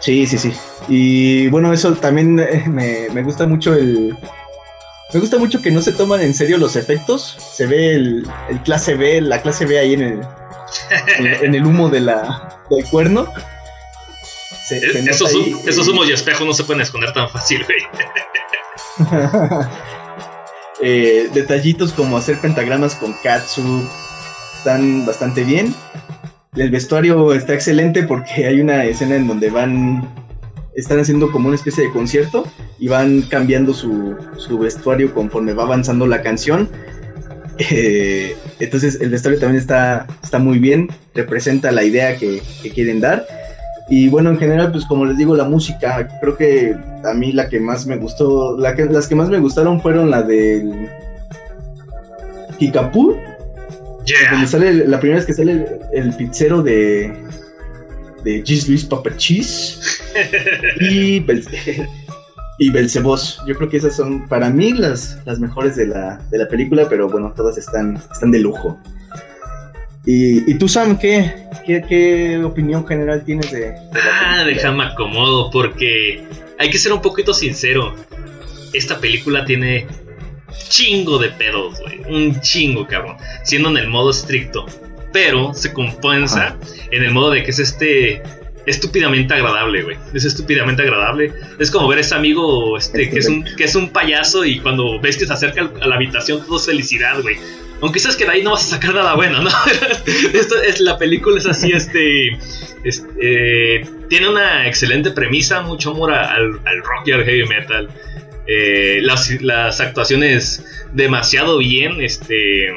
Sí, 0.00 0.26
sí, 0.26 0.38
sí. 0.38 0.52
Y 0.88 1.48
bueno, 1.48 1.72
eso 1.72 1.92
también 1.94 2.38
eh, 2.38 2.64
me, 2.68 3.08
me 3.12 3.22
gusta 3.22 3.46
mucho 3.46 3.74
el... 3.74 4.16
Me 5.12 5.20
gusta 5.20 5.38
mucho 5.38 5.60
que 5.62 5.70
no 5.70 5.80
se 5.80 5.92
toman 5.92 6.20
en 6.20 6.34
serio 6.34 6.58
los 6.58 6.76
efectos. 6.76 7.36
Se 7.54 7.66
ve 7.66 7.94
el, 7.94 8.28
el 8.50 8.62
clase 8.62 8.94
B, 8.94 9.20
la 9.22 9.40
clase 9.42 9.64
B 9.66 9.78
ahí 9.78 9.94
en 9.94 10.02
el, 10.02 10.20
en, 11.18 11.26
en 11.44 11.54
el 11.54 11.64
humo 11.66 11.88
de 11.88 12.00
la, 12.00 12.60
del 12.70 12.84
cuerno. 12.86 13.32
Se, 14.66 14.78
se 14.80 14.98
nota 15.00 15.10
Esos, 15.10 15.30
ahí. 15.34 15.56
esos 15.66 15.88
humos 15.88 16.08
y 16.08 16.12
espejos 16.12 16.46
no 16.46 16.52
se 16.52 16.62
pueden 16.64 16.82
esconder 16.82 17.12
tan 17.14 17.28
fácil, 17.30 17.64
güey. 17.64 17.78
Eh, 20.80 21.28
detallitos 21.34 21.92
como 21.92 22.16
hacer 22.16 22.38
pentagramas 22.38 22.94
con 22.94 23.12
Katsu 23.14 23.84
están 24.58 25.04
bastante 25.04 25.42
bien. 25.42 25.74
El 26.58 26.70
vestuario 26.70 27.32
está 27.34 27.54
excelente 27.54 28.02
porque 28.02 28.46
hay 28.46 28.60
una 28.60 28.84
escena 28.84 29.14
en 29.16 29.28
donde 29.28 29.48
van. 29.48 30.08
Están 30.74 30.98
haciendo 30.98 31.30
como 31.30 31.48
una 31.48 31.56
especie 31.56 31.84
de 31.84 31.90
concierto 31.90 32.46
y 32.78 32.88
van 32.88 33.22
cambiando 33.22 33.72
su, 33.72 34.16
su 34.36 34.58
vestuario 34.58 35.14
conforme 35.14 35.52
va 35.52 35.64
avanzando 35.64 36.06
la 36.06 36.22
canción. 36.22 36.68
Eh, 37.58 38.36
entonces 38.60 39.00
el 39.00 39.10
vestuario 39.10 39.40
también 39.40 39.60
está, 39.60 40.06
está 40.22 40.38
muy 40.38 40.60
bien, 40.60 40.88
representa 41.14 41.72
la 41.72 41.82
idea 41.82 42.16
que, 42.16 42.40
que 42.62 42.70
quieren 42.70 43.00
dar. 43.00 43.26
Y 43.90 44.08
bueno, 44.08 44.30
en 44.30 44.38
general, 44.38 44.70
pues 44.70 44.84
como 44.84 45.06
les 45.06 45.16
digo, 45.16 45.34
la 45.34 45.44
música, 45.44 46.06
creo 46.20 46.36
que 46.36 46.76
a 47.04 47.14
mí 47.14 47.32
la 47.32 47.48
que 47.48 47.58
más 47.58 47.86
me 47.86 47.96
gustó, 47.96 48.56
las 48.58 49.08
que 49.08 49.14
más 49.14 49.28
me 49.28 49.38
gustaron 49.38 49.80
fueron 49.80 50.10
la 50.10 50.22
del 50.22 50.88
Kikapur, 52.58 53.16
Yeah. 54.08 54.30
donde 54.30 54.46
sale, 54.46 54.86
la 54.86 55.00
primera 55.00 55.18
vez 55.18 55.26
que 55.26 55.34
sale 55.34 55.52
el, 55.52 55.66
el 55.92 56.16
pizzero 56.16 56.62
de, 56.62 57.12
de 58.24 58.42
Gis 58.44 58.68
Luis 58.68 58.84
Paper 58.84 59.16
Cheese 59.16 59.80
y, 60.80 61.20
Bel, 61.20 61.44
y 62.58 62.70
Belcebos. 62.70 63.40
Yo 63.46 63.54
creo 63.54 63.68
que 63.68 63.76
esas 63.76 63.96
son 63.96 64.28
para 64.28 64.50
mí 64.50 64.72
las, 64.72 65.18
las 65.24 65.38
mejores 65.38 65.76
de 65.76 65.86
la, 65.86 66.20
de 66.30 66.38
la 66.38 66.48
película, 66.48 66.88
pero 66.88 67.08
bueno, 67.08 67.32
todas 67.36 67.58
están, 67.58 67.96
están 68.10 68.30
de 68.30 68.40
lujo. 68.40 68.80
Y, 70.04 70.50
y 70.50 70.54
tú, 70.54 70.68
Sam, 70.68 70.98
¿qué, 70.98 71.34
qué, 71.66 71.84
qué 71.86 72.42
opinión 72.42 72.86
general 72.86 73.24
tienes 73.24 73.50
de, 73.52 73.72
de 73.72 73.78
Ah, 74.24 74.42
déjame 74.44 74.84
acomodo 74.84 75.50
porque 75.50 76.24
hay 76.58 76.70
que 76.70 76.78
ser 76.78 76.92
un 76.92 77.02
poquito 77.02 77.34
sincero. 77.34 77.94
Esta 78.72 78.98
película 78.98 79.44
tiene 79.44 79.86
chingo 80.68 81.18
de 81.18 81.28
pedos, 81.30 81.80
güey. 81.80 82.00
Un 82.08 82.40
chingo, 82.40 82.86
cabrón. 82.86 83.16
Siendo 83.44 83.68
en 83.70 83.76
el 83.78 83.88
modo 83.88 84.10
estricto. 84.10 84.66
Pero 85.12 85.54
se 85.54 85.72
compensa 85.72 86.56
en 86.90 87.02
el 87.02 87.10
modo 87.12 87.30
de 87.30 87.42
que 87.42 87.50
es 87.50 87.58
este 87.58 88.22
estúpidamente 88.66 89.32
agradable, 89.32 89.82
güey. 89.82 89.96
Es 90.12 90.24
estúpidamente 90.26 90.82
agradable. 90.82 91.32
Es 91.58 91.70
como 91.70 91.88
ver 91.88 91.98
a 91.98 92.00
ese 92.02 92.14
amigo 92.14 92.76
este, 92.76 93.08
que, 93.08 93.18
es 93.18 93.26
un, 93.28 93.42
que 93.56 93.64
es 93.64 93.74
un 93.74 93.88
payaso 93.88 94.44
y 94.44 94.58
cuando 94.60 95.00
ves 95.00 95.16
que 95.16 95.26
se 95.26 95.32
acerca 95.32 95.70
a 95.80 95.86
la 95.86 95.94
habitación 95.94 96.44
todo 96.44 96.58
es 96.58 96.66
felicidad, 96.66 97.20
güey. 97.22 97.36
Aunque 97.80 98.00
sabes 98.00 98.16
que 98.16 98.24
de 98.24 98.32
ahí 98.32 98.42
no 98.42 98.50
vas 98.50 98.64
a 98.66 98.76
sacar 98.76 98.92
nada 98.94 99.14
bueno, 99.14 99.40
¿no? 99.40 99.48
Esto 100.34 100.60
es, 100.60 100.80
la 100.80 100.98
película 100.98 101.38
es 101.38 101.46
así, 101.46 101.70
este... 101.72 102.28
es- 102.84 103.06
eh, 103.22 103.86
tiene 104.10 104.28
una 104.28 104.66
excelente 104.66 105.12
premisa, 105.12 105.62
mucho 105.62 105.92
amor 105.92 106.12
al, 106.12 106.60
al 106.64 106.78
rock 106.78 107.06
y 107.06 107.12
al 107.12 107.24
heavy 107.24 107.44
metal. 107.46 107.88
Eh, 108.48 109.00
las, 109.02 109.30
las 109.42 109.80
actuaciones 109.80 110.64
demasiado 110.92 111.58
bien, 111.58 112.00
este... 112.00 112.72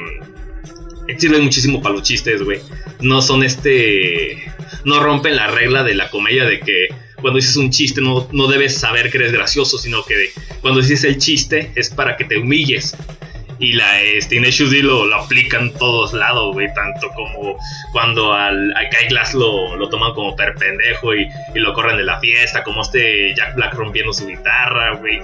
Sirven 1.18 1.42
muchísimo 1.42 1.82
para 1.82 1.96
los 1.96 2.04
chistes, 2.04 2.42
güey. 2.42 2.60
No 3.00 3.20
son 3.20 3.42
este. 3.42 4.50
No 4.84 5.02
rompen 5.02 5.36
la 5.36 5.48
regla 5.48 5.82
de 5.82 5.94
la 5.94 6.08
comedia 6.08 6.44
de 6.44 6.60
que 6.60 6.88
cuando 7.20 7.38
dices 7.38 7.56
un 7.56 7.70
chiste 7.70 8.00
no, 8.00 8.28
no 8.32 8.46
debes 8.46 8.78
saber 8.78 9.10
que 9.10 9.18
eres 9.18 9.32
gracioso, 9.32 9.78
sino 9.78 10.04
que 10.04 10.14
cuando 10.60 10.80
dices 10.80 11.04
el 11.04 11.18
chiste 11.18 11.70
es 11.74 11.90
para 11.90 12.16
que 12.16 12.24
te 12.24 12.38
humilles. 12.38 12.96
Y 13.58 13.72
la 13.72 14.00
este, 14.00 14.40
D 14.40 14.82
lo, 14.82 15.04
lo 15.04 15.16
aplican 15.16 15.72
todos 15.74 16.14
lados, 16.14 16.54
güey. 16.54 16.72
Tanto 16.72 17.08
como 17.10 17.58
cuando 17.92 18.32
al, 18.32 18.72
a 18.72 18.84
Guy 18.84 19.08
Glass 19.10 19.34
lo, 19.34 19.76
lo 19.76 19.88
toman 19.88 20.14
como 20.14 20.34
per 20.34 20.54
pendejo 20.54 21.14
y, 21.14 21.26
y 21.54 21.58
lo 21.58 21.74
corren 21.74 21.98
de 21.98 22.04
la 22.04 22.20
fiesta. 22.20 22.62
Como 22.62 22.80
este 22.80 23.34
Jack 23.34 23.56
Black 23.56 23.74
rompiendo 23.74 24.12
su 24.12 24.26
guitarra, 24.26 24.94
güey. 24.94 25.20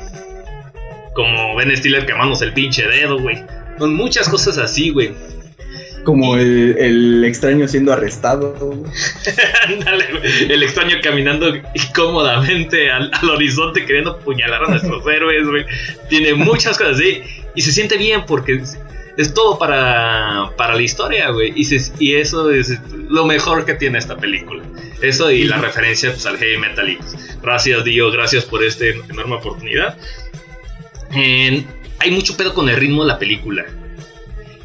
Como 1.14 1.56
Ben 1.56 1.76
Stiller 1.76 2.06
quemándose 2.06 2.46
el 2.46 2.52
pinche 2.52 2.86
dedo, 2.86 3.18
güey. 3.18 3.42
Con 3.78 3.94
muchas 3.94 4.28
cosas 4.28 4.58
así, 4.58 4.90
güey. 4.90 5.12
Como 6.04 6.36
el, 6.36 6.76
el 6.78 7.24
extraño 7.24 7.68
siendo 7.68 7.92
arrestado. 7.92 8.54
Ándale, 9.66 10.06
güey. 10.10 10.52
el 10.52 10.62
extraño 10.62 10.96
caminando 11.02 11.54
incómodamente 11.74 12.90
al, 12.90 13.10
al 13.12 13.30
horizonte 13.30 13.84
queriendo 13.84 14.12
apuñalar 14.12 14.64
a 14.64 14.68
nuestros 14.68 15.06
héroes, 15.12 15.46
güey. 15.46 15.64
Tiene 16.08 16.34
muchas 16.34 16.78
cosas 16.78 16.96
así. 16.96 17.22
Y 17.54 17.62
se 17.62 17.72
siente 17.72 17.96
bien 17.96 18.24
porque 18.24 18.62
es, 19.16 19.34
todo 19.34 19.58
para, 19.58 20.52
para 20.56 20.76
la 20.76 20.82
historia, 20.82 21.30
güey. 21.30 21.52
Y, 21.56 22.14
eso 22.14 22.50
es 22.52 22.80
lo 23.08 23.26
mejor 23.26 23.64
que 23.64 23.74
tiene 23.74 23.98
esta 23.98 24.16
película. 24.16 24.62
Eso 25.02 25.30
y 25.30 25.44
la 25.44 25.58
referencia 25.58 26.10
pues, 26.10 26.24
al 26.26 26.38
heavy 26.38 26.56
metal. 26.58 26.88
Y, 26.88 26.96
pues, 26.96 27.16
gracias, 27.42 27.84
Dios, 27.84 28.12
gracias 28.12 28.44
por 28.44 28.62
esta 28.62 28.84
enorme 28.86 29.34
oportunidad. 29.34 29.98
Hay 31.10 32.10
mucho 32.10 32.36
pedo 32.36 32.54
con 32.54 32.68
el 32.68 32.76
ritmo 32.76 33.02
de 33.02 33.08
la 33.08 33.18
película. 33.18 33.64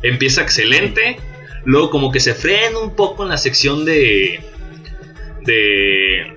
Empieza 0.02 0.42
excelente. 0.42 1.18
Luego 1.66 1.90
como 1.90 2.12
que 2.12 2.20
se 2.20 2.34
frena 2.34 2.78
un 2.80 2.96
poco 2.96 3.24
en 3.24 3.30
la 3.30 3.38
sección 3.38 3.86
de... 3.86 4.42
De... 5.42 6.36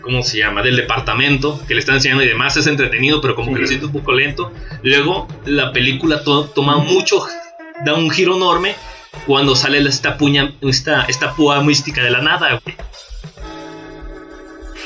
¿Cómo 0.00 0.22
se 0.22 0.38
llama? 0.38 0.62
Del 0.62 0.76
departamento 0.76 1.60
que 1.66 1.74
le 1.74 1.80
están 1.80 1.96
enseñando 1.96 2.22
y 2.22 2.28
demás. 2.28 2.56
Es 2.56 2.66
entretenido, 2.68 3.20
pero 3.20 3.34
como 3.34 3.52
que 3.52 3.60
lo 3.60 3.66
siento 3.66 3.86
un 3.86 3.92
poco 3.92 4.12
lento. 4.12 4.52
Luego 4.82 5.26
la 5.44 5.72
película 5.72 6.22
to- 6.22 6.46
toma 6.46 6.78
mucho... 6.78 7.26
Da 7.84 7.92
un 7.92 8.08
giro 8.10 8.36
enorme 8.36 8.74
cuando 9.26 9.54
sale 9.56 9.78
esta 9.86 10.16
puña... 10.16 10.54
Esta, 10.62 11.02
esta 11.08 11.34
púa 11.34 11.62
mística 11.62 12.02
de 12.02 12.10
la 12.10 12.22
nada, 12.22 12.60
güey. 12.64 12.76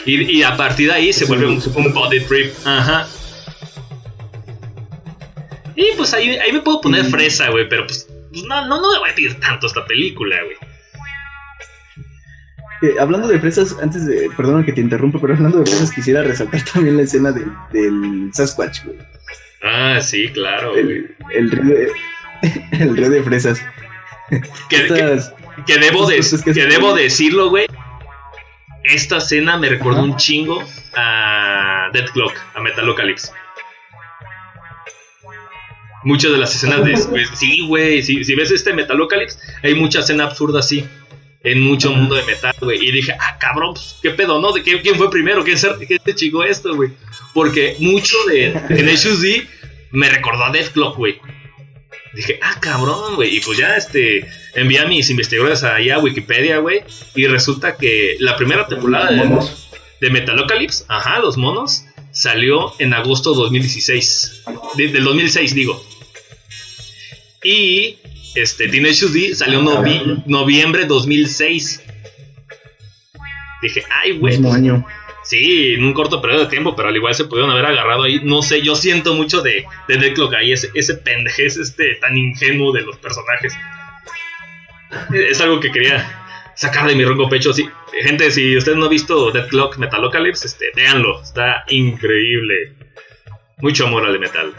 Y, 0.07 0.39
y 0.39 0.43
a 0.43 0.57
partir 0.57 0.89
de 0.89 0.95
ahí 0.95 1.13
se 1.13 1.25
Es 1.25 1.29
vuelve 1.29 1.47
un 1.47 1.63
un 1.75 1.93
body 1.93 2.21
trip. 2.21 2.55
Ajá. 2.65 3.07
Y 5.83 5.97
pues 5.97 6.13
ahí, 6.13 6.37
ahí 6.39 6.53
me 6.53 6.61
puedo 6.61 6.81
poner 6.83 7.05
Mm. 7.05 7.11
fresa, 7.11 7.49
güey, 7.51 7.67
pero 7.69 7.87
pues, 7.87 8.07
pues 8.31 8.43
no, 8.45 8.67
no, 8.67 8.81
no 8.81 8.93
le 8.93 8.99
voy 8.99 9.11
a 9.11 9.15
pedir 9.15 9.41
tanto 9.41 9.67
a 9.67 9.69
esta 9.69 9.85
película, 9.87 10.37
güey. 10.45 10.57
Eh, 12.83 12.95
hablando 12.99 13.29
de 13.29 13.39
fresas, 13.39 13.77
antes 13.83 14.07
de. 14.07 14.31
Perdón 14.37 14.65
que 14.65 14.73
te 14.73 14.81
interrumpa, 14.81 15.19
pero 15.21 15.35
hablando 15.35 15.59
de 15.59 15.67
fresas, 15.67 15.91
quisiera 15.91 16.23
resaltar 16.23 16.63
también 16.73 16.97
la 16.97 17.03
escena 17.03 17.31
del, 17.33 17.51
del 17.73 18.31
Sasquatch, 18.33 18.85
güey. 18.85 18.97
Ah, 19.63 20.01
sí, 20.01 20.29
claro, 20.33 20.73
güey. 20.73 21.07
El, 21.33 21.51
de. 21.51 21.93
El 22.73 22.97
río 22.97 23.11
de 23.11 23.23
fresas. 23.23 23.61
Que, 24.31 24.41
que, 24.71 24.77
Estas- 24.87 25.35
que 25.67 25.79
debo, 25.79 26.07
de, 26.07 26.21
que 26.55 26.65
debo 26.67 26.95
decirlo, 26.95 27.51
güey. 27.51 27.67
Esta 28.85 29.19
escena 29.19 29.59
me 29.59 29.69
recordó 29.69 30.03
un 30.03 30.17
chingo 30.17 30.63
a 30.97 31.91
Dead 31.93 32.07
Clock, 32.13 32.33
a 32.55 32.61
Metalocalypse. 32.61 33.31
Muchas 36.03 36.33
de 36.33 36.39
las 36.39 36.55
escenas 36.55 36.85
de. 36.85 36.93
pues, 37.11 37.29
sí, 37.35 37.67
güey. 37.67 38.03
Si, 38.03 38.25
si 38.25 38.35
ves 38.35 38.51
este 38.51 38.73
Metalocalypse, 38.73 39.39
hay 39.63 39.75
mucha 39.75 40.01
escena 40.01 40.25
absurda 40.25 40.61
así. 40.61 40.85
En 41.43 41.61
mucho 41.63 41.91
mundo 41.93 42.17
de 42.17 42.23
metal, 42.25 42.55
güey. 42.61 42.87
Y 42.87 42.93
dije, 42.93 43.15
ah, 43.19 43.39
cabrón, 43.39 43.73
pues, 43.73 43.97
qué 44.03 44.11
pedo, 44.11 44.41
¿no? 44.41 44.53
¿De 44.53 44.63
qué- 44.63 44.81
quién 44.83 44.97
fue 44.97 45.11
primero? 45.11 45.43
¿Quién 45.43 45.57
se, 45.57 45.69
quién 45.87 45.99
se 46.05 46.15
chingó 46.15 46.45
esto, 46.45 46.75
güey? 46.77 46.91
Porque 47.33 47.77
mucho 47.79 48.15
de 48.29 48.51
Tenacious 48.69 49.23
D 49.23 49.47
me 49.91 50.11
recordó 50.11 50.45
a 50.45 50.53
Death 50.53 50.73
Clock, 50.73 50.97
güey. 50.99 51.19
Dije, 52.15 52.39
ah, 52.43 52.59
cabrón, 52.61 53.15
güey. 53.17 53.37
Y 53.37 53.41
pues 53.41 53.57
ya, 53.57 53.75
este, 53.77 54.29
envié 54.55 54.81
a 54.81 54.87
mis 54.87 55.09
investigadores 55.11 55.63
allá 55.65 55.95
a 55.97 55.99
Wikipedia, 56.01 56.59
güey. 56.59 56.83
Y 57.15 57.27
resulta 57.27 57.77
que 57.77 58.17
la 58.19 58.37
primera 58.37 58.67
temporada 58.67 59.11
de, 59.11 59.39
de 60.03 60.11
Metalocalypse, 60.11 60.85
ajá, 60.89 61.21
los 61.21 61.37
monos, 61.39 61.85
salió 62.13 62.75
en 62.81 62.93
agosto 62.93 63.33
2016. 63.33 64.43
De- 64.77 64.89
del 64.89 65.05
2006, 65.05 65.55
digo. 65.55 65.83
Y 67.43 67.99
este, 68.35 68.69
Tenacious 68.69 69.13
D 69.13 69.35
salió 69.35 69.61
novi- 69.63 70.23
noviembre 70.27 70.85
2006. 70.85 71.83
Dije, 73.63 73.83
ay, 73.91 74.13
güey. 74.19 74.39
Pues, 74.41 74.55
año. 74.55 74.87
Sí, 75.23 75.75
en 75.75 75.85
un 75.85 75.93
corto 75.93 76.21
periodo 76.23 76.45
de 76.45 76.51
tiempo, 76.51 76.75
pero 76.75 76.89
al 76.89 76.97
igual 76.97 77.15
se 77.15 77.25
pudieron 77.25 77.51
haber 77.51 77.67
agarrado 77.67 78.05
ahí. 78.05 78.21
No 78.25 78.43
sé, 78.43 78.63
yo 78.63 78.75
siento 78.75 79.15
mucho 79.15 79.43
de, 79.43 79.65
de 79.87 79.97
ahí, 80.39 80.53
ese, 80.53 80.71
ese 80.75 80.95
pendejez 80.95 81.57
este, 81.59 81.97
tan 81.97 82.17
ingenuo 82.17 82.73
de 82.73 82.81
los 82.83 82.97
personajes. 82.97 83.55
Es 85.13 85.41
algo 85.41 85.61
que 85.61 85.71
quería 85.71 86.51
sacar 86.57 86.89
de 86.89 86.95
mi 86.97 87.05
ronco 87.05 87.29
pecho. 87.29 87.53
Sí, 87.53 87.69
gente, 88.03 88.31
si 88.31 88.57
usted 88.57 88.75
no 88.75 88.87
ha 88.87 88.89
visto 88.89 89.31
Death 89.31 89.51
Clock 89.51 89.77
Metalocalypse, 89.77 90.47
este, 90.47 90.67
véanlo, 90.75 91.23
está 91.23 91.65
increíble. 91.69 92.75
Mucho 93.59 93.87
amor 93.87 94.07
al 94.07 94.19
metal. 94.19 94.53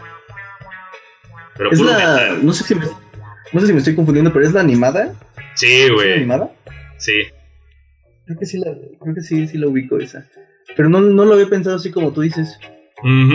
Pero 1.62 1.72
Es 1.74 1.80
puro 1.80 1.92
la. 1.92 1.98
metal. 1.98 2.46
No 2.46 2.54
sé 2.54 2.64
si 2.64 2.76
me. 2.76 2.86
No 3.54 3.60
sé 3.62 3.68
si 3.68 3.74
me 3.74 3.80
estoy 3.80 3.96
confundiendo, 3.96 4.32
pero 4.34 4.46
es 4.46 4.54
la 4.54 4.62
animada. 4.62 5.14
Sí, 5.56 5.68
¿Es 5.72 5.90
la 5.90 5.94
güey. 5.94 6.14
animada? 6.14 6.52
Sí. 6.98 7.14
Creo 8.26 8.40
que 8.40 8.46
sí 8.46 8.58
la, 8.60 8.72
creo 9.02 9.14
que 9.16 9.22
sí, 9.22 9.48
sí 9.48 9.58
la 9.58 9.68
ubico 9.68 9.98
esa. 10.00 10.26
Pero 10.76 10.90
no, 10.90 11.02
no 11.02 11.26
lo 11.26 11.34
había 11.34 11.48
pensado 11.50 11.76
así 11.76 11.92
como 11.92 12.12
tú 12.14 12.22
dices. 12.22 12.58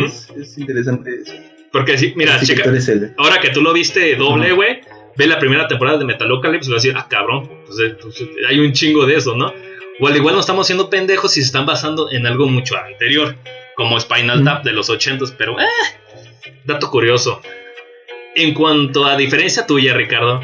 Es, 0.06 0.30
es 0.36 0.58
interesante 0.58 1.10
eso. 1.22 1.32
Porque 1.72 1.98
sí, 1.98 2.14
mira, 2.16 2.40
checa. 2.40 2.64
el- 2.64 3.14
Ahora 3.18 3.40
que 3.40 3.50
tú 3.50 3.60
lo 3.60 3.72
viste 3.72 4.14
doble, 4.16 4.52
güey, 4.52 4.80
ve 5.16 5.26
la 5.26 5.38
primera 5.38 5.68
temporada 5.68 5.98
de 5.98 6.04
Metalocalypse 6.06 6.70
y 6.70 6.72
vas 6.72 6.82
a 6.82 6.86
decir, 6.86 6.94
ah, 6.96 7.06
cabrón, 7.10 7.50
pues, 7.66 7.78
eh, 7.80 7.96
pues, 8.00 8.20
eh, 8.20 8.30
hay 8.48 8.58
un 8.60 8.72
chingo 8.72 9.04
de 9.06 9.16
eso, 9.16 9.36
¿no? 9.36 9.52
O 10.00 10.06
al 10.06 10.16
igual 10.16 10.34
no 10.34 10.40
estamos 10.40 10.66
siendo 10.66 10.88
pendejos 10.88 11.36
y 11.36 11.40
se 11.40 11.46
están 11.46 11.66
basando 11.66 12.10
en 12.10 12.26
algo 12.26 12.46
mucho 12.48 12.76
anterior, 12.76 13.36
como 13.76 13.98
Spinal. 14.00 14.44
Tap 14.44 14.64
de 14.64 14.72
los 14.72 14.88
80 14.88 15.24
pero, 15.36 15.60
eh, 15.60 15.64
dato 16.64 16.90
curioso. 16.90 17.42
En 18.36 18.52
cuanto 18.52 19.06
a 19.06 19.16
diferencia 19.16 19.66
tuya, 19.66 19.94
Ricardo, 19.94 20.42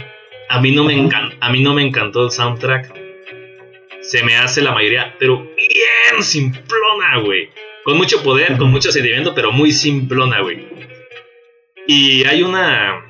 a 0.48 0.60
mí 0.62 0.70
no 0.70 0.82
me, 0.82 1.10
a 1.40 1.50
mí 1.50 1.62
no 1.62 1.74
me 1.74 1.82
encantó 1.82 2.24
el 2.24 2.30
soundtrack. 2.30 2.90
Se 4.00 4.22
me 4.24 4.34
hace 4.34 4.62
la 4.62 4.72
mayoría, 4.72 5.14
pero 5.18 5.42
bien 5.54 6.22
simplona, 6.22 7.18
güey. 7.22 7.50
Con 7.84 7.98
mucho 7.98 8.22
poder, 8.22 8.56
con 8.56 8.70
mucho 8.70 8.90
sentimiento, 8.90 9.34
pero 9.34 9.52
muy 9.52 9.72
simplona, 9.72 10.40
güey. 10.40 10.66
Y 11.86 12.24
hay 12.24 12.42
una 12.42 13.06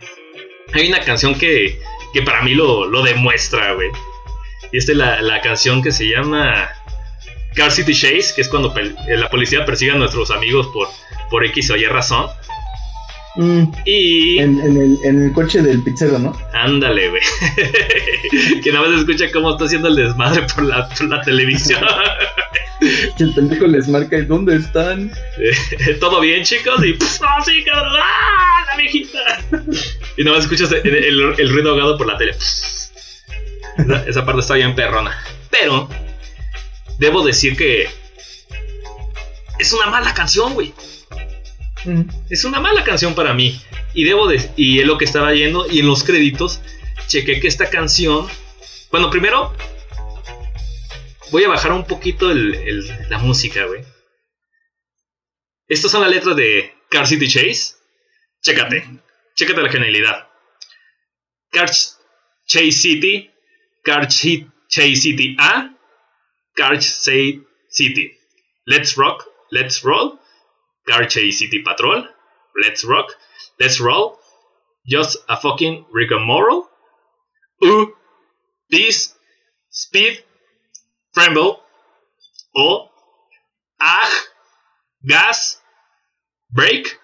hay 0.72 0.88
una 0.88 0.98
canción 1.00 1.38
que, 1.38 1.78
que 2.12 2.22
para 2.22 2.42
mí 2.42 2.54
lo, 2.54 2.84
lo 2.86 3.02
demuestra, 3.02 3.74
güey. 3.74 3.88
Y 4.72 4.78
esta 4.78 4.90
es 4.90 4.98
la, 4.98 5.22
la 5.22 5.40
canción 5.42 5.80
que 5.80 5.92
se 5.92 6.08
llama 6.08 6.72
Car 7.54 7.70
City 7.70 7.94
Chase, 7.94 8.32
que 8.34 8.40
es 8.40 8.48
cuando 8.48 8.74
la 9.06 9.30
policía 9.30 9.64
persigue 9.64 9.92
a 9.92 9.96
nuestros 9.96 10.32
amigos 10.32 10.66
por, 10.74 10.88
por 11.30 11.44
X 11.46 11.70
o 11.70 11.76
Y 11.76 11.84
razón. 11.84 12.26
Mm, 13.36 13.62
Y... 13.86 14.38
en, 14.40 14.60
en 14.60 14.76
el, 14.76 14.98
en 15.04 15.22
el 15.24 15.32
coche 15.32 15.62
del 15.62 15.82
pizzero, 15.82 16.18
¿no? 16.18 16.36
Ándale, 16.52 17.08
güey. 17.08 17.22
que 18.62 18.72
nada 18.72 18.88
más 18.88 18.98
escucha 19.00 19.30
cómo 19.32 19.52
está 19.52 19.64
haciendo 19.64 19.88
el 19.88 19.96
desmadre 19.96 20.42
por 20.54 20.64
la, 20.64 20.88
por 20.88 21.08
la 21.08 21.20
televisión. 21.22 21.82
Que 23.16 23.22
el 23.22 23.32
pendejo 23.32 23.68
les 23.68 23.86
marca 23.86 24.18
y 24.18 24.24
dónde 24.24 24.56
están. 24.56 25.12
¿Todo 26.00 26.18
bien, 26.20 26.42
chicos? 26.42 26.84
Y 26.84 26.94
pues, 26.94 27.20
¡ah, 27.22 27.40
sí, 27.44 27.62
cabrón! 27.62 27.92
¡Ah, 27.96 28.64
la 28.72 28.76
viejita! 28.76 29.18
Y 30.16 30.24
nada 30.24 30.36
más 30.38 30.46
escuchas 30.46 30.72
el, 30.72 30.92
el- 30.92 31.34
el 31.38 31.48
ruido 31.52 31.70
ahogado 31.70 31.96
por 31.96 32.08
la 32.08 32.18
tele. 32.18 32.32
Esa, 32.32 34.04
esa 34.08 34.24
parte 34.26 34.40
está 34.40 34.54
bien 34.54 34.74
perrona. 34.74 35.16
Pero, 35.48 35.88
debo 36.98 37.24
decir 37.24 37.56
que 37.56 37.88
es 39.60 39.72
una 39.72 39.86
mala 39.86 40.12
canción, 40.12 40.52
güey. 40.54 40.74
Es 42.30 42.44
una 42.44 42.60
mala 42.60 42.84
canción 42.84 43.14
para 43.14 43.34
mí. 43.34 43.60
Y 43.94 44.04
debo 44.04 44.28
de, 44.28 44.50
y 44.56 44.80
es 44.80 44.86
lo 44.86 44.98
que 44.98 45.04
estaba 45.04 45.32
yendo. 45.34 45.70
Y 45.70 45.80
en 45.80 45.86
los 45.86 46.04
créditos, 46.04 46.60
chequé 47.08 47.40
que 47.40 47.48
esta 47.48 47.68
canción. 47.70 48.26
Bueno, 48.90 49.10
primero. 49.10 49.54
Voy 51.30 51.44
a 51.44 51.48
bajar 51.48 51.72
un 51.72 51.86
poquito 51.86 52.30
el- 52.30 53.08
la 53.08 53.18
música, 53.18 53.64
güey. 53.66 53.82
Estas 55.66 55.90
son 55.90 56.02
las 56.02 56.10
letras 56.10 56.36
de 56.36 56.74
Car 56.90 57.06
City 57.06 57.26
Chase. 57.28 57.74
Chécate. 58.42 59.00
Chécate 59.34 59.62
la 59.62 59.70
genialidad. 59.70 60.28
Car 61.50 61.70
Ch- 61.70 61.96
Chase 62.46 62.72
City. 62.72 63.30
Car 63.82 64.06
Ch- 64.08 64.50
Chase 64.68 64.96
City 64.96 65.36
A. 65.38 65.74
Car 66.54 66.78
Chase 66.78 67.40
City. 67.70 68.12
Let's 68.66 68.96
rock. 68.96 69.24
Let's 69.50 69.82
roll. 69.82 70.18
Car 70.88 71.06
Chase 71.06 71.38
City 71.38 71.62
Patrol. 71.62 72.04
Let's 72.62 72.84
rock. 72.84 73.06
Let's 73.60 73.80
roll. 73.80 74.18
Just 74.86 75.16
a 75.28 75.36
fucking 75.36 75.86
rigmarole. 75.92 76.66
Ooh. 77.64 77.94
This. 78.70 79.14
Speed. 79.70 80.24
Tremble. 81.14 81.60
O. 82.56 82.88
Ah. 83.80 84.10
Gas. 85.06 85.60
Break. 86.50 86.98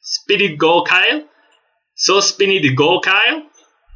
Speed 0.00 0.40
it 0.42 0.58
go 0.58 0.84
Kyle. 0.84 1.24
So 1.94 2.20
spin 2.20 2.50
it 2.50 2.74
go 2.76 3.00
Kyle. 3.00 3.42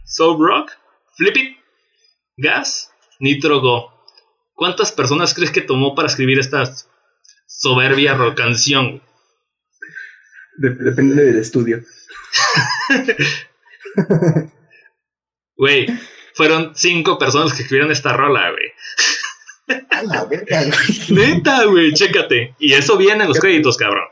So 0.06 0.36
rock. 0.36 0.72
Flip 1.16 1.36
it. 1.36 1.56
Gas. 2.42 2.90
Nitro 3.20 3.60
go. 3.60 3.92
¿Cuántas 4.54 4.92
personas 4.92 5.32
crees 5.34 5.50
que 5.50 5.60
tomó 5.62 5.94
para 5.94 6.08
escribir 6.08 6.38
esta 6.38 6.64
soberbia 7.46 8.14
ro- 8.14 8.34
canción? 8.34 9.02
De- 10.60 10.74
depende 10.74 11.24
del 11.24 11.38
estudio. 11.38 11.80
Güey, 15.56 15.86
fueron 16.34 16.72
cinco 16.74 17.18
personas 17.18 17.52
que 17.54 17.62
escribieron 17.62 17.92
esta 17.92 18.12
rola, 18.14 18.50
güey. 18.50 19.80
A 19.90 20.02
la 20.02 20.24
verga, 20.24 20.64
güey. 20.64 20.98
Neta, 21.10 21.64
güey, 21.64 21.92
chécate. 21.92 22.54
Y 22.58 22.72
eso 22.74 22.96
viene 22.96 23.22
en 23.24 23.28
los 23.28 23.38
créditos, 23.38 23.76
cabrón. 23.76 24.06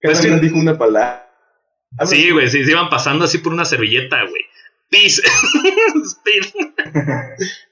Cada 0.00 0.14
Es 0.14 0.20
que- 0.20 0.28
uno 0.28 0.38
dijo 0.38 0.56
una 0.56 0.78
palabra. 0.78 1.24
Sí, 2.06 2.30
güey, 2.30 2.48
sí, 2.50 2.64
se 2.64 2.70
iban 2.70 2.90
pasando 2.90 3.24
así 3.24 3.38
por 3.38 3.52
una 3.52 3.64
servilleta, 3.64 4.22
güey. 4.22 4.42
Peace. 4.90 5.22
Speed. 6.04 6.44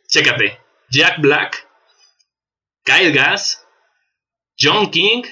Chécate. 0.09 0.59
Jack 0.91 1.21
Black, 1.21 1.67
Kyle 2.85 3.13
Gass, 3.13 3.63
John 4.59 4.91
King, 4.91 5.23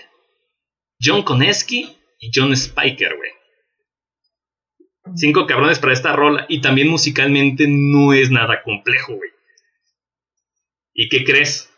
John 1.00 1.22
Koneski 1.22 1.96
y 2.24 2.30
John 2.34 2.56
Spiker, 2.56 3.16
güey. 3.16 3.30
Cinco 5.14 5.46
cabrones 5.46 5.78
para 5.78 5.92
esta 5.92 6.16
rola. 6.16 6.46
Y 6.48 6.62
también 6.62 6.88
musicalmente 6.88 7.66
no 7.68 8.14
es 8.14 8.30
nada 8.30 8.62
complejo, 8.62 9.14
güey. 9.14 9.30
¿Y 10.94 11.08
qué 11.10 11.24
crees? 11.24 11.70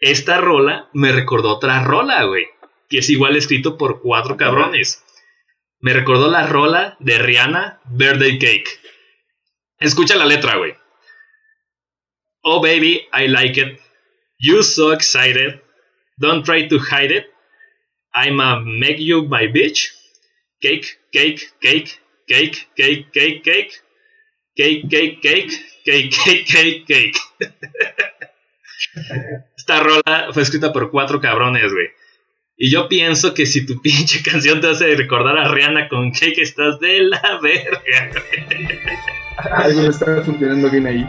Esta 0.00 0.40
rola 0.40 0.90
me 0.92 1.12
recordó 1.12 1.56
otra 1.56 1.82
rola, 1.82 2.24
güey. 2.24 2.46
Que 2.90 2.98
es 2.98 3.08
igual 3.08 3.36
escrito 3.36 3.78
por 3.78 4.02
cuatro 4.02 4.36
cabrones. 4.36 5.02
Me 5.80 5.94
recordó 5.94 6.30
la 6.30 6.46
rola 6.46 6.96
de 7.00 7.18
Rihanna, 7.18 7.80
Birthday 7.86 8.38
Cake. 8.38 8.68
Escucha 9.78 10.16
la 10.16 10.26
letra, 10.26 10.56
güey. 10.56 10.74
Oh 12.42 12.60
baby, 12.60 13.06
I 13.14 13.28
like 13.28 13.58
it. 13.58 13.80
You 14.38 14.62
so 14.62 14.92
excited. 14.92 15.62
Don't 16.18 16.44
try 16.44 16.68
to 16.68 16.78
hide 16.78 17.14
it. 17.14 17.26
I'ma 18.24 18.60
make 18.60 18.98
you 18.98 19.26
my 19.26 19.46
bitch. 19.46 19.90
Cake, 20.60 20.86
cake, 21.12 21.52
cake, 21.60 22.00
cake, 22.26 22.68
cake, 22.76 23.08
cake, 23.12 23.42
cake. 23.44 23.72
Cake, 24.56 24.88
cake, 24.90 25.20
cake, 25.22 25.52
cake, 25.84 26.10
cake, 26.10 26.46
cake, 26.46 26.84
cake. 26.86 27.16
Esta 29.56 29.80
rola 29.80 30.28
fue 30.32 30.42
escrita 30.42 30.72
por 30.72 30.90
cuatro 30.90 31.20
cabrones, 31.20 31.72
güey. 31.72 31.88
Y 32.56 32.72
yo 32.72 32.88
pienso 32.88 33.34
que 33.34 33.46
si 33.46 33.64
tu 33.64 33.80
pinche 33.82 34.22
canción 34.22 34.60
te 34.60 34.68
hace 34.68 34.94
recordar 34.96 35.38
a 35.38 35.48
Rihanna 35.48 35.88
con 35.88 36.10
Cake, 36.10 36.42
estás 36.42 36.80
de 36.80 37.02
la 37.02 37.38
verga. 37.40 37.80
güey. 38.10 38.68
Algo 39.52 39.82
no 39.82 39.90
está 39.90 40.22
funcionando 40.22 40.68
bien 40.68 40.86
ahí. 40.86 41.08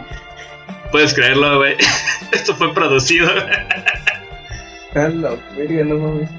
Puedes 0.92 1.12
creerlo, 1.12 1.58
güey. 1.58 1.74
Esto 2.32 2.54
fue 2.54 2.72
producido. 2.72 3.28
A 4.94 5.08
la 5.08 5.36
verga, 5.56 5.84
no 5.84 5.98
mames. 5.98 6.30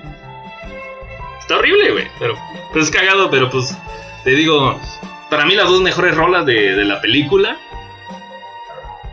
Está 1.52 1.60
horrible, 1.60 1.92
güey. 1.92 2.08
Pero 2.18 2.36
pues 2.72 2.86
es 2.86 2.92
cagado, 2.92 3.30
pero 3.30 3.50
pues 3.50 3.78
te 4.24 4.30
digo, 4.32 4.80
para 5.30 5.46
mí 5.46 5.54
las 5.54 5.68
dos 5.68 5.82
mejores 5.82 6.16
rolas 6.16 6.46
de, 6.46 6.76
de 6.78 6.86
la 6.86 7.02
película 7.02 7.58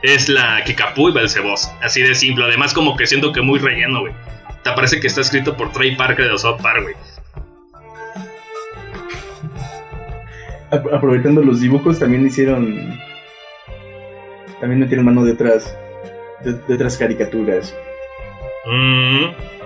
es 0.02 0.28
la 0.28 0.62
Kikapu 0.62 1.08
y 1.08 1.12
Belcebos. 1.12 1.68
Así 1.82 2.00
de 2.00 2.14
simple. 2.14 2.44
Además, 2.44 2.72
como 2.74 2.96
que 2.96 3.08
siento 3.08 3.32
que 3.32 3.42
muy 3.42 3.58
relleno, 3.58 4.02
güey. 4.02 4.12
Te 4.62 4.70
parece 4.70 5.00
que 5.00 5.08
está 5.08 5.20
escrito 5.22 5.56
por 5.56 5.72
Trey 5.72 5.96
Parker 5.96 6.30
de 6.30 6.38
South 6.38 6.60
Park, 6.62 6.82
güey. 6.82 6.94
Ap- 10.70 10.92
aprovechando 10.94 11.42
los 11.42 11.60
dibujos, 11.60 11.98
también 11.98 12.24
hicieron. 12.24 13.00
También 14.60 14.78
metieron 14.78 15.06
mano 15.06 15.24
de 15.24 15.32
otras. 15.32 15.76
De, 16.44 16.52
de 16.52 16.74
otras 16.74 16.96
caricaturas. 16.96 17.74
Mm. 18.64 19.57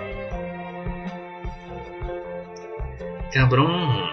Cabrón. 3.33 4.11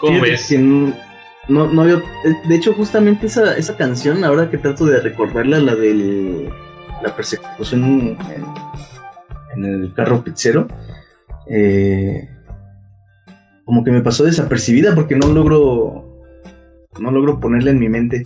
¿Cómo 0.00 0.20
ves? 0.20 0.48
que 0.48 0.58
no, 0.58 0.92
no, 1.48 1.66
no 1.68 1.82
había. 1.82 1.94
eh, 1.96 2.34
De 2.48 2.54
hecho, 2.56 2.72
justamente 2.74 3.26
esa, 3.26 3.56
esa 3.56 3.76
canción, 3.76 4.24
ahora 4.24 4.50
que 4.50 4.58
trato 4.58 4.84
de 4.86 5.00
recordarla, 5.00 5.58
la 5.60 5.74
de 5.74 6.50
la 7.02 7.14
persecución 7.16 7.84
en, 7.84 8.18
en 9.56 9.64
el 9.64 9.94
carro 9.94 10.22
pizzero, 10.22 10.68
eh, 11.48 12.28
como 13.64 13.82
que 13.84 13.90
me 13.90 14.02
pasó 14.02 14.24
desapercibida 14.24 14.94
porque 14.94 15.16
no 15.16 15.28
logro. 15.28 16.10
No 17.00 17.10
logro 17.10 17.40
ponerla 17.40 17.70
en 17.72 17.80
mi 17.80 17.88
mente. 17.88 18.22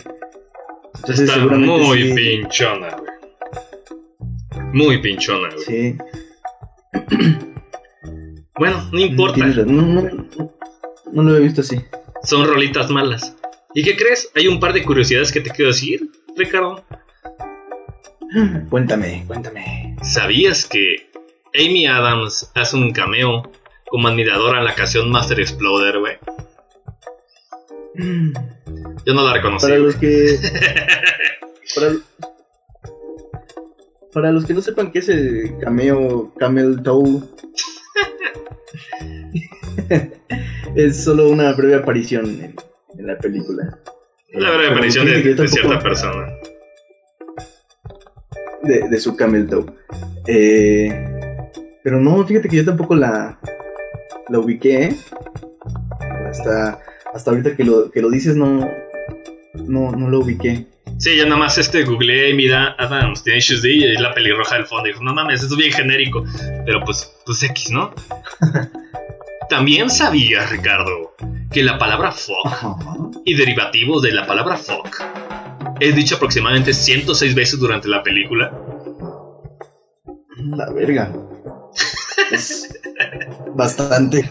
Entonces, 0.95 1.21
Está 1.21 1.35
seguramente 1.35 1.77
muy 1.87 2.03
sí- 2.03 2.13
pinchona, 2.13 2.89
güey. 2.97 4.63
Muy 4.73 4.97
pinchona, 5.01 5.49
güey. 5.49 5.65
Sí, 5.65 5.97
Bueno, 8.59 8.89
no 8.91 8.99
importa. 8.99 9.45
No, 9.45 9.65
no, 9.65 10.01
no, 10.01 10.53
no 11.13 11.23
lo 11.23 11.29
había 11.29 11.43
visto 11.43 11.61
así. 11.61 11.79
Son 12.23 12.45
rolitas 12.45 12.89
malas. 12.89 13.35
¿Y 13.73 13.83
qué 13.83 13.95
crees? 13.95 14.29
Hay 14.35 14.47
un 14.47 14.59
par 14.59 14.73
de 14.73 14.83
curiosidades 14.83 15.31
que 15.31 15.39
te 15.39 15.49
quiero 15.49 15.71
decir, 15.71 16.11
Ricardo. 16.35 16.83
Cuéntame, 18.69 19.23
cuéntame. 19.27 19.95
¿Sabías 20.03 20.65
que 20.65 21.09
Amy 21.55 21.87
Adams 21.87 22.51
hace 22.53 22.75
un 22.75 22.91
cameo 22.91 23.49
como 23.87 24.09
admiradora 24.09 24.59
en 24.59 24.65
la 24.65 24.75
canción 24.75 25.09
Master 25.09 25.39
Exploder, 25.39 25.99
güey? 25.99 26.17
Yo 29.05 29.13
no 29.13 29.23
la 29.23 29.33
reconocí. 29.33 29.67
Para 29.67 29.79
los 29.79 29.95
que. 29.95 30.37
Para, 31.75 31.93
para 34.11 34.31
los 34.31 34.43
que 34.43 34.55
no 34.55 34.61
sepan 34.61 34.91
qué 34.91 34.99
es 34.99 35.09
el 35.09 35.55
cameo 35.61 36.33
Camel 36.39 36.81
Toe. 36.81 37.21
es 40.75 41.03
solo 41.03 41.29
una 41.29 41.53
breve 41.53 41.75
aparición 41.75 42.25
en, 42.25 42.55
en 42.97 43.07
la 43.07 43.17
película. 43.17 43.79
La 44.33 44.51
breve 44.51 44.67
aparición 44.73 45.07
de, 45.07 45.47
cierta 45.47 45.79
persona. 45.79 46.27
De, 48.63 48.87
de 48.89 48.99
su 48.99 49.15
Camel 49.15 49.47
Toe. 49.47 49.65
Eh, 50.27 50.89
pero 51.83 51.99
no, 51.99 52.25
fíjate 52.25 52.49
que 52.49 52.57
yo 52.57 52.65
tampoco 52.65 52.95
la, 52.95 53.39
la 54.29 54.39
ubiqué. 54.39 54.83
¿eh? 54.83 54.95
Hasta, 56.29 56.79
hasta 57.13 57.31
ahorita 57.31 57.55
que 57.55 57.63
lo, 57.63 57.89
que 57.89 58.01
lo 58.01 58.09
dices 58.09 58.35
no, 58.35 58.69
no, 59.65 59.91
no 59.91 60.09
lo 60.09 60.19
ubiqué. 60.19 60.67
Sí, 60.99 61.15
yo 61.15 61.23
nada 61.23 61.37
más 61.37 61.57
este 61.57 61.85
googleé 61.85 62.31
y 62.31 62.33
mira 62.33 62.75
Adams 62.77 63.23
Tenacious 63.23 63.61
D 63.61 63.69
y 63.69 63.97
la 63.97 64.13
pelirroja 64.13 64.55
del 64.55 64.65
fondo. 64.65 64.87
Y 64.87 64.91
dijo, 64.91 65.03
no 65.03 65.13
mames, 65.13 65.41
esto 65.41 65.55
es 65.55 65.57
bien 65.57 65.71
genérico. 65.71 66.25
Pero 66.65 66.83
pues, 66.83 67.09
pues 67.25 67.41
X, 67.41 67.71
¿no? 67.71 67.93
También 69.49 69.89
sabías, 69.89 70.49
Ricardo, 70.49 71.15
que 71.51 71.63
la 71.63 71.77
palabra 71.77 72.11
fuck 72.11 73.21
y 73.25 73.33
derivativos 73.33 74.01
de 74.01 74.11
la 74.11 74.27
palabra 74.27 74.57
fuck 74.57 75.01
es 75.79 75.95
dicho 75.95 76.15
aproximadamente 76.15 76.73
106 76.73 77.33
veces 77.33 77.59
durante 77.59 77.87
la 77.87 78.03
película. 78.03 78.51
La 80.37 80.69
verga. 80.71 81.13
Es 82.31 82.77
bastante. 83.55 84.29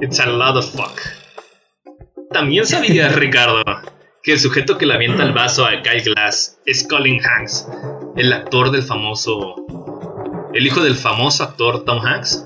It's 0.00 0.20
a 0.20 0.26
lot 0.26 0.56
of 0.56 0.70
fuck. 0.70 0.98
También 2.30 2.64
sabías, 2.66 3.14
Ricardo, 3.16 3.62
que 4.24 4.32
el 4.32 4.40
sujeto 4.40 4.78
que 4.78 4.86
le 4.86 4.94
avienta 4.94 5.22
el 5.22 5.34
vaso 5.34 5.66
a 5.66 5.82
Kyle 5.82 6.02
Glass 6.02 6.58
es 6.64 6.88
Colin 6.88 7.20
Hanks, 7.22 7.68
el 8.16 8.32
actor 8.32 8.70
del 8.70 8.82
famoso. 8.82 9.66
El 10.54 10.66
hijo 10.66 10.82
del 10.82 10.94
famoso 10.94 11.44
actor 11.44 11.84
Tom 11.84 12.00
Hanks. 12.04 12.42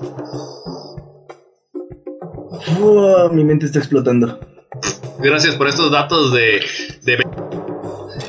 Uah, 2.79 3.29
mi 3.31 3.45
mente 3.45 3.65
está 3.65 3.79
explotando. 3.79 4.39
Gracias 5.19 5.55
por 5.55 5.69
estos 5.69 5.89
datos 5.89 6.33
de. 6.33 6.61
de... 7.03 7.23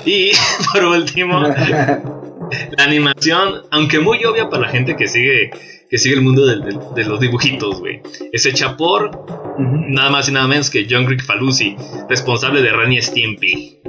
Y 0.04 0.30
por 0.72 0.84
último, 0.84 1.40
la 1.40 2.84
animación, 2.84 3.62
aunque 3.72 3.98
muy 3.98 4.24
obvia 4.24 4.48
para 4.48 4.62
la 4.62 4.68
gente 4.68 4.94
que 4.94 5.08
sigue, 5.08 5.50
que 5.90 5.98
sigue 5.98 6.14
el 6.14 6.22
mundo 6.22 6.46
del- 6.46 6.62
del- 6.62 6.78
de 6.94 7.04
los 7.04 7.20
dibujitos, 7.20 7.80
güey, 7.80 8.00
es 8.32 8.46
hecha 8.46 8.76
por 8.76 9.10
nada 9.58 10.10
más 10.10 10.28
y 10.28 10.32
nada 10.32 10.46
menos 10.46 10.70
que 10.70 10.86
John 10.88 11.06
Rick 11.06 11.24
Falusi, 11.24 11.76
responsable 12.08 12.62
de 12.62 12.70
Ren 12.70 12.92
y 12.92 13.02
Stimpy. 13.02 13.80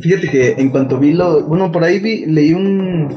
Fíjate 0.00 0.28
que 0.30 0.52
en 0.52 0.70
cuanto 0.70 0.98
vi 0.98 1.12
lo. 1.12 1.42
Bueno, 1.44 1.70
por 1.70 1.84
ahí 1.84 1.98
vi, 1.98 2.26
leí 2.26 2.52
un. 2.54 3.08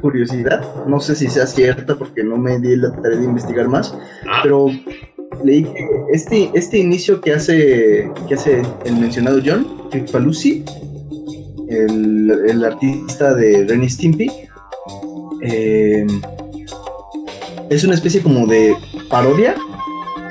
Curiosidad. 0.00 0.64
No 0.86 0.98
sé 0.98 1.14
si 1.14 1.28
sea 1.28 1.46
cierta 1.46 1.94
porque 1.96 2.24
no 2.24 2.36
me 2.36 2.58
di 2.58 2.74
la 2.76 2.90
tarea 2.92 3.18
de 3.18 3.24
investigar 3.24 3.68
más. 3.68 3.96
Ah, 4.26 4.40
Pero 4.42 4.66
leí 5.44 5.62
que 5.64 5.88
este, 6.12 6.50
este 6.54 6.78
inicio 6.78 7.20
que 7.20 7.32
hace, 7.32 8.10
que 8.28 8.34
hace 8.34 8.62
el 8.84 8.96
mencionado 8.96 9.40
John, 9.44 9.66
Rick 9.92 10.08
Falusi, 10.08 10.64
el, 11.68 12.30
el 12.48 12.64
artista 12.64 13.34
de 13.34 13.64
Ren 13.68 13.84
y 13.84 13.88
Stimpy, 13.90 14.28
eh, 15.42 16.06
es 17.70 17.84
una 17.84 17.94
especie 17.94 18.22
como 18.22 18.46
de 18.46 18.74
parodia 19.10 19.54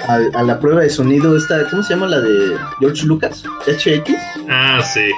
a, 0.07 0.20
a 0.34 0.43
la 0.43 0.59
prueba 0.59 0.82
de 0.82 0.89
sonido 0.89 1.36
esta, 1.38 1.70
¿cómo 1.70 1.84
se 1.84 1.93
llama 1.93 2.07
la 2.07 2.20
de 2.22 2.57
George 2.80 3.05
Lucas? 3.05 3.43
HX. 3.68 4.12
ah, 4.49 4.82
sí. 4.84 5.12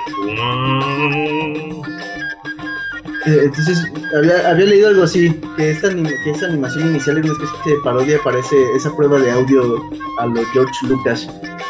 Eh, 3.25 3.39
Entonces, 3.45 3.85
había, 4.17 4.49
había 4.49 4.65
leído 4.65 4.89
algo 4.89 5.03
así, 5.03 5.39
que 5.55 5.71
esta, 5.71 5.87
anim- 5.89 6.11
que 6.23 6.31
esta 6.31 6.47
animación 6.47 6.89
inicial 6.89 7.17
es 7.19 7.25
una 7.25 7.43
especie 7.45 7.71
de 7.73 7.79
parodia 7.83 8.19
para 8.23 8.39
ese- 8.39 8.71
esa 8.75 8.93
prueba 8.95 9.17
de 9.19 9.31
audio 9.31 9.81
a 10.19 10.25
los 10.25 10.45
George 10.51 10.73
Lucas. 10.87 11.27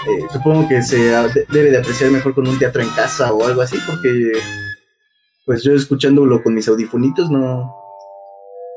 Eh, 0.07 0.25
supongo 0.31 0.67
que 0.67 0.81
se 0.81 0.97
de- 0.97 1.45
debe 1.51 1.69
de 1.71 1.77
apreciar 1.77 2.09
mejor 2.09 2.33
con 2.33 2.47
un 2.47 2.57
teatro 2.57 2.81
en 2.81 2.89
casa 2.89 3.31
o 3.31 3.45
algo 3.45 3.61
así, 3.61 3.77
porque 3.85 4.31
pues 5.45 5.61
yo 5.63 5.73
escuchándolo 5.73 6.41
con 6.41 6.53
mis 6.55 6.67
audifonitos 6.67 7.29
no, 7.29 7.71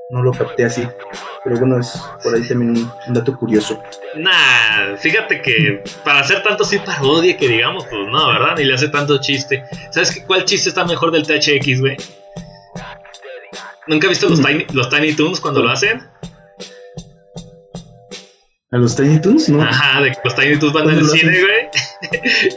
no 0.09 0.23
lo 0.23 0.33
capté 0.33 0.65
así. 0.65 0.87
Pero 1.45 1.59
bueno, 1.59 1.81
es 1.81 2.01
por 2.23 2.35
ahí 2.35 2.47
también 2.47 2.71
un, 2.71 2.93
un 3.09 3.15
dato 3.15 3.37
curioso. 3.37 3.81
Nah, 4.17 4.97
fíjate 4.97 5.43
que 5.43 5.83
para 6.05 6.21
hacer 6.21 6.43
tanto 6.43 6.65
sí 6.65 6.79
parodia 6.79 7.37
que 7.37 7.49
digamos, 7.49 7.85
pues 7.87 8.09
no, 8.09 8.29
¿verdad? 8.29 8.57
Ni 8.57 8.65
le 8.65 8.75
hace 8.75 8.89
tanto 8.89 9.19
chiste. 9.19 9.65
¿Sabes 9.91 10.13
qué, 10.13 10.25
cuál 10.25 10.45
chiste 10.45 10.69
está 10.69 10.85
mejor 10.85 11.11
del 11.11 11.27
THX, 11.27 11.81
güey? 11.81 11.97
¿Nunca 13.89 14.09
has 14.09 14.11
visto 14.11 14.29
los 14.29 14.43
Tiny, 14.43 14.67
los 14.73 14.89
Tiny 14.89 15.13
Toons 15.13 15.41
cuando 15.41 15.63
lo 15.63 15.71
hacen? 15.71 16.03
¿A 18.77 18.79
los 18.79 18.95
Tiny 18.95 19.19
Toons? 19.23 19.49
No. 19.49 19.63
Ajá, 19.63 20.03
de 20.03 20.11
que 20.11 20.19
los 20.23 20.35
Tiny 20.35 20.59
Toons 20.59 20.75
van 20.75 20.85
¿Cómo 20.85 20.99
al 20.99 21.07
cine, 21.07 21.33
güey. 21.41 21.69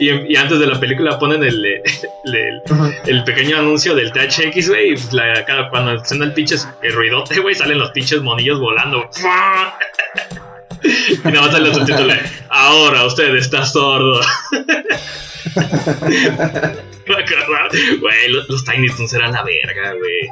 y, 0.00 0.32
y 0.34 0.36
antes 0.36 0.58
de 0.58 0.66
la 0.66 0.78
película 0.78 1.18
ponen 1.18 1.42
el, 1.42 1.64
el, 1.64 2.62
el- 3.06 3.24
pequeño 3.24 3.56
anuncio 3.56 3.94
del 3.94 4.12
THX, 4.12 4.68
güey. 4.68 4.92
Y 4.92 4.96
la- 5.12 5.46
cuando 5.70 6.04
suena 6.04 6.26
el 6.26 6.34
pinche 6.34 6.56
ruidote, 6.92 7.40
güey, 7.40 7.54
salen 7.54 7.78
los 7.78 7.90
pinches 7.92 8.20
monillos 8.20 8.60
volando. 8.60 9.08
y 10.82 11.16
nada 11.24 11.40
más 11.40 11.52
sale 11.52 11.68
el 11.70 11.74
subtítulo. 11.74 12.12
Ahora 12.50 13.06
usted 13.06 13.34
está 13.36 13.64
sordo. 13.64 14.20
Güey, 18.00 18.28
los, 18.30 18.48
los 18.48 18.64
Tiny 18.64 18.88
Toons 18.88 19.12
eran 19.14 19.32
la 19.32 19.42
verga, 19.42 19.94
güey. 19.94 20.30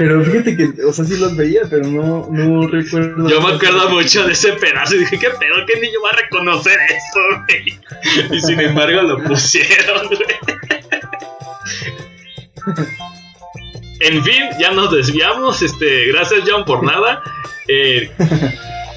Pero 0.00 0.24
fíjate 0.24 0.56
que, 0.56 0.82
o 0.82 0.94
sea, 0.94 1.04
sí 1.04 1.18
los 1.18 1.36
veía, 1.36 1.60
pero 1.68 1.86
no, 1.86 2.26
no 2.30 2.66
recuerdo. 2.66 3.28
Yo 3.28 3.42
me 3.42 3.52
acuerdo 3.52 3.90
mucho 3.90 4.24
de 4.24 4.32
ese 4.32 4.54
pedazo 4.54 4.96
y 4.96 5.00
dije, 5.00 5.18
¿qué 5.18 5.28
pedo? 5.28 5.66
¿Qué 5.66 5.78
niño 5.78 6.00
va 6.02 6.08
a 6.08 6.22
reconocer 6.22 6.78
eso, 6.88 7.20
güey? 7.46 7.78
Y 8.34 8.40
sin 8.40 8.60
embargo 8.60 9.02
lo 9.02 9.22
pusieron, 9.22 10.06
güey. 10.06 10.20
En 14.00 14.24
fin, 14.24 14.44
ya 14.58 14.72
nos 14.72 14.90
desviamos. 14.90 15.60
Este, 15.60 16.06
gracias, 16.06 16.44
John, 16.46 16.64
por 16.64 16.82
nada. 16.82 17.22
Eh, 17.68 18.10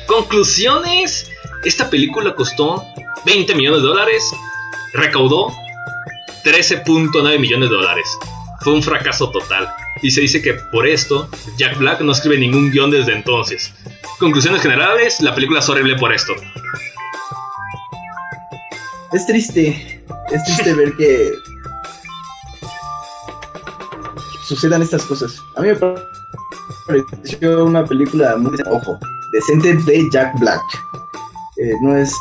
conclusiones. 0.07 1.29
Esta 1.65 1.89
película 1.89 2.33
costó 2.33 2.81
20 3.25 3.53
millones 3.55 3.81
de 3.81 3.87
dólares. 3.89 4.31
Recaudó 4.93 5.51
13.9 6.45 7.39
millones 7.39 7.69
de 7.69 7.75
dólares. 7.75 8.17
Fue 8.61 8.71
un 8.71 8.81
fracaso 8.81 9.29
total. 9.31 9.67
Y 10.03 10.11
se 10.11 10.19
dice 10.19 10.41
que 10.41 10.53
por 10.53 10.85
esto 10.85 11.29
Jack 11.57 11.77
Black 11.77 12.01
no 12.01 12.11
escribe 12.11 12.37
ningún 12.37 12.69
guion 12.71 12.91
desde 12.91 13.15
entonces. 13.15 13.73
Conclusiones 14.19 14.61
generales, 14.61 15.21
la 15.21 15.33
película 15.33 15.59
es 15.59 15.69
horrible 15.69 15.95
por 15.95 16.13
esto. 16.13 16.33
Es 19.13 19.25
triste, 19.25 20.03
es 20.29 20.43
triste 20.43 20.73
ver 20.73 20.93
que 20.97 21.31
sucedan 24.45 24.81
estas 24.81 25.03
cosas. 25.03 25.41
A 25.55 25.61
mí 25.61 25.69
me 25.69 25.75
pareció 26.85 27.63
una 27.63 27.85
película 27.85 28.35
muy, 28.35 28.57
ojo, 28.69 28.99
decente 29.31 29.73
de 29.73 30.09
Jack 30.11 30.37
Black. 30.37 30.61
Eh, 31.57 31.75
no 31.81 31.95
es, 31.95 32.13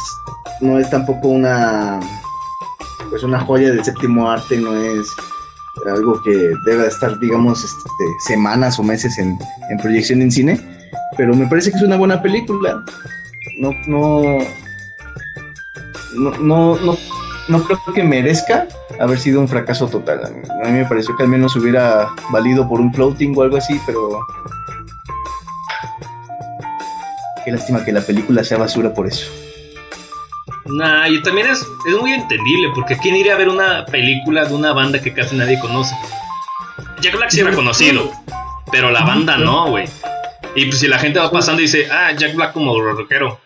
no 0.61 0.79
es 0.79 0.89
tampoco 0.89 1.29
una, 1.29 1.99
pues 3.11 3.25
una 3.25 3.41
joya 3.41 3.71
del 3.71 3.85
séptimo 3.85 4.31
arte, 4.31 4.57
no 4.57 4.73
es 4.77 5.09
algo 5.87 6.23
que 6.23 6.53
deba 6.65 6.87
estar, 6.87 7.19
digamos, 7.19 7.65
este, 7.65 8.05
semanas 8.27 8.79
o 8.79 8.83
meses 8.83 9.19
en, 9.19 9.39
en 9.71 9.79
proyección 9.79 10.23
en 10.23 10.31
cine, 10.31 10.61
pero 11.17 11.35
me 11.35 11.47
parece 11.47 11.71
que 11.71 11.79
es 11.79 11.83
una 11.83 11.97
buena 11.97 12.23
película. 12.23 12.85
No, 13.59 13.71
no, 13.87 14.23
no, 16.15 16.31
no, 16.39 16.77
no, 16.79 16.99
no 17.49 17.65
creo 17.65 17.79
que 17.95 18.03
merezca 18.03 18.67
haber 19.01 19.19
sido 19.19 19.41
un 19.41 19.49
fracaso 19.49 19.89
total. 19.89 20.25
A 20.25 20.31
mí, 20.31 20.43
a 20.65 20.69
mí 20.69 20.79
me 20.79 20.85
pareció 20.87 21.17
que 21.17 21.25
al 21.25 21.29
menos 21.29 21.57
hubiera 21.57 22.09
valido 22.31 22.69
por 22.69 22.81
un 22.81 22.93
floating 22.93 23.35
o 23.37 23.43
algo 23.43 23.57
así, 23.57 23.81
pero 23.87 24.21
qué 27.45 27.51
lástima 27.51 27.85
que 27.85 27.93
la 27.93 28.01
película 28.01 28.45
sea 28.45 28.59
basura 28.59 28.93
por 28.95 29.07
eso. 29.07 29.31
Nah, 30.67 31.09
y 31.09 31.21
también 31.23 31.49
es, 31.49 31.67
es 31.89 31.95
muy 32.01 32.13
entendible, 32.13 32.71
porque 32.75 32.97
¿quién 32.97 33.17
iría 33.17 33.35
a 33.35 33.39
ver 33.39 33.49
una 33.49 33.85
película 33.87 34.45
de 34.45 34.55
una 34.55 34.73
banda 34.73 35.01
que 35.01 35.13
casi 35.13 35.37
nadie 35.37 35.59
conoce? 35.59 35.95
Jack 37.01 37.17
Black 37.17 37.31
sí 37.31 37.41
era 37.41 37.53
conocido, 37.53 38.11
pero 38.71 38.91
la 38.91 39.03
banda 39.03 39.37
no, 39.37 39.71
güey. 39.71 39.87
Y 40.55 40.67
pues 40.67 40.79
si 40.81 40.87
la 40.89 40.99
gente 40.99 41.19
va 41.19 41.31
pasando 41.31 41.61
y 41.63 41.65
dice, 41.65 41.89
ah, 41.91 42.13
Jack 42.17 42.35
Black 42.35 42.53
como 42.53 42.79
rockero. 42.81 43.41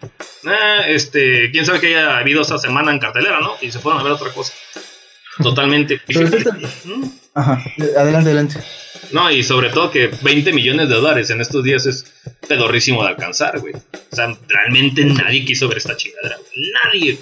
Ah, 0.44 0.82
este, 0.86 1.50
quién 1.52 1.64
sabe 1.64 1.80
que 1.80 1.86
haya 1.96 2.18
habido 2.18 2.42
esta 2.42 2.58
semana 2.58 2.92
en 2.92 2.98
cartelera, 2.98 3.40
¿no? 3.40 3.52
Y 3.60 3.70
se 3.70 3.78
fueron 3.78 4.00
a 4.00 4.04
ver 4.04 4.12
otra 4.12 4.30
cosa. 4.32 4.52
Totalmente. 5.42 6.00
Pero 6.06 6.28
Mm. 6.84 7.04
Ajá, 7.34 7.62
adelante, 7.98 8.30
adelante. 8.30 8.60
No, 9.12 9.30
y 9.30 9.42
sobre 9.42 9.70
todo 9.70 9.90
que 9.90 10.10
20 10.22 10.52
millones 10.52 10.88
de 10.88 10.94
dólares 10.94 11.30
en 11.30 11.40
estos 11.40 11.62
días 11.62 11.86
es 11.86 12.04
pedorrísimo 12.48 13.02
de 13.02 13.10
alcanzar, 13.10 13.60
güey. 13.60 13.74
O 13.74 14.16
sea, 14.16 14.36
realmente 14.48 15.04
nadie 15.04 15.44
quiso 15.44 15.68
ver 15.68 15.78
esta 15.78 15.96
chingadera. 15.96 16.36
Nadie. 16.84 17.18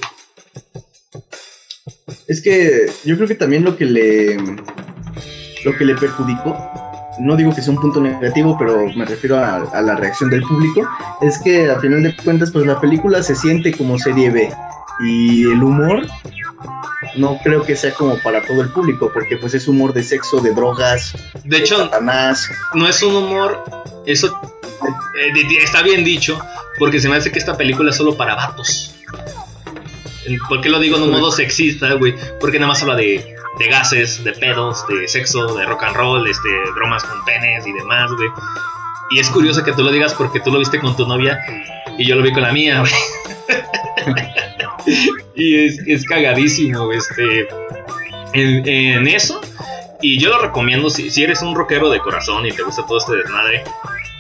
Es 2.27 2.43
que 2.43 2.87
yo 3.05 3.17
creo 3.17 3.29
que 3.29 3.35
también 3.35 3.65
lo 3.65 3.77
que 3.77 3.85
le 3.85 4.37
lo 5.65 5.77
que 5.79 5.85
le 5.85 5.95
perjudicó, 5.95 6.57
no 7.21 7.37
digo 7.37 7.55
que 7.55 7.63
sea 7.63 7.73
un 7.73 7.81
punto 7.81 8.01
negativo, 8.01 8.57
pero 8.59 8.87
me 8.95 9.07
refiero 9.07 9.39
a, 9.39 9.57
a 9.57 9.81
la 9.81 9.97
reacción 9.97 10.29
del 10.29 10.43
público, 10.43 10.87
es 11.23 11.39
que 11.39 11.71
a 11.71 11.81
final 11.81 12.03
de 12.03 12.15
cuentas 12.17 12.51
pues 12.51 12.67
la 12.67 12.81
película 12.81 13.23
se 13.23 13.35
siente 13.35 13.73
como 13.73 13.99
serie 13.99 14.31
B 14.31 14.51
y 15.01 15.45
el 15.45 15.63
humor 15.63 16.07
no 17.17 17.39
creo 17.43 17.63
que 17.63 17.77
sea 17.77 17.93
como 17.95 18.19
para 18.19 18.43
todo 18.47 18.63
el 18.63 18.71
público, 18.71 19.11
porque 19.13 19.37
pues 19.37 19.55
es 19.55 19.69
humor 19.69 19.93
de 19.93 20.03
sexo, 20.03 20.41
de 20.41 20.53
drogas, 20.53 21.15
De 21.45 21.57
de 21.57 21.59
hecho, 21.59 21.79
satanás. 21.79 22.49
no 22.75 22.89
es 22.89 23.03
un 23.03 23.15
humor. 23.17 23.65
Eso 24.07 24.29
eh, 25.19 25.59
está 25.63 25.83
bien 25.83 26.05
dicho, 26.05 26.39
porque 26.79 27.01
se 27.01 27.09
me 27.09 27.17
hace 27.17 27.31
que 27.31 27.39
esta 27.39 27.57
película 27.57 27.91
es 27.91 27.97
solo 27.97 28.17
para 28.17 28.35
vatos. 28.35 28.95
¿Por 30.49 30.61
qué 30.61 30.71
lo 30.71 30.81
digo 30.81 30.97
en 30.97 31.03
un 31.05 31.11
modo 31.11 31.31
sexista, 31.31 31.93
güey? 31.95 32.15
Porque 32.41 32.59
nada 32.59 32.73
más 32.73 32.83
habla 32.83 32.97
de, 32.97 33.37
de 33.59 33.69
gases, 33.69 34.25
de 34.25 34.33
pedos, 34.33 34.87
de 34.89 35.07
sexo, 35.07 35.55
de 35.55 35.67
rock 35.67 35.85
and 35.85 35.97
roll, 35.97 36.27
este, 36.27 36.49
bromas 36.75 37.05
con 37.05 37.25
penes 37.25 37.67
y 37.67 37.73
demás, 37.73 38.11
güey. 38.13 38.29
Y 39.11 39.21
es 39.21 39.29
curioso 39.29 39.63
que 39.63 39.73
tú 39.73 39.83
lo 39.83 39.93
digas 39.93 40.15
porque 40.15 40.41
tú 40.41 40.51
lo 40.51 40.59
viste 40.59 40.81
con 40.81 40.97
tu 40.97 41.07
novia 41.07 41.39
y 41.99 42.07
yo 42.07 42.17
lo 42.17 42.23
vi 42.23 42.33
con 42.33 42.43
la 42.43 42.53
mía, 42.53 42.81
güey. 42.81 42.93
y 45.35 45.93
es, 45.93 46.05
cagadísimo, 46.05 46.93
este. 46.93 47.49
En, 48.33 48.67
en 48.69 49.07
eso. 49.09 49.41
Y 50.01 50.19
yo 50.19 50.29
lo 50.31 50.39
recomiendo 50.43 50.91
si, 50.91 51.11
si 51.11 51.23
eres 51.23 51.41
un 51.43 51.55
rockero 51.55 51.89
de 51.89 51.99
corazón 51.99 52.45
y 52.47 52.53
te 52.53 52.63
gusta 52.63 52.85
todo 52.87 52.99
este 52.99 53.17
desmadre. 53.17 53.65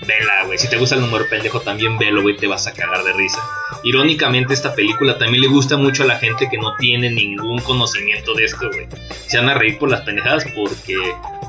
Vela, 0.06 0.44
güey. 0.44 0.58
Si 0.58 0.68
te 0.68 0.76
gusta 0.76 0.96
el 0.96 1.02
humor 1.02 1.28
pendejo, 1.28 1.60
también 1.60 1.98
velo, 1.98 2.22
güey. 2.22 2.36
Te 2.36 2.46
vas 2.46 2.66
a 2.66 2.72
cagar 2.72 3.04
de 3.04 3.12
risa. 3.12 3.38
Irónicamente, 3.84 4.54
esta 4.54 4.74
película 4.74 5.18
también 5.18 5.42
le 5.42 5.48
gusta 5.48 5.76
mucho 5.76 6.02
a 6.02 6.06
la 6.06 6.16
gente 6.16 6.48
que 6.50 6.58
no 6.58 6.74
tiene 6.76 7.10
ningún 7.10 7.60
conocimiento 7.60 8.34
de 8.34 8.44
esto, 8.44 8.68
güey. 8.70 8.86
Se 9.26 9.38
van 9.38 9.48
a 9.50 9.54
reír 9.54 9.78
por 9.78 9.90
las 9.90 10.02
pendejadas 10.02 10.44
porque. 10.54 10.96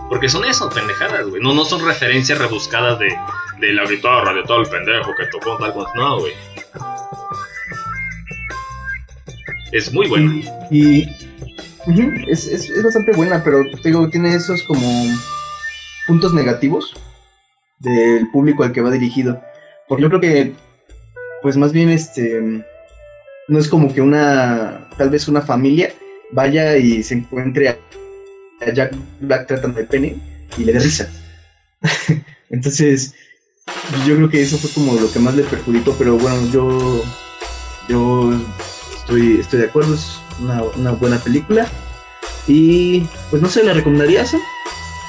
Porque 0.09 0.29
son 0.29 0.45
eso, 0.45 0.69
pendejadas, 0.69 1.27
güey. 1.27 1.41
No, 1.41 1.53
no 1.53 1.65
son 1.65 1.85
referencias 1.85 2.37
rebuscadas 2.37 2.99
de, 2.99 3.15
de 3.59 3.73
la 3.73 3.85
guitarra, 3.85 4.33
de 4.33 4.43
todo 4.43 4.61
el 4.61 4.67
pendejo 4.67 5.11
que 5.15 5.25
tocó 5.27 5.57
tal 5.57 5.73
cosa. 5.73 5.91
No, 5.95 6.19
güey. 6.19 6.33
Es 9.75 9.93
muy 9.93 10.07
bueno. 10.07 10.41
Y 10.71 11.03
es, 12.27 12.47
es- 12.47 12.69
es 12.69 12.83
bastante 12.83 13.11
buena, 13.11 13.43
pero 13.43 13.63
te 13.81 13.89
digo, 13.89 14.09
tiene 14.09 14.33
esos 14.35 14.63
como 14.63 14.81
puntos 16.07 16.33
negativos 16.33 16.93
del 17.79 18.29
público 18.31 18.63
al 18.63 18.71
que 18.71 18.81
va 18.81 18.91
dirigido. 18.91 19.41
Porque 19.87 20.03
yo 20.03 20.09
creo 20.09 20.21
que, 20.21 20.53
pues 21.41 21.57
más 21.57 21.71
bien, 21.71 21.89
este, 21.89 22.41
no 23.47 23.59
es 23.59 23.67
como 23.67 23.93
que 23.93 24.01
una, 24.01 24.89
tal 24.97 25.09
vez 25.09 25.27
una 25.27 25.41
familia 25.41 25.93
vaya 26.31 26.77
y 26.77 27.03
se 27.03 27.15
encuentre 27.15 27.69
a 27.69 27.77
a 28.61 28.71
Jack 28.71 28.95
Black 29.19 29.47
tratando 29.47 29.79
de 29.79 29.85
pene 29.85 30.15
y 30.57 30.63
le 30.63 30.71
dé 30.71 30.79
risa. 30.79 31.09
Entonces, 32.49 33.13
yo 34.07 34.15
creo 34.15 34.29
que 34.29 34.41
eso 34.41 34.57
fue 34.57 34.69
como 34.71 34.93
lo 34.99 35.11
que 35.11 35.19
más 35.19 35.35
le 35.35 35.43
perjudicó, 35.43 35.93
pero 35.99 36.17
bueno, 36.17 36.37
yo, 36.51 37.03
yo 37.89 38.31
estoy, 39.05 39.39
estoy 39.39 39.59
de 39.59 39.65
acuerdo, 39.67 39.93
es 39.93 40.19
una, 40.39 40.63
una 40.63 40.91
buena 40.91 41.19
película. 41.19 41.67
Y 42.47 43.01
pues 43.29 43.41
no 43.41 43.49
sé, 43.49 43.63
¿la 43.63 43.73
recomendarías? 43.73 44.33
eh? 44.33 44.39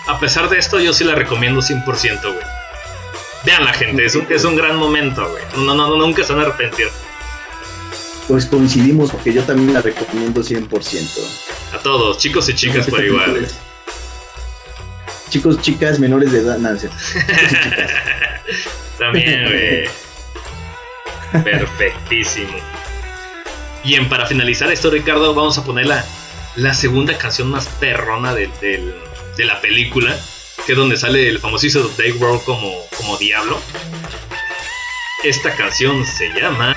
A 0.08 0.18
pesar 0.20 0.48
de 0.48 0.58
esto, 0.58 0.78
yo 0.80 0.92
sí 0.92 1.04
la 1.04 1.14
recomiendo 1.14 1.60
100%, 1.60 2.22
güey. 2.22 2.44
Vean 3.44 3.64
la 3.64 3.72
gente, 3.72 4.04
es 4.04 4.14
un, 4.14 4.26
es 4.30 4.44
un 4.44 4.56
gran 4.56 4.76
momento, 4.76 5.28
güey. 5.28 5.42
No, 5.64 5.74
no, 5.74 5.88
no, 5.88 5.96
nunca 5.96 6.24
se 6.24 6.32
van 6.32 6.42
a 6.42 6.46
arrepentir. 6.46 6.88
Pues 8.28 8.46
coincidimos 8.46 9.10
porque 9.12 9.32
yo 9.32 9.42
también 9.44 9.72
la 9.72 9.82
recomiendo 9.82 10.42
100%. 10.42 11.74
A 11.74 11.78
todos, 11.78 12.18
chicos 12.18 12.48
y 12.48 12.54
chicas 12.54 12.86
por 12.86 13.04
igual. 13.04 13.30
güey. 13.32 13.46
Chicos, 15.28 15.60
chicas, 15.60 15.98
menores 15.98 16.32
de 16.32 16.40
edad, 16.40 16.58
cierto. 16.78 16.96
También, 18.98 19.44
güey. 19.44 19.88
Perfectísimo. 21.44 22.56
Bien, 23.86 24.08
para 24.08 24.26
finalizar 24.26 24.68
esto, 24.72 24.90
Ricardo, 24.90 25.32
vamos 25.32 25.56
a 25.58 25.64
poner 25.64 25.86
la, 25.86 26.04
la 26.56 26.74
segunda 26.74 27.16
canción 27.16 27.48
más 27.50 27.68
perrona 27.80 28.34
del- 28.34 28.50
de 28.60 29.44
la 29.44 29.60
película, 29.60 30.18
que 30.66 30.72
es 30.72 30.78
donde 30.78 30.96
sale 30.96 31.28
el 31.28 31.38
famosísimo 31.38 31.84
Dave 31.96 32.14
Grohl 32.18 32.42
como, 32.42 32.72
como 32.96 33.16
Diablo. 33.16 33.60
Esta 35.22 35.54
canción 35.54 36.04
se 36.04 36.28
llama 36.30 36.76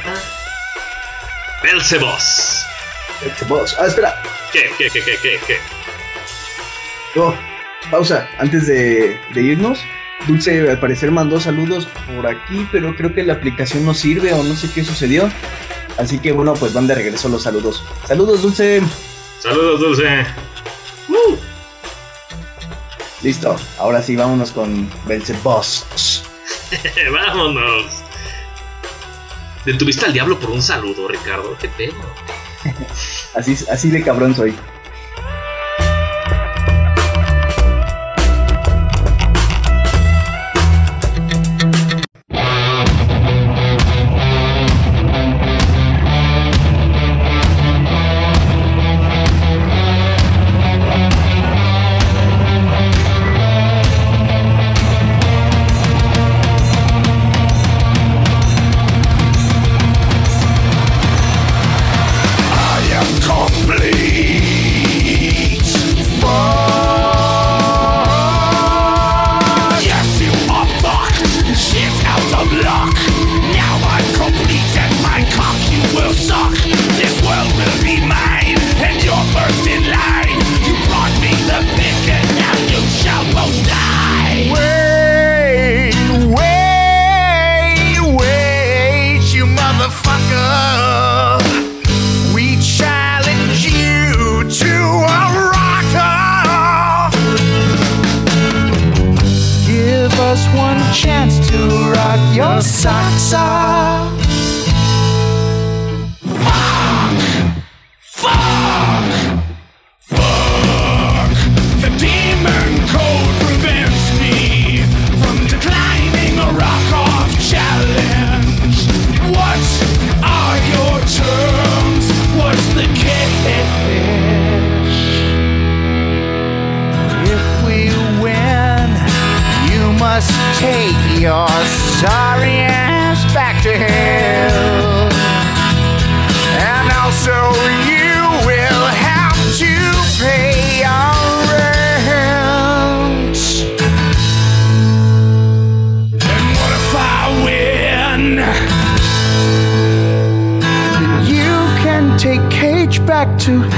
Belzebos. 1.63 2.63
Boss. 3.47 3.75
Ah, 3.79 3.87
espera. 3.87 4.21
¿Qué, 4.53 4.69
qué, 4.77 4.89
qué, 4.89 5.01
qué, 5.01 5.17
qué, 5.21 5.39
qué? 5.47 5.57
Oh, 7.19 7.33
pausa. 7.89 8.29
Antes 8.37 8.67
de, 8.67 9.19
de 9.33 9.41
irnos, 9.41 9.83
Dulce 10.27 10.69
al 10.69 10.79
parecer 10.79 11.11
mandó 11.11 11.39
saludos 11.39 11.87
por 12.13 12.27
aquí, 12.27 12.67
pero 12.71 12.95
creo 12.95 13.13
que 13.13 13.23
la 13.23 13.33
aplicación 13.33 13.83
no 13.85 13.93
sirve 13.93 14.31
o 14.33 14.43
no 14.43 14.55
sé 14.55 14.69
qué 14.71 14.83
sucedió. 14.83 15.29
Así 15.99 16.17
que 16.17 16.31
bueno, 16.31 16.53
pues 16.53 16.73
van 16.73 16.87
de 16.87 16.95
regreso 16.95 17.27
los 17.27 17.43
saludos. 17.43 17.83
Saludos, 18.07 18.41
Dulce. 18.41 18.81
Saludos, 19.41 19.81
Dulce. 19.81 20.25
Listo. 23.21 23.57
Ahora 23.77 24.01
sí, 24.01 24.15
vámonos 24.15 24.51
con 24.53 24.89
Belzeboss. 25.05 26.23
Vámonos. 27.11 27.85
Detuviste 29.65 30.05
al 30.05 30.13
diablo 30.13 30.39
por 30.39 30.51
un 30.51 30.61
saludo, 30.61 31.07
Ricardo. 31.09 31.57
¿Qué 31.59 31.67
pedo? 31.67 31.95
Así, 33.35 33.57
así 33.69 33.89
de 33.89 34.01
cabrón 34.01 34.35
soy. 34.35 34.55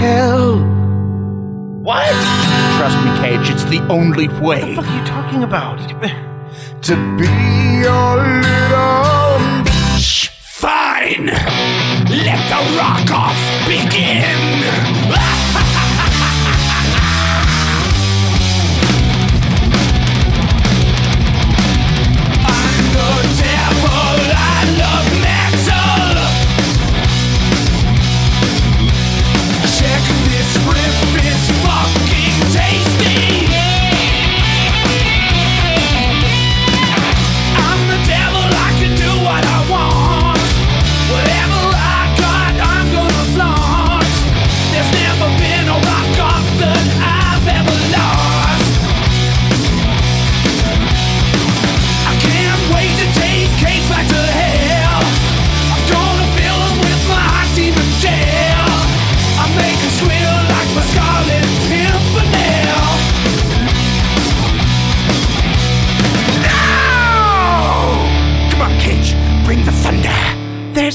Hell. 0.02 0.58
What? 1.84 2.12
Trust 2.78 2.98
me, 3.06 3.12
Cage, 3.22 3.50
it's 3.54 3.66
the 3.66 3.82
only 3.90 4.28
way. 4.28 4.42
What 4.42 4.62
the 4.62 4.76
fuck 4.76 4.88
are 4.88 5.00
you 5.00 5.06
talking 5.06 5.44
about? 5.44 5.78
to 6.88 6.96
be 7.18 7.32
your 7.86 8.12
little 8.46 9.38
bitch. 9.66 10.30
Fine! 10.30 11.28
Let 12.26 12.42
the 12.52 12.62
rock 12.78 13.10
off 13.12 13.40
begin! 13.68 14.41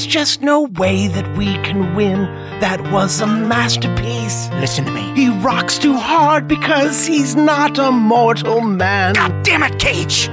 There's 0.07 0.29
just 0.29 0.41
no 0.41 0.63
way 0.79 1.09
that 1.09 1.37
we 1.37 1.55
can 1.65 1.97
win. 1.97 2.27
That 2.61 2.81
was 2.93 3.21
a 3.21 3.27
masterpiece. 3.27 4.49
Listen 4.51 4.85
to 4.85 4.93
me. 4.93 5.03
He 5.17 5.31
rocks 5.31 5.79
too 5.79 5.97
hard 5.97 6.47
because 6.47 7.05
he's 7.05 7.35
not 7.35 7.77
a 7.77 7.91
mortal 7.91 8.61
man. 8.61 9.15
God 9.15 9.43
damn 9.43 9.65
it, 9.65 9.81
Cage! 9.81 10.31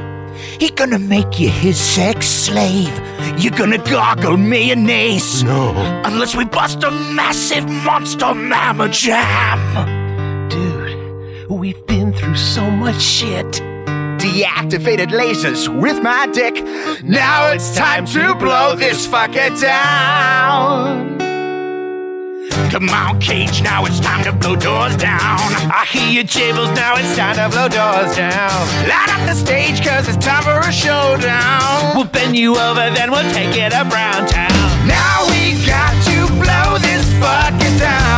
He 0.59 0.69
gonna 0.69 0.99
make 0.99 1.39
you 1.39 1.49
his 1.49 1.79
sex 1.79 2.27
slave. 2.27 2.93
You're 3.35 3.57
gonna 3.57 3.79
gargle 3.79 4.37
mayonnaise. 4.37 5.43
No. 5.43 5.71
Unless 6.05 6.35
we 6.35 6.45
bust 6.45 6.83
a 6.83 6.91
massive 6.91 7.67
monster 7.67 8.35
mamma 8.35 8.89
jam. 8.89 10.49
Dude, 10.49 11.49
we've 11.49 11.83
been 11.87 12.13
through 12.13 12.35
so 12.35 12.69
much 12.69 13.01
shit 13.01 13.72
deactivated 14.23 15.09
lasers 15.09 15.67
with 15.67 16.01
my 16.01 16.25
dick. 16.27 16.55
Now 17.03 17.51
it's 17.51 17.75
time 17.75 18.05
to 18.07 18.33
blow 18.35 18.73
this 18.73 19.05
fucker 19.05 19.51
down. 19.59 21.19
Come 22.71 22.89
on, 22.89 23.19
Cage, 23.19 23.61
now 23.61 23.85
it's 23.85 23.99
time 23.99 24.23
to 24.23 24.31
blow 24.31 24.55
doors 24.55 24.95
down. 24.95 25.19
I 25.19 25.85
hear 25.91 26.09
you, 26.09 26.23
Jables, 26.23 26.73
now 26.73 26.95
it's 26.95 27.17
time 27.17 27.35
to 27.35 27.49
blow 27.53 27.67
doors 27.67 28.15
down. 28.15 28.87
Light 28.87 29.09
up 29.11 29.27
the 29.27 29.35
stage, 29.35 29.85
cause 29.85 30.07
it's 30.07 30.23
time 30.25 30.43
for 30.43 30.57
a 30.57 30.71
showdown. 30.71 31.95
We'll 31.95 32.05
bend 32.05 32.37
you 32.37 32.55
over, 32.55 32.89
then 32.95 33.11
we'll 33.11 33.29
take 33.33 33.57
it 33.57 33.73
around 33.73 34.27
Town. 34.29 34.87
Now 34.87 35.27
we 35.27 35.59
got 35.67 35.93
to 36.07 36.27
blow 36.39 36.79
this 36.79 37.03
fucker 37.19 37.79
down. 37.79 38.12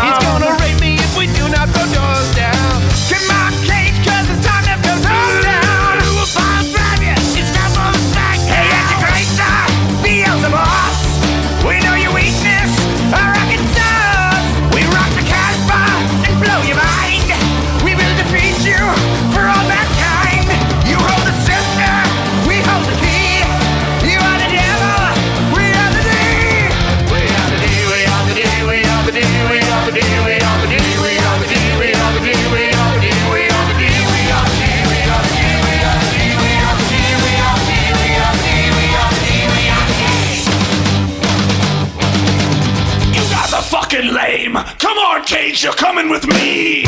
Cage, 45.26 45.64
you're 45.64 45.74
coming 45.74 46.08
with 46.08 46.28
me. 46.28 46.84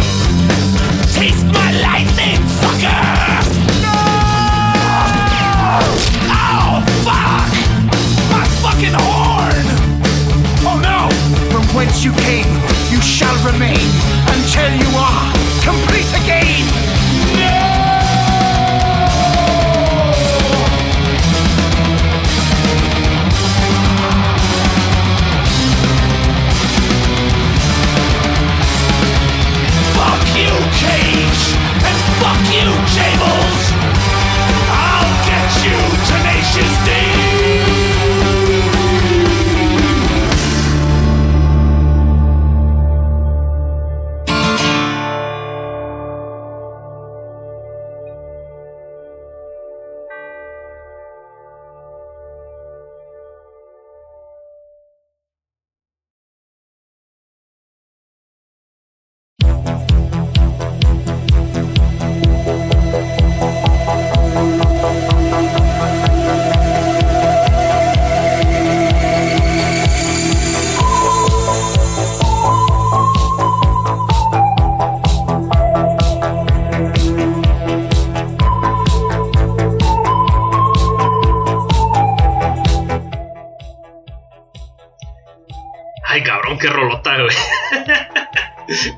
Taste 1.11 1.43
my 1.45 1.71
lightning, 1.81 2.39
fucker. 2.61 3.41
Oh, 6.29 6.83
fuck! 7.03 7.51
My 8.29 8.45
fucking 8.61 8.93
horn! 8.93 9.65
Oh 10.69 10.79
no! 10.79 11.09
From 11.51 11.63
whence 11.75 12.03
you 12.03 12.11
came, 12.13 12.45
you 12.91 13.01
shall 13.01 13.35
remain 13.43 13.89
until 14.27 14.71
you 14.71 14.95
are 14.95 15.36
Righteous 36.57 36.87
days. 36.87 37.16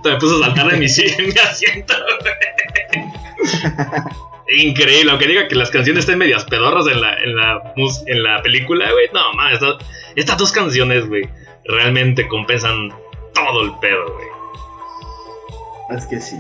Me 0.04 0.16
puso 0.18 0.42
a 0.42 0.48
saltar 0.48 0.72
de 0.72 0.78
mi, 0.78 0.86
mi 0.86 1.40
asiento, 1.40 1.94
güey. 2.22 2.34
Increíble, 4.52 5.12
aunque 5.12 5.28
diga 5.28 5.48
que 5.48 5.56
las 5.56 5.70
canciones 5.70 6.02
estén 6.02 6.18
medias 6.18 6.44
pedorras 6.46 6.88
en 6.88 7.02
la, 7.02 7.14
en 7.22 7.36
la, 7.36 7.74
en 8.08 8.24
la 8.24 8.42
película, 8.42 8.92
güey. 8.92 9.08
No, 9.14 9.34
mames, 9.34 9.56
estas, 9.56 9.76
estas 10.16 10.38
dos 10.38 10.52
canciones, 10.52 11.08
güey, 11.08 11.30
realmente 11.66 12.28
compensan 12.28 12.90
todo 13.34 13.62
el 13.62 13.72
pedo, 13.80 14.12
güey. 14.14 14.28
Es 15.98 16.06
que 16.08 16.20
sí. 16.20 16.38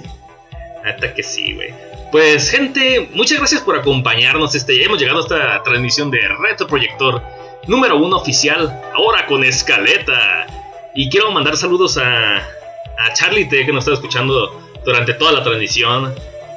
Hasta 0.84 1.14
que 1.14 1.22
sí, 1.22 1.53
güey. 1.53 1.74
Pues, 2.12 2.49
gente, 2.49 3.10
muchas 3.14 3.38
gracias 3.38 3.62
por 3.62 3.76
acompañarnos. 3.78 4.55
Este, 4.55 4.78
ya 4.78 4.86
hemos 4.86 4.99
llegado 4.99 5.20
a 5.20 5.22
esta 5.22 5.64
transmisión 5.64 6.10
de 6.10 6.20
Retroproyector 6.20 7.22
número 7.68 7.97
uno 7.97 8.18
oficial, 8.18 8.82
ahora 8.95 9.26
con 9.28 9.43
escaleta. 9.43 10.47
Y 10.95 11.10
quiero 11.10 11.32
mandar 11.32 11.57
saludos 11.57 11.97
a, 11.97 12.43
a 13.00 13.14
Charlie 13.14 13.45
T, 13.45 13.66
que 13.66 13.72
nos 13.72 13.84
está 13.84 13.93
escuchando 13.93 14.62
durante 14.86 15.14
toda 15.14 15.32
la 15.32 15.43
transmisión, 15.43 16.14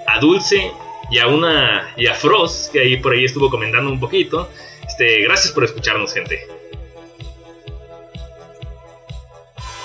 a 0.07 0.21
Dulce 0.21 0.73
y 1.11 1.19
a 1.19 1.29
una 1.29 1.93
y 1.97 2.07
a 2.07 2.15
Frost, 2.15 2.73
que 2.73 2.81
ahí 2.81 2.97
por 2.97 3.13
ahí 3.13 3.25
estuvo 3.25 3.49
comentando 3.51 3.91
un 3.91 4.01
poquito. 4.01 4.49
Este, 4.87 5.23
gracias 5.23 5.53
por 5.53 5.65
escucharnos, 5.65 6.13
gente. 6.13 6.47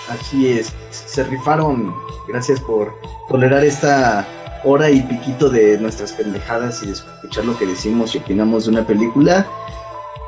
Así 0.10 0.48
es. 0.48 0.74
Se 0.90 1.24
rifaron. 1.24 1.96
Gracias 2.28 2.60
por 2.60 2.94
tolerar 3.30 3.64
esta 3.64 4.28
hora 4.64 4.90
y 4.90 5.02
piquito 5.02 5.50
de 5.50 5.78
nuestras 5.78 6.12
pendejadas 6.12 6.84
y 6.84 6.88
de 6.88 6.94
escuchar 6.94 7.46
lo 7.46 7.58
que 7.58 7.66
decimos 7.66 8.16
y 8.16 8.18
opinamos 8.18 8.66
de 8.66 8.72
una 8.72 8.86
película. 8.86 9.48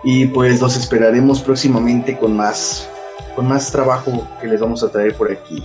Y 0.03 0.27
pues 0.27 0.61
los 0.61 0.77
esperaremos 0.77 1.41
próximamente 1.41 2.17
con 2.17 2.37
más 2.37 2.89
con 3.35 3.47
más 3.47 3.71
trabajo 3.71 4.27
que 4.41 4.47
les 4.47 4.59
vamos 4.59 4.83
a 4.83 4.91
traer 4.91 5.15
por 5.15 5.31
aquí. 5.31 5.63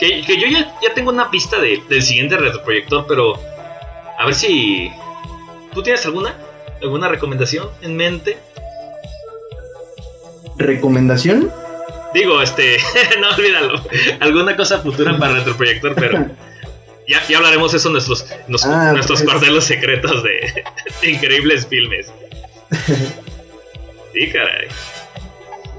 Que, 0.00 0.22
que 0.22 0.40
yo 0.40 0.46
ya, 0.48 0.74
ya 0.82 0.94
tengo 0.94 1.10
una 1.10 1.30
pista 1.30 1.60
de- 1.60 1.82
del 1.88 2.02
siguiente 2.02 2.36
retroproyector, 2.36 3.06
pero 3.06 3.34
a 4.18 4.24
ver 4.24 4.34
si. 4.34 4.90
¿Tú 5.74 5.82
tienes 5.82 6.04
alguna? 6.06 6.34
¿Alguna 6.82 7.08
recomendación 7.08 7.68
en 7.82 7.96
mente? 7.96 8.38
¿Recomendación? 10.56 11.50
Digo, 12.14 12.40
este. 12.42 12.76
no 13.20 13.30
olvídalo. 13.30 13.82
Alguna 14.20 14.56
cosa 14.56 14.78
futura 14.80 15.16
para 15.18 15.34
retroproyector, 15.34 15.94
pero. 15.94 16.26
Ya, 17.08 17.20
ya 17.28 17.38
hablaremos 17.38 17.74
eso 17.74 17.88
en 17.88 17.94
nuestros, 17.94 18.24
nos- 18.46 18.64
Ah, 18.64 18.92
nuestros 18.92 19.22
cuartelos 19.22 19.64
secretos 19.64 20.22
de, 20.22 20.64
de 21.02 21.10
increíbles 21.10 21.66
filmes. 21.66 22.12
Sí, 24.12 24.28
caray. 24.28 24.66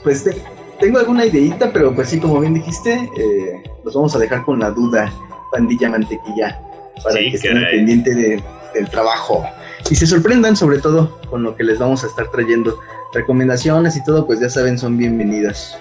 Pues 0.04 0.24
te- 0.24 0.42
tengo 0.82 1.00
alguna 1.00 1.26
ideita, 1.26 1.72
pero 1.72 1.94
pues 1.96 2.10
sí, 2.10 2.20
como 2.20 2.40
bien 2.42 2.54
dijiste, 2.56 2.94
eh, 3.18 3.64
los 3.86 3.94
vamos 3.94 4.14
a 4.16 4.20
dejar 4.20 4.44
con 4.44 4.60
la 4.60 4.72
duda, 4.72 5.12
pandilla 5.52 5.90
mantequilla, 5.90 6.60
para 7.04 7.16
Sí, 7.18 7.30
que 7.30 7.36
estén 7.38 7.58
al 7.58 7.70
pendiente 7.70 8.14
de- 8.14 8.44
del 8.74 8.90
trabajo. 8.90 9.46
Y 9.90 9.96
se 9.96 10.06
sorprendan 10.08 10.56
sobre 10.56 10.80
todo 10.80 11.20
con 11.30 11.44
lo 11.44 11.56
que 11.56 11.64
les 11.64 11.78
vamos 11.80 12.04
a 12.04 12.08
estar 12.08 12.30
trayendo. 12.32 12.80
Recomendaciones 13.14 13.96
y 13.98 14.04
todo, 14.04 14.26
pues 14.26 14.40
ya 14.40 14.50
saben, 14.50 14.78
son 14.78 14.98
bienvenidas. 14.98 15.78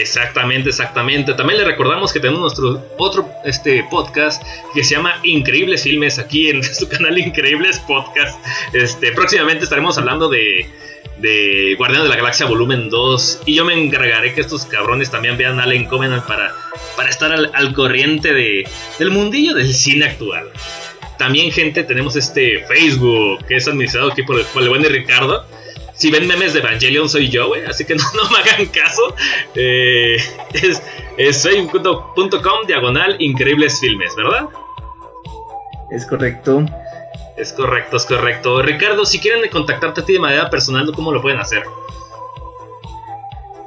Exactamente, 0.00 0.68
exactamente. 0.70 1.34
También 1.34 1.58
le 1.58 1.64
recordamos 1.66 2.12
que 2.12 2.20
tenemos 2.20 2.40
nuestro 2.40 2.82
otro 2.96 3.28
este 3.44 3.84
podcast 3.90 4.40
que 4.72 4.84
se 4.84 4.94
llama 4.94 5.14
Increíbles 5.24 5.82
Filmes 5.82 6.18
aquí 6.18 6.48
en 6.48 6.62
su 6.74 6.88
canal 6.88 7.18
Increíbles 7.18 7.78
Podcast. 7.80 8.38
Este, 8.72 9.12
próximamente 9.12 9.64
estaremos 9.64 9.98
hablando 9.98 10.28
de, 10.28 10.64
de 11.20 11.74
Guardianes 11.76 12.04
de 12.04 12.10
la 12.10 12.16
Galaxia 12.16 12.46
Volumen 12.46 12.90
2. 12.90 13.42
Y 13.46 13.54
yo 13.54 13.64
me 13.64 13.74
encargaré 13.74 14.34
que 14.34 14.40
estos 14.40 14.64
cabrones 14.66 15.10
también 15.10 15.36
vean 15.36 15.60
Alien 15.60 15.86
Covenant 15.86 16.24
para, 16.26 16.52
para 16.96 17.10
estar 17.10 17.32
al, 17.32 17.50
al 17.54 17.72
corriente 17.72 18.32
de, 18.32 18.68
del 18.98 19.10
mundillo 19.10 19.54
del 19.54 19.72
cine 19.74 20.06
actual. 20.06 20.50
También, 21.18 21.52
gente, 21.52 21.84
tenemos 21.84 22.16
este 22.16 22.64
Facebook, 22.66 23.44
que 23.46 23.56
es 23.56 23.68
administrado 23.68 24.10
aquí 24.12 24.22
por 24.22 24.38
el, 24.38 24.46
por 24.46 24.62
el 24.62 24.70
buen 24.70 24.82
Ricardo. 24.82 25.44
Si 25.94 26.10
ven 26.10 26.26
memes 26.26 26.54
de 26.54 26.60
Evangelion, 26.60 27.10
soy 27.10 27.28
yo, 27.28 27.48
güey, 27.48 27.62
así 27.66 27.84
que 27.84 27.94
no, 27.96 28.04
no 28.14 28.30
me 28.30 28.38
hagan 28.38 28.66
caso. 28.66 29.14
Eh, 29.54 30.16
es 30.54 30.82
es 31.20 31.46
diagonal 32.66 33.16
increíbles 33.18 33.78
filmes, 33.78 34.16
¿verdad? 34.16 34.48
Es 35.90 36.06
correcto. 36.06 36.64
Es 37.36 37.52
correcto, 37.52 37.96
es 37.96 38.06
correcto. 38.06 38.62
Ricardo, 38.62 39.06
si 39.06 39.18
quieren 39.18 39.48
contactarte 39.50 40.00
a 40.00 40.04
ti 40.04 40.14
de 40.14 40.18
manera 40.18 40.50
personal, 40.50 40.90
¿cómo 40.94 41.12
lo 41.12 41.22
pueden 41.22 41.40
hacer? 41.40 41.62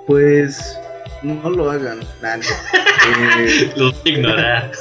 Pues 0.05 0.77
no 1.21 1.49
lo 1.49 1.71
hagan. 1.71 1.99
Nah, 2.21 2.37
no. 2.37 2.43
Eh, 3.05 3.73
Los 3.75 3.95
ignorar. 4.05 4.71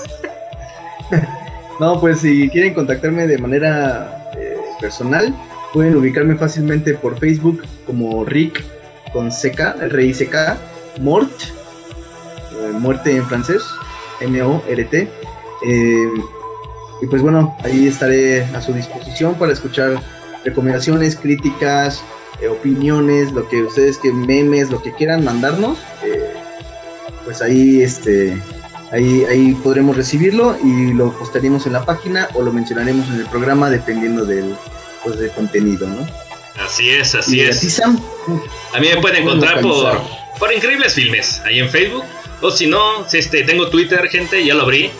no, 1.81 2.01
pues 2.01 2.21
si 2.21 2.49
quieren 2.51 2.73
contactarme 2.73 3.27
de 3.27 3.37
manera 3.37 4.31
eh, 4.37 4.59
personal, 4.81 5.35
pueden 5.73 5.97
ubicarme 5.97 6.37
fácilmente 6.37 6.95
por 6.95 7.19
Facebook 7.19 7.65
como 7.85 8.25
Rick 8.25 8.63
con 9.13 9.31
CK, 9.31 9.83
el 9.83 9.91
rey 9.91 10.13
CK, 10.13 10.57
Mort, 11.01 11.33
eh, 12.53 12.73
muerte 12.79 13.17
en 13.17 13.27
francés, 13.27 13.63
M-O-R-T. 14.21 15.09
Y 17.03 17.07
pues 17.07 17.21
bueno, 17.21 17.57
ahí 17.65 17.89
estaré 17.89 18.45
a 18.55 18.63
su 18.63 18.73
disposición 18.73 19.35
para 19.35 19.53
escuchar 19.53 20.01
recomendaciones, 20.45 21.17
críticas, 21.17 22.03
eh, 22.41 22.49
opiniones, 22.49 23.33
lo 23.33 23.49
que 23.49 23.63
ustedes 23.63 23.99
que 23.99 24.13
memes, 24.13 24.71
lo 24.71 24.81
que 24.81 24.93
quieran 24.93 25.25
mandarnos. 25.25 25.79
eh, 26.05 26.33
pues 27.25 27.41
ahí 27.43 27.83
este 27.83 28.41
ahí, 28.91 29.25
ahí 29.25 29.55
podremos 29.63 29.97
recibirlo 29.97 30.57
y 30.63 30.93
lo 30.93 31.13
postaremos 31.13 31.67
en 31.67 31.73
la 31.73 31.85
página 31.85 32.29
o 32.35 32.43
lo 32.43 32.53
mencionaremos 32.53 33.09
en 33.09 33.21
el 33.21 33.27
programa 33.27 33.71
dependiendo 33.71 34.25
del 34.25 34.55
pues, 35.03 35.19
del 35.19 35.31
contenido, 35.31 35.89
¿no? 35.89 36.07
Así 36.65 36.91
es, 36.91 37.15
así 37.15 37.39
y 37.39 37.41
a 37.41 37.51
es. 37.51 37.61
ti, 37.61 37.71
Sam, 37.71 37.99
A 38.75 38.81
mí 38.81 38.89
me 38.95 39.01
pueden 39.01 39.25
¿Cómo 39.25 39.37
encontrar 39.37 39.61
por, 39.61 40.01
por 40.39 40.53
Increíbles 40.53 40.95
Filmes, 40.95 41.41
ahí 41.45 41.59
en 41.61 41.69
Facebook. 41.69 42.05
O 42.41 42.51
si 42.51 42.67
no, 42.67 43.09
si 43.09 43.19
este, 43.19 43.45
tengo 43.45 43.69
Twitter, 43.69 44.07
gente, 44.09 44.45
ya 44.45 44.55
lo 44.55 44.63
abrí. 44.63 44.91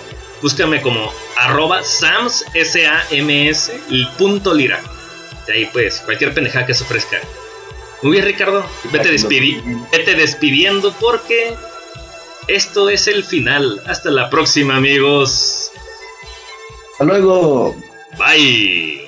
Búscame 0.43 0.83
como 0.83 1.13
arroba 1.39 1.83
sams, 1.83 2.45
S-A-M-S, 2.53 3.81
y 3.89 4.05
punto 4.19 4.53
lira. 4.53 4.83
De 5.47 5.55
ahí 5.55 5.71
pues, 5.73 6.01
cualquier 6.01 6.35
pendejada 6.35 6.67
que 6.67 6.75
se 6.75 6.85
ofrezca. 6.85 7.19
Muy 8.03 8.13
bien, 8.13 8.25
Ricardo. 8.25 8.65
Vete, 8.91 9.11
despidi 9.11 9.63
vete 9.93 10.15
despidiendo 10.15 10.93
porque 11.01 11.55
esto 12.49 12.91
es 12.91 13.07
el 13.07 13.25
final. 13.25 13.81
Hasta 13.87 14.11
la 14.11 14.29
próxima, 14.29 14.77
amigos. 14.77 15.71
Hasta 16.93 17.05
luego. 17.05 17.77
Bye. 18.19 19.02